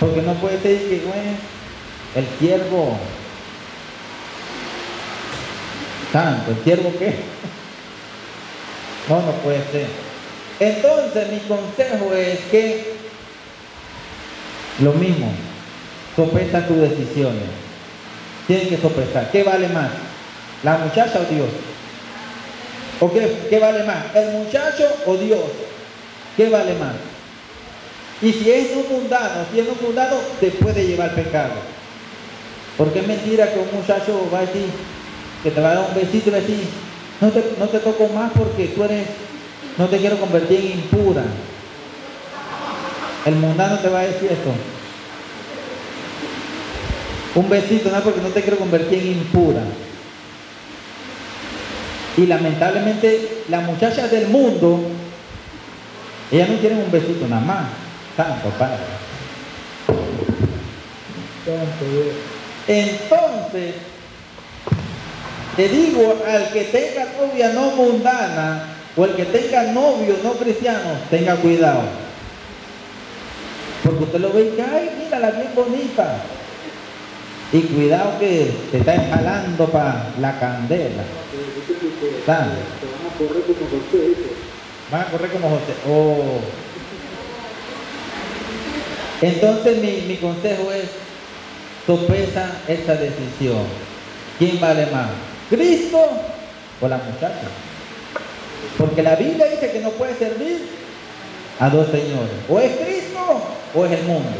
Porque 0.00 0.22
no 0.22 0.34
puede 0.34 0.60
ser 0.60 0.78
que, 0.78 1.02
bueno, 1.06 1.36
el 2.14 2.26
siervo 2.38 2.96
santo, 6.12 6.50
¿el 6.52 6.64
siervo 6.64 6.92
qué? 6.98 7.16
No, 9.08 9.22
no 9.22 9.32
puede 9.42 9.62
ser. 9.72 9.86
Entonces 10.60 11.30
mi 11.30 11.38
consejo 11.40 12.12
es 12.14 12.40
que 12.50 12.92
lo 14.80 14.92
mismo, 14.92 15.32
sopesa 16.14 16.66
tus 16.66 16.76
decisiones. 16.78 17.42
Tienes 18.46 18.68
que 18.68 18.78
sopesar. 18.78 19.30
¿Qué 19.30 19.42
vale 19.42 19.68
más? 19.68 19.90
¿La 20.62 20.78
muchacha 20.78 21.20
o 21.20 21.32
Dios? 21.32 21.48
¿O 23.00 23.12
qué, 23.12 23.46
qué 23.50 23.58
vale 23.58 23.84
más? 23.84 24.14
¿El 24.14 24.30
muchacho 24.32 24.88
o 25.06 25.16
Dios? 25.16 25.40
¿Qué 26.38 26.48
vale 26.48 26.72
más? 26.74 26.94
Y 28.22 28.32
si 28.32 28.48
es 28.48 28.68
un 28.76 28.88
mundano, 28.88 29.44
si 29.52 29.58
es 29.58 29.66
un 29.66 29.76
mundano, 29.84 30.18
te 30.38 30.52
puede 30.52 30.86
llevar 30.86 31.12
pecado. 31.16 31.54
Porque 32.76 33.00
es 33.00 33.08
mentira 33.08 33.52
que 33.52 33.58
un 33.58 33.74
muchacho 33.74 34.30
va 34.32 34.38
a 34.38 34.42
decir, 34.42 34.66
que 35.42 35.50
te 35.50 35.60
va 35.60 35.72
a 35.72 35.74
dar 35.74 35.88
un 35.88 35.94
besito 35.96 36.28
y 36.28 36.30
va 36.30 36.38
a 36.38 36.40
decir, 36.40 36.60
no 37.20 37.30
te, 37.30 37.44
no 37.58 37.66
te 37.66 37.80
toco 37.80 38.06
más 38.14 38.30
porque 38.32 38.68
tú 38.68 38.84
eres, 38.84 39.08
no 39.78 39.88
te 39.88 39.98
quiero 39.98 40.20
convertir 40.20 40.60
en 40.60 40.78
impura. 40.78 41.24
El 43.26 43.34
mundano 43.34 43.80
te 43.80 43.88
va 43.88 43.98
a 43.98 44.06
decir 44.06 44.30
eso. 44.30 44.54
Un 47.34 47.50
besito, 47.50 47.90
no 47.90 48.00
porque 48.00 48.20
no 48.20 48.28
te 48.28 48.42
quiero 48.42 48.58
convertir 48.58 49.00
en 49.00 49.08
impura. 49.08 49.62
Y 52.16 52.26
lamentablemente 52.26 53.42
las 53.48 53.64
muchachas 53.64 54.08
del 54.12 54.28
mundo, 54.28 54.97
ellas 56.30 56.48
no 56.48 56.58
quieren 56.58 56.78
un 56.78 56.90
besito 56.90 57.26
nada 57.26 57.42
más. 57.42 57.66
Tanto, 58.16 58.48
padre. 58.50 58.78
Entonces, 62.66 63.74
te 65.56 65.68
digo 65.68 66.22
al 66.26 66.48
que 66.50 66.64
tenga 66.64 67.06
novia 67.18 67.52
no 67.52 67.70
mundana 67.70 68.74
o 68.96 69.04
el 69.04 69.14
que 69.14 69.24
tenga 69.24 69.72
novio 69.72 70.16
no 70.22 70.32
cristiano, 70.32 70.90
tenga 71.08 71.36
cuidado. 71.36 71.82
Porque 73.82 74.04
usted 74.04 74.20
lo 74.20 74.32
ve 74.32 74.52
y 74.56 74.60
ay, 74.60 74.90
mírala 74.98 75.30
bien 75.30 75.50
bonita. 75.54 76.16
Y 77.52 77.60
cuidado 77.62 78.18
que 78.18 78.52
te 78.70 78.78
está 78.78 78.94
enjalando 78.94 79.66
para 79.68 80.12
la 80.20 80.38
candela. 80.38 81.04
¿Sabes? 82.26 82.48
Van 82.48 83.06
a 83.06 83.16
correr 83.16 83.42
como 83.44 83.70
José, 83.70 84.08
dice. 84.08 84.47
Van 84.90 85.02
a 85.02 85.10
correr 85.10 85.30
como 85.30 85.50
José. 85.50 85.74
Oh. 85.88 86.40
Entonces 89.20 89.78
mi, 89.78 90.02
mi 90.06 90.16
consejo 90.16 90.72
es, 90.72 90.88
sopesa 91.86 92.60
esta 92.68 92.94
decisión. 92.94 93.64
¿Quién 94.38 94.60
vale 94.60 94.86
más? 94.86 95.08
¿Cristo 95.50 95.98
o 96.80 96.88
la 96.88 96.98
muchacha? 96.98 97.48
Porque 98.76 99.02
la 99.02 99.16
Biblia 99.16 99.46
dice 99.46 99.72
que 99.72 99.80
no 99.80 99.90
puede 99.90 100.14
servir 100.14 100.68
a 101.58 101.68
dos 101.68 101.88
señores. 101.88 102.36
O 102.48 102.58
es 102.60 102.72
Cristo 102.76 103.42
o 103.74 103.84
es 103.84 103.92
el 103.92 104.04
mundo. 104.04 104.30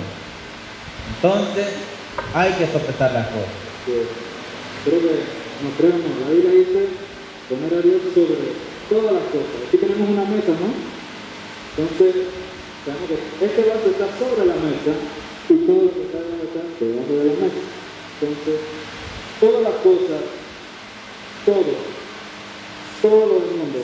Entonces 1.16 1.66
hay 2.34 2.52
que 2.52 2.66
sopesar 2.66 3.12
las 3.12 3.26
cosas. 3.26 3.48
que 3.84 4.04
creo 4.84 5.00
que 5.00 5.38
no 5.62 5.70
creemos, 5.76 6.20
la 6.24 6.30
Biblia 6.30 6.52
dice 6.52 6.88
poner 7.48 7.74
a 7.74 7.82
Dios 7.82 8.02
sobre 8.14 8.67
todas 8.88 9.12
las 9.12 9.26
cosas. 9.30 9.58
Aquí 9.68 9.76
tenemos 9.76 10.08
una 10.08 10.24
mesa, 10.24 10.52
¿no? 10.56 10.68
Entonces, 11.78 12.32
sabemos 12.84 13.08
que 13.08 13.44
este 13.44 13.62
vaso 13.68 13.86
está 13.92 14.06
sobre 14.18 14.46
la 14.48 14.56
mesa 14.56 14.92
y 15.48 15.54
todo 15.68 15.80
lo 15.86 15.92
que 15.94 16.02
está 16.08 16.18
en 16.18 16.30
la 16.32 16.38
mesa 16.42 16.60
debajo 16.80 17.12
de 17.12 17.24
la 17.24 17.36
mesa. 17.38 17.60
Entonces, 18.18 18.58
todas 19.40 19.62
las 19.62 19.76
cosas, 19.84 20.22
todo, 21.46 21.72
todo 23.02 23.32
el 23.38 23.48
mundo, 23.54 23.80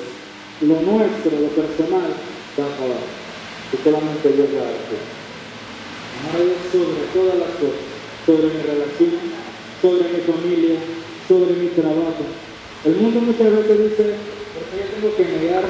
lo 0.64 0.76
nuestro, 0.82 1.30
lo 1.38 1.50
personal, 1.54 2.10
va 2.58 2.64
a 2.64 2.72
acabar. 2.74 3.04
Y 3.70 3.76
solamente 3.78 4.32
Dios 4.32 4.48
va 4.56 4.66
a 4.66 4.74
hacer. 4.74 5.02
Amar 6.18 6.34
a 6.34 6.44
Dios 6.44 6.60
sobre 6.72 7.04
todas 7.14 7.36
las 7.38 7.52
cosas, 7.62 7.84
sobre 8.26 8.46
mi 8.50 8.62
relación, 8.62 9.44
sobre 9.78 10.04
mi 10.10 10.20
familia, 10.26 10.76
sobre 11.28 11.52
mi 11.54 11.68
trabajo. 11.76 12.24
El 12.84 12.96
mundo 12.96 13.20
muchas 13.20 13.50
veces 13.50 13.78
dice, 13.90 14.33
yo 14.76 14.84
tengo 14.94 15.16
que 15.16 15.24
negar, 15.24 15.62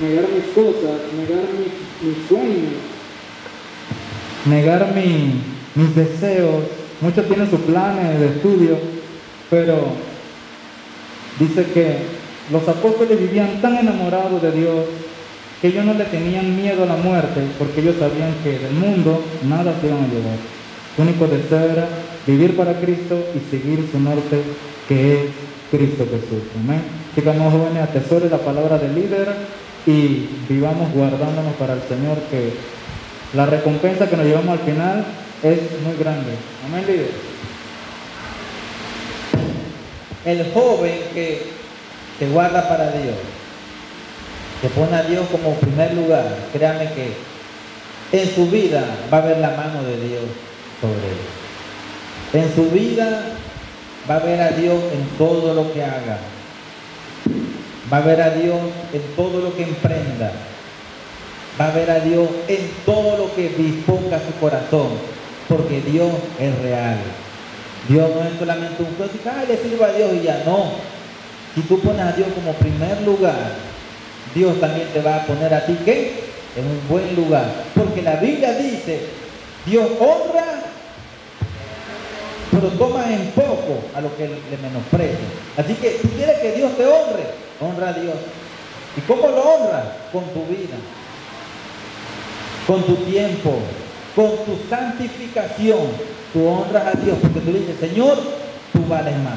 negar 0.00 0.24
mis 0.34 0.46
cosas, 0.54 1.00
negar 1.18 1.44
mis, 1.58 2.08
mis 2.16 2.28
sueños. 2.28 2.72
negar 4.46 4.92
mi- 4.94 5.40
mis 5.74 5.94
deseos. 5.96 6.64
Muchos 7.00 7.26
tienen 7.26 7.48
sus 7.50 7.60
planes 7.60 8.20
de 8.20 8.26
estudio, 8.26 8.76
pero 9.50 9.88
dice 11.38 11.64
que 11.72 11.96
los 12.52 12.66
apóstoles 12.68 13.18
vivían 13.18 13.60
tan 13.62 13.76
enamorados 13.78 14.42
de 14.42 14.52
Dios 14.52 14.84
que 15.60 15.68
ellos 15.68 15.84
no 15.86 15.94
le 15.94 16.04
tenían 16.04 16.54
miedo 16.56 16.82
a 16.82 16.86
la 16.86 16.96
muerte 16.96 17.40
porque 17.58 17.80
ellos 17.80 17.96
sabían 17.98 18.34
que 18.44 18.58
del 18.58 18.72
mundo 18.74 19.22
nada 19.48 19.74
se 19.80 19.86
iban 19.86 20.04
a 20.04 20.08
llevar. 20.08 20.38
Su 20.94 21.02
único 21.02 21.26
deseo 21.26 21.72
era 21.72 21.88
vivir 22.26 22.54
para 22.56 22.78
Cristo 22.80 23.18
y 23.34 23.50
seguir 23.50 23.88
su 23.90 23.98
norte 23.98 24.42
que 24.88 25.14
es 25.14 25.20
Cristo 25.76 26.06
Jesús. 26.06 26.42
Amén. 26.56 26.82
Que 27.14 27.20
vamos 27.20 27.52
jóvenes, 27.52 27.82
atesore 27.82 28.28
la 28.28 28.38
palabra 28.38 28.78
del 28.78 28.94
líder 28.94 29.34
y 29.86 30.28
vivamos 30.48 30.92
guardándonos 30.92 31.54
para 31.58 31.74
el 31.74 31.82
Señor 31.82 32.18
que 32.30 32.52
la 33.34 33.46
recompensa 33.46 34.08
que 34.08 34.16
nos 34.16 34.26
llevamos 34.26 34.58
al 34.60 34.64
final 34.64 35.04
es 35.42 35.58
muy 35.84 35.96
grande. 35.98 36.32
Amén, 36.66 36.86
líder. 36.86 37.10
El 40.24 40.52
joven 40.52 40.98
que 41.12 41.42
se 42.18 42.28
guarda 42.28 42.68
para 42.68 42.92
Dios, 42.92 43.16
que 44.62 44.68
pone 44.68 44.96
a 44.96 45.02
Dios 45.02 45.26
como 45.30 45.54
primer 45.56 45.92
lugar, 45.94 46.36
créame 46.52 46.88
que 46.92 47.12
en 48.20 48.34
su 48.34 48.48
vida 48.48 48.84
va 49.12 49.18
a 49.18 49.26
ver 49.26 49.38
la 49.38 49.50
mano 49.50 49.82
de 49.82 50.08
Dios 50.08 50.22
sobre 50.80 52.42
él. 52.42 52.46
En 52.46 52.54
su 52.54 52.70
vida 52.70 53.33
va 54.08 54.16
a 54.16 54.20
ver 54.20 54.40
a 54.40 54.50
Dios 54.50 54.78
en 54.92 55.18
todo 55.18 55.54
lo 55.54 55.72
que 55.72 55.82
haga. 55.82 56.18
Va 57.92 57.98
a 57.98 58.00
ver 58.00 58.20
a 58.20 58.30
Dios 58.30 58.58
en 58.92 59.02
todo 59.16 59.40
lo 59.40 59.54
que 59.56 59.62
emprenda. 59.62 60.32
Va 61.60 61.68
a 61.68 61.72
ver 61.72 61.90
a 61.90 62.00
Dios 62.00 62.28
en 62.48 62.70
todo 62.84 63.16
lo 63.16 63.34
que 63.34 63.48
disponga 63.50 64.18
su 64.18 64.38
corazón. 64.40 64.88
Porque 65.48 65.80
Dios 65.80 66.10
es 66.40 66.58
real. 66.62 66.96
Dios 67.88 68.10
no 68.14 68.26
es 68.26 68.38
solamente 68.38 68.82
un 68.82 68.94
que 68.94 69.28
"Ay, 69.28 69.46
le 69.46 69.56
sirvo 69.58 69.84
a 69.84 69.92
Dios 69.92 70.10
y 70.14 70.22
ya 70.22 70.42
no. 70.46 70.72
Si 71.54 71.60
tú 71.62 71.78
pones 71.80 72.00
a 72.00 72.12
Dios 72.12 72.28
como 72.34 72.52
primer 72.54 73.02
lugar, 73.02 73.52
Dios 74.34 74.58
también 74.58 74.88
te 74.92 75.00
va 75.02 75.16
a 75.16 75.26
poner 75.26 75.52
a 75.52 75.64
ti 75.66 75.76
¿qué? 75.84 76.24
En 76.56 76.64
un 76.64 76.88
buen 76.88 77.14
lugar. 77.14 77.44
Porque 77.74 78.02
la 78.02 78.16
Biblia 78.16 78.54
dice, 78.54 79.00
Dios 79.66 79.86
honra, 80.00 80.62
pero 82.54 82.68
toma 82.68 83.12
en 83.12 83.32
poco 83.32 83.82
a 83.94 84.00
lo 84.00 84.16
que 84.16 84.28
le 84.28 84.56
menosprecia. 84.62 85.26
Así 85.56 85.74
que 85.74 85.98
si 86.00 86.08
quieres 86.08 86.38
que 86.38 86.52
Dios 86.52 86.76
te 86.76 86.86
honre, 86.86 87.26
honra 87.60 87.88
a 87.88 87.92
Dios. 87.94 88.14
¿Y 88.96 89.00
cómo 89.00 89.26
lo 89.26 89.42
honra? 89.42 89.96
Con 90.12 90.22
tu 90.26 90.44
vida, 90.46 90.76
con 92.64 92.84
tu 92.84 92.94
tiempo, 93.04 93.58
con 94.14 94.30
tu 94.44 94.56
santificación. 94.70 96.14
Tú 96.32 96.46
honras 96.46 96.94
a 96.94 96.98
Dios 97.00 97.18
porque 97.20 97.40
tú 97.40 97.52
dices, 97.52 97.76
Señor, 97.80 98.18
tú 98.72 98.86
vales 98.88 99.16
más. 99.18 99.34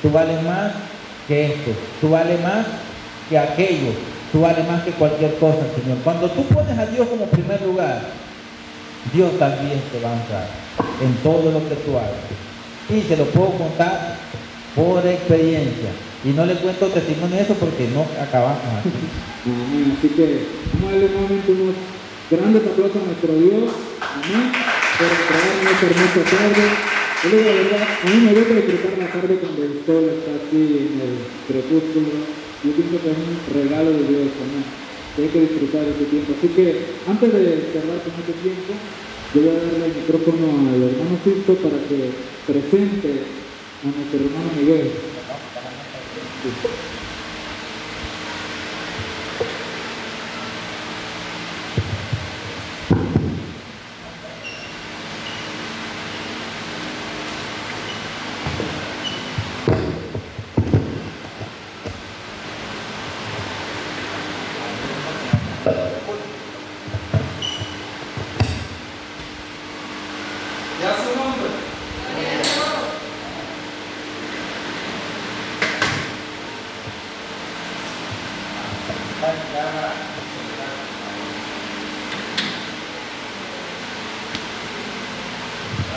Tú 0.00 0.10
vales 0.10 0.42
más 0.42 0.72
que 1.28 1.46
esto. 1.46 1.72
Tú 2.00 2.10
vales 2.10 2.40
más 2.42 2.64
que 3.28 3.38
aquello. 3.38 3.92
Tú 4.32 4.40
vales 4.40 4.66
más 4.66 4.82
que 4.82 4.92
cualquier 4.92 5.34
cosa, 5.36 5.60
Señor. 5.76 5.98
Cuando 6.02 6.30
tú 6.30 6.42
pones 6.46 6.78
a 6.78 6.86
Dios 6.86 7.06
como 7.06 7.26
primer 7.26 7.60
lugar, 7.62 8.00
Dios 9.12 9.38
también 9.38 9.80
te 9.92 10.00
va 10.00 10.10
a 10.10 10.12
honrar 10.12 10.48
en 11.00 11.14
todo 11.22 11.50
lo 11.52 11.68
que 11.68 11.74
tú 11.76 11.96
hagas. 11.98 12.24
Y 12.88 13.02
se 13.02 13.16
lo 13.16 13.24
puedo 13.26 13.50
contar 13.58 14.16
por 14.74 15.06
experiencia. 15.06 15.90
Y 16.24 16.28
no 16.28 16.46
le 16.46 16.54
cuento 16.56 16.88
testimonio 16.88 17.36
de 17.36 17.42
eso 17.42 17.54
porque 17.54 17.88
no 17.88 18.06
acabamos 18.20 18.64
aquí. 18.80 18.90
Amén. 19.44 19.96
Así 19.98 20.08
que 20.08 20.46
vamos 20.72 20.88
a 20.88 20.96
darle 20.96 21.10
unos 21.14 21.76
grandes 22.30 22.62
aplausos 22.64 22.96
a 22.96 23.06
nuestro 23.06 23.32
Dios. 23.36 23.68
Amén. 24.00 24.52
Por 24.96 25.10
traernos 25.28 25.72
esta 25.72 25.86
hermosa 25.86 26.22
tarde. 26.30 26.64
Yo 27.24 27.30
digo 27.30 27.44
la 27.44 27.56
verdad, 27.56 27.88
a 27.88 28.10
mí 28.10 28.16
me 28.20 28.32
gusta 28.34 28.54
disfrutar 28.54 28.98
la 28.98 29.08
tarde 29.08 29.38
cuando 29.40 29.64
el 29.64 29.80
sol 29.86 30.04
está 30.12 30.30
así 30.44 30.60
en 30.60 31.00
el 31.00 31.14
crepúsculo. 31.48 32.08
Yo 32.64 32.70
pienso 32.72 32.96
que 33.00 33.10
es 33.12 33.16
un 33.16 33.36
regalo 33.48 33.90
de 33.92 34.04
Dios, 34.08 34.28
amén. 34.44 34.83
Que 35.16 35.28
que 35.28 35.40
disfrutar 35.40 35.86
este 35.86 36.06
tiempo. 36.06 36.34
Así 36.36 36.48
que 36.48 36.86
antes 37.06 37.32
de 37.32 37.70
cerrar 37.70 38.02
con 38.02 38.14
este 38.18 38.34
tiempo, 38.42 38.74
yo 39.32 39.42
voy 39.42 39.50
a 39.50 39.62
darle 39.62 39.86
el 39.86 39.94
micrófono 39.94 40.46
al 40.74 40.82
hermano 40.82 41.18
Sisto 41.22 41.54
para 41.54 41.78
que 41.86 42.10
presente 42.46 43.22
a 43.84 43.86
nuestro 43.94 44.18
hermano 44.18 44.50
Miguel. 44.58 44.90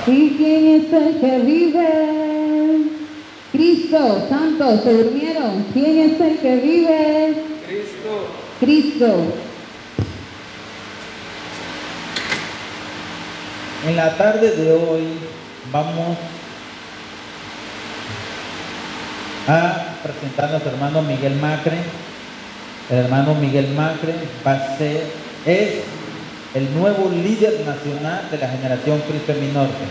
¿Y 0.10 0.38
quién 0.38 0.68
es 0.68 0.94
el 0.94 1.07
que 1.20 1.40
vive? 1.40 2.84
Cristo, 3.52 4.26
santos, 4.30 4.84
se 4.84 4.94
durmieron. 4.94 5.66
¿Quién 5.74 5.98
es 5.98 6.22
el 6.22 6.38
que 6.38 6.56
vive? 6.58 7.34
Cristo. 7.66 8.28
Cristo. 8.60 9.34
En 13.88 13.96
la 13.96 14.18
tarde 14.18 14.52
de 14.52 14.72
hoy 14.74 15.04
vamos 15.72 16.18
a 19.48 19.96
presentar 20.04 20.46
a 20.46 20.52
nuestro 20.52 20.72
hermano 20.72 21.02
Miguel 21.04 21.36
Macre. 21.38 21.78
El 22.90 22.98
hermano 22.98 23.36
Miguel 23.36 23.70
Macre 23.76 24.14
va 24.46 24.54
a 24.54 24.78
ser, 24.78 25.04
es 25.46 25.84
el 26.54 26.74
nuevo 26.74 27.10
líder 27.10 27.66
nacional 27.66 28.30
de 28.30 28.38
la 28.38 28.50
generación 28.50 29.02
Cristo 29.08 29.32
en 29.32 29.42
mi 29.42 29.52
Norte. 29.54 29.86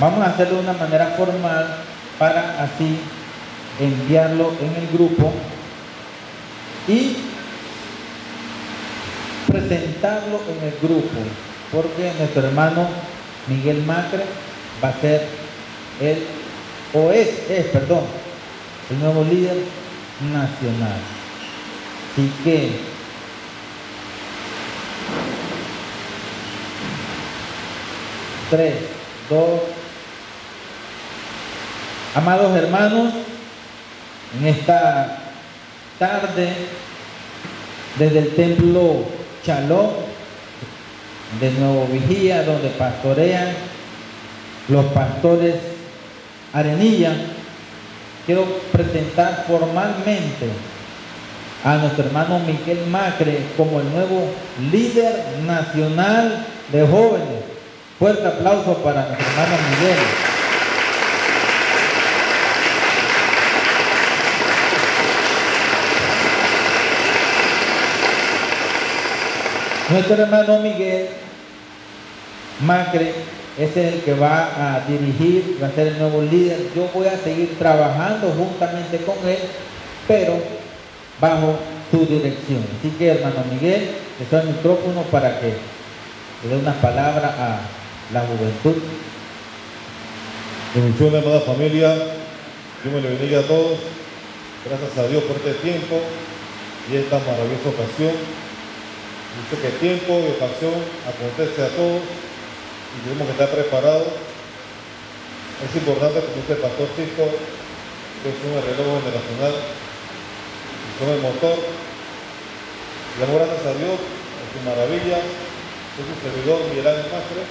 Vamos 0.00 0.26
a 0.26 0.30
hacerlo 0.30 0.56
de 0.56 0.62
una 0.62 0.72
manera 0.72 1.14
formal 1.14 1.76
para 2.18 2.62
así 2.62 2.96
enviarlo 3.78 4.54
en 4.58 4.82
el 4.82 4.88
grupo 4.90 5.30
y 6.88 7.18
presentarlo 9.46 10.40
en 10.48 10.68
el 10.68 10.74
grupo, 10.80 11.18
porque 11.70 12.12
nuestro 12.18 12.46
hermano 12.46 12.88
Miguel 13.46 13.84
Macre 13.84 14.24
va 14.82 14.88
a 14.88 15.00
ser 15.02 15.26
el, 16.00 16.24
o 16.94 17.10
es, 17.10 17.50
es, 17.50 17.66
perdón, 17.66 18.04
el 18.88 19.00
nuevo 19.00 19.22
líder 19.24 19.56
nacional. 20.32 20.98
Así 22.12 22.32
que 22.42 22.80
tres, 28.48 28.74
dos, 29.28 29.60
amados 32.14 32.56
hermanos, 32.56 33.12
en 34.38 34.46
esta 34.46 35.18
tarde 35.98 36.52
desde 37.98 38.18
el 38.18 38.34
templo 38.34 39.04
Chalón 39.44 39.90
de 41.40 41.50
Nuevo 41.52 41.86
Vigía, 41.86 42.42
donde 42.42 42.68
pastorean 42.70 43.48
los 44.68 44.86
pastores 44.86 45.54
Arenilla, 46.52 47.12
quiero 48.26 48.44
presentar 48.72 49.44
formalmente 49.46 50.48
a 51.64 51.76
nuestro 51.76 52.04
hermano 52.06 52.40
Miguel 52.40 52.86
Macre 52.86 53.38
como 53.56 53.80
el 53.80 53.90
nuevo 53.92 54.32
líder 54.72 55.24
nacional 55.46 56.44
de 56.72 56.86
jóvenes. 56.86 57.44
Fuerte 57.98 58.26
aplauso 58.26 58.74
para 58.78 59.06
nuestro 59.06 59.26
hermano 59.28 59.56
Miguel. 59.70 59.98
Nuestro 69.90 70.14
hermano 70.14 70.60
Miguel 70.60 71.08
Macre 72.64 73.12
es 73.58 73.76
el 73.76 74.00
que 74.02 74.14
va 74.14 74.76
a 74.76 74.86
dirigir, 74.86 75.58
va 75.60 75.66
a 75.66 75.72
ser 75.72 75.88
el 75.88 75.98
nuevo 75.98 76.22
líder. 76.22 76.68
Yo 76.76 76.88
voy 76.94 77.08
a 77.08 77.18
seguir 77.18 77.58
trabajando 77.58 78.28
juntamente 78.30 78.98
con 78.98 79.16
él, 79.28 79.38
pero 80.06 80.34
bajo 81.20 81.58
su 81.90 82.06
dirección. 82.06 82.64
Así 82.78 82.90
que, 82.90 83.08
hermano 83.08 83.42
Miguel, 83.50 83.90
le 84.18 84.26
doy 84.30 84.40
el 84.48 84.54
micrófono 84.54 85.02
para 85.10 85.40
que 85.40 85.54
le 86.44 86.48
dé 86.48 86.56
unas 86.56 86.76
palabras 86.76 87.32
a 87.36 87.58
la 88.12 88.20
juventud. 88.20 88.82
Bendiciones, 90.72 91.24
amada 91.24 91.40
familia. 91.40 91.94
Dios 92.82 92.94
me 92.94 93.00
le 93.00 93.08
bendiga 93.08 93.40
a 93.40 93.42
todos. 93.42 93.78
Gracias 94.64 95.04
a 95.04 95.08
Dios 95.08 95.24
por 95.24 95.36
este 95.36 95.54
tiempo 95.54 95.96
y 96.90 96.96
esta 96.96 97.18
maravillosa 97.18 97.70
ocasión. 97.70 98.39
Dice 99.30 99.62
que 99.62 99.70
tiempo 99.78 100.18
y 100.26 100.34
ocasión 100.34 100.74
acontece 101.06 101.62
a 101.62 101.70
todos 101.78 102.02
y 102.02 102.96
tenemos 103.06 103.30
que 103.30 103.34
estar 103.38 103.50
preparados. 103.54 104.10
Es 105.62 105.70
importante, 105.70 106.18
como 106.18 106.34
dice 106.34 106.58
el 106.58 106.64
pastor 106.66 106.88
Chico, 106.98 107.30
que 107.30 108.30
son 108.42 108.58
el 108.58 108.64
reloj 108.74 108.98
generacional 109.06 109.54
y 109.54 110.88
son 110.98 111.08
el 111.14 111.22
motor. 111.22 111.56
Le 111.62 113.18
damos 113.22 113.38
gracias 113.38 113.70
a 113.70 113.78
Dios 113.78 113.96
por 114.02 114.46
su 114.50 114.58
maravilla. 114.66 115.22
Soy 115.22 116.04
su 116.10 116.16
servidor 116.18 116.66
Miguel 116.66 116.90
Ángel 116.90 117.14
Mastre 117.14 117.42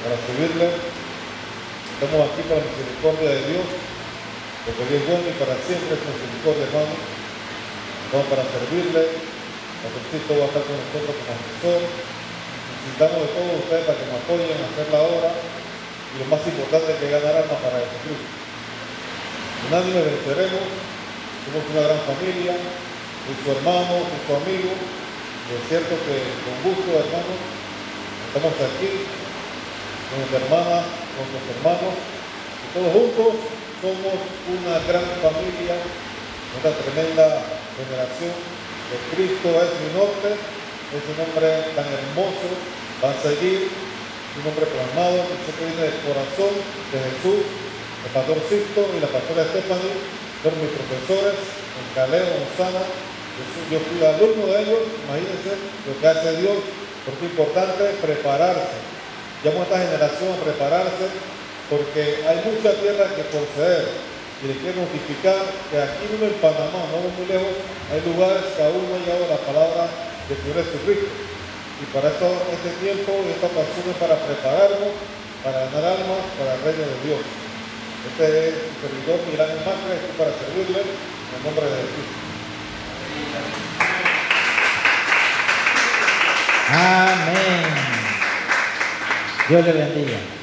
para 0.00 0.16
servirle. 0.16 0.66
Estamos 0.72 2.24
aquí 2.24 2.40
para 2.48 2.64
la 2.64 2.72
misericordia 2.72 3.28
de 3.36 3.42
Dios, 3.52 3.66
porque 4.64 4.84
Dios 4.88 4.96
es 4.96 5.08
bueno 5.12 5.28
y 5.28 5.36
para 5.36 5.56
siempre 5.60 5.92
es 5.92 6.08
misericordia, 6.08 6.64
hermano. 6.72 6.94
Vamos 8.16 8.28
para 8.32 8.44
servirle. 8.48 9.25
Pastorcito 9.86 10.34
va 10.34 10.44
a 10.46 10.50
estar 10.50 10.64
con 10.66 10.74
nosotros 10.74 11.14
como. 11.14 11.78
Necesitamos 11.78 13.18
de 13.22 13.30
todos 13.38 13.54
ustedes 13.62 13.84
para 13.86 13.98
que 14.02 14.06
nos 14.10 14.18
apoyen 14.18 14.58
a 14.58 14.66
hacer 14.66 14.86
la 14.90 15.00
obra. 15.06 15.30
Y 15.30 16.14
lo 16.18 16.26
más 16.26 16.42
importante 16.42 16.90
es 16.90 16.98
que 16.98 17.14
ganar 17.14 17.34
almas 17.38 17.60
para 17.62 17.86
Jesucristo. 17.86 18.26
Unánime 19.70 20.00
venceremos. 20.10 20.66
Somos 21.46 21.62
una 21.70 21.82
gran 21.86 22.02
familia. 22.02 22.54
Soy 22.58 23.36
su 23.38 23.46
hermano, 23.54 23.94
soy 24.10 24.20
su 24.26 24.32
amigo. 24.34 24.74
Y 24.74 25.50
es 25.54 25.62
cierto 25.70 25.94
que 26.02 26.16
con 26.42 26.56
gusto, 26.66 26.90
hermanos, 26.98 27.38
estamos 28.26 28.54
aquí 28.58 28.90
con 30.10 30.16
nuestra 30.18 30.42
hermana, 30.42 30.76
con 31.14 31.24
nuestros 31.30 31.46
hermanos. 31.62 31.94
Y 31.94 32.66
todos 32.74 32.90
juntos 32.90 33.30
somos 33.78 34.18
una 34.50 34.82
gran 34.82 35.06
familia, 35.22 35.78
una 35.78 36.70
tremenda 36.74 37.26
generación 37.78 38.55
que 38.86 38.96
Cristo 39.14 39.48
es 39.50 39.70
mi 39.82 39.88
norte, 39.98 40.30
es 40.30 41.02
un 41.02 41.16
nombre 41.18 41.48
tan 41.74 41.88
hermoso, 41.90 42.48
va 43.02 43.10
a 43.10 43.22
seguir 43.22 43.68
un 44.38 44.42
nombre 44.46 44.66
plasmado, 44.66 45.26
que 45.26 45.50
que 45.50 45.64
viene 45.64 45.82
del 45.82 45.98
corazón 46.06 46.52
de 46.92 46.98
Jesús, 47.02 47.42
el 47.42 48.10
pastor 48.14 48.38
Sisto 48.46 48.82
y 48.94 49.00
la 49.02 49.10
pastora 49.10 49.48
Stephanie, 49.50 49.96
fueron 50.42 50.62
mis 50.62 50.74
profesores 50.76 51.34
en 51.34 51.86
Caleo, 51.96 52.30
Osana, 52.46 52.84
yo 53.70 53.78
fui 53.82 54.00
alumno 54.00 54.46
de 54.46 54.62
ellos, 54.62 54.82
imagínense 55.04 55.52
lo 55.84 55.92
que 55.98 56.06
hace 56.06 56.40
Dios, 56.40 56.58
porque 57.04 57.26
es 57.26 57.30
importante 57.32 57.84
prepararse. 58.00 58.78
Llamo 59.44 59.60
a 59.60 59.64
esta 59.64 59.78
generación 59.78 60.32
a 60.32 60.44
prepararse 60.44 61.06
porque 61.68 62.24
hay 62.24 62.38
mucha 62.46 62.72
tierra 62.80 63.10
que 63.12 63.24
poseer 63.28 64.15
y 64.42 64.52
les 64.52 64.58
quiero 64.60 64.84
notificar 64.84 65.40
que 65.72 65.80
aquí 65.80 66.12
mismo 66.12 66.28
en 66.28 66.36
Panamá, 66.44 66.84
no 66.92 67.08
muy 67.08 67.24
lejos, 67.24 67.56
hay 67.88 68.04
lugares 68.04 68.44
que 68.52 68.60
aún 68.60 68.84
no 68.84 68.92
ha 68.92 69.00
llegado 69.00 69.24
la 69.32 69.40
palabra 69.48 69.88
del 70.28 70.36
Señor 70.36 70.60
Jesucristo. 70.60 71.08
Y 71.80 71.84
para 71.92 72.12
eso 72.12 72.28
este 72.52 72.72
tiempo 72.84 73.16
y 73.24 73.32
esta 73.32 73.48
ocasión 73.48 73.84
es 73.88 73.96
para 73.96 74.16
prepararnos, 74.20 74.92
para 75.40 75.72
ganar 75.72 75.84
almas 75.96 76.20
para 76.36 76.52
el 76.52 76.60
reino 76.68 76.84
de 76.84 76.98
Dios. 77.08 77.22
Este 78.12 78.48
es 78.48 78.54
su 78.60 78.76
servidor 78.84 79.24
Ángel 79.24 79.64
Máscara, 79.64 79.96
estoy 79.96 80.16
para 80.20 80.32
servirle 80.36 80.80
en 80.84 81.32
el 81.32 81.40
nombre 81.40 81.64
de 81.64 81.76
Jesús. 81.80 82.08
Amén. 86.68 87.64
Dios 89.48 89.64
le 89.64 89.72
bendiga. 89.72 90.35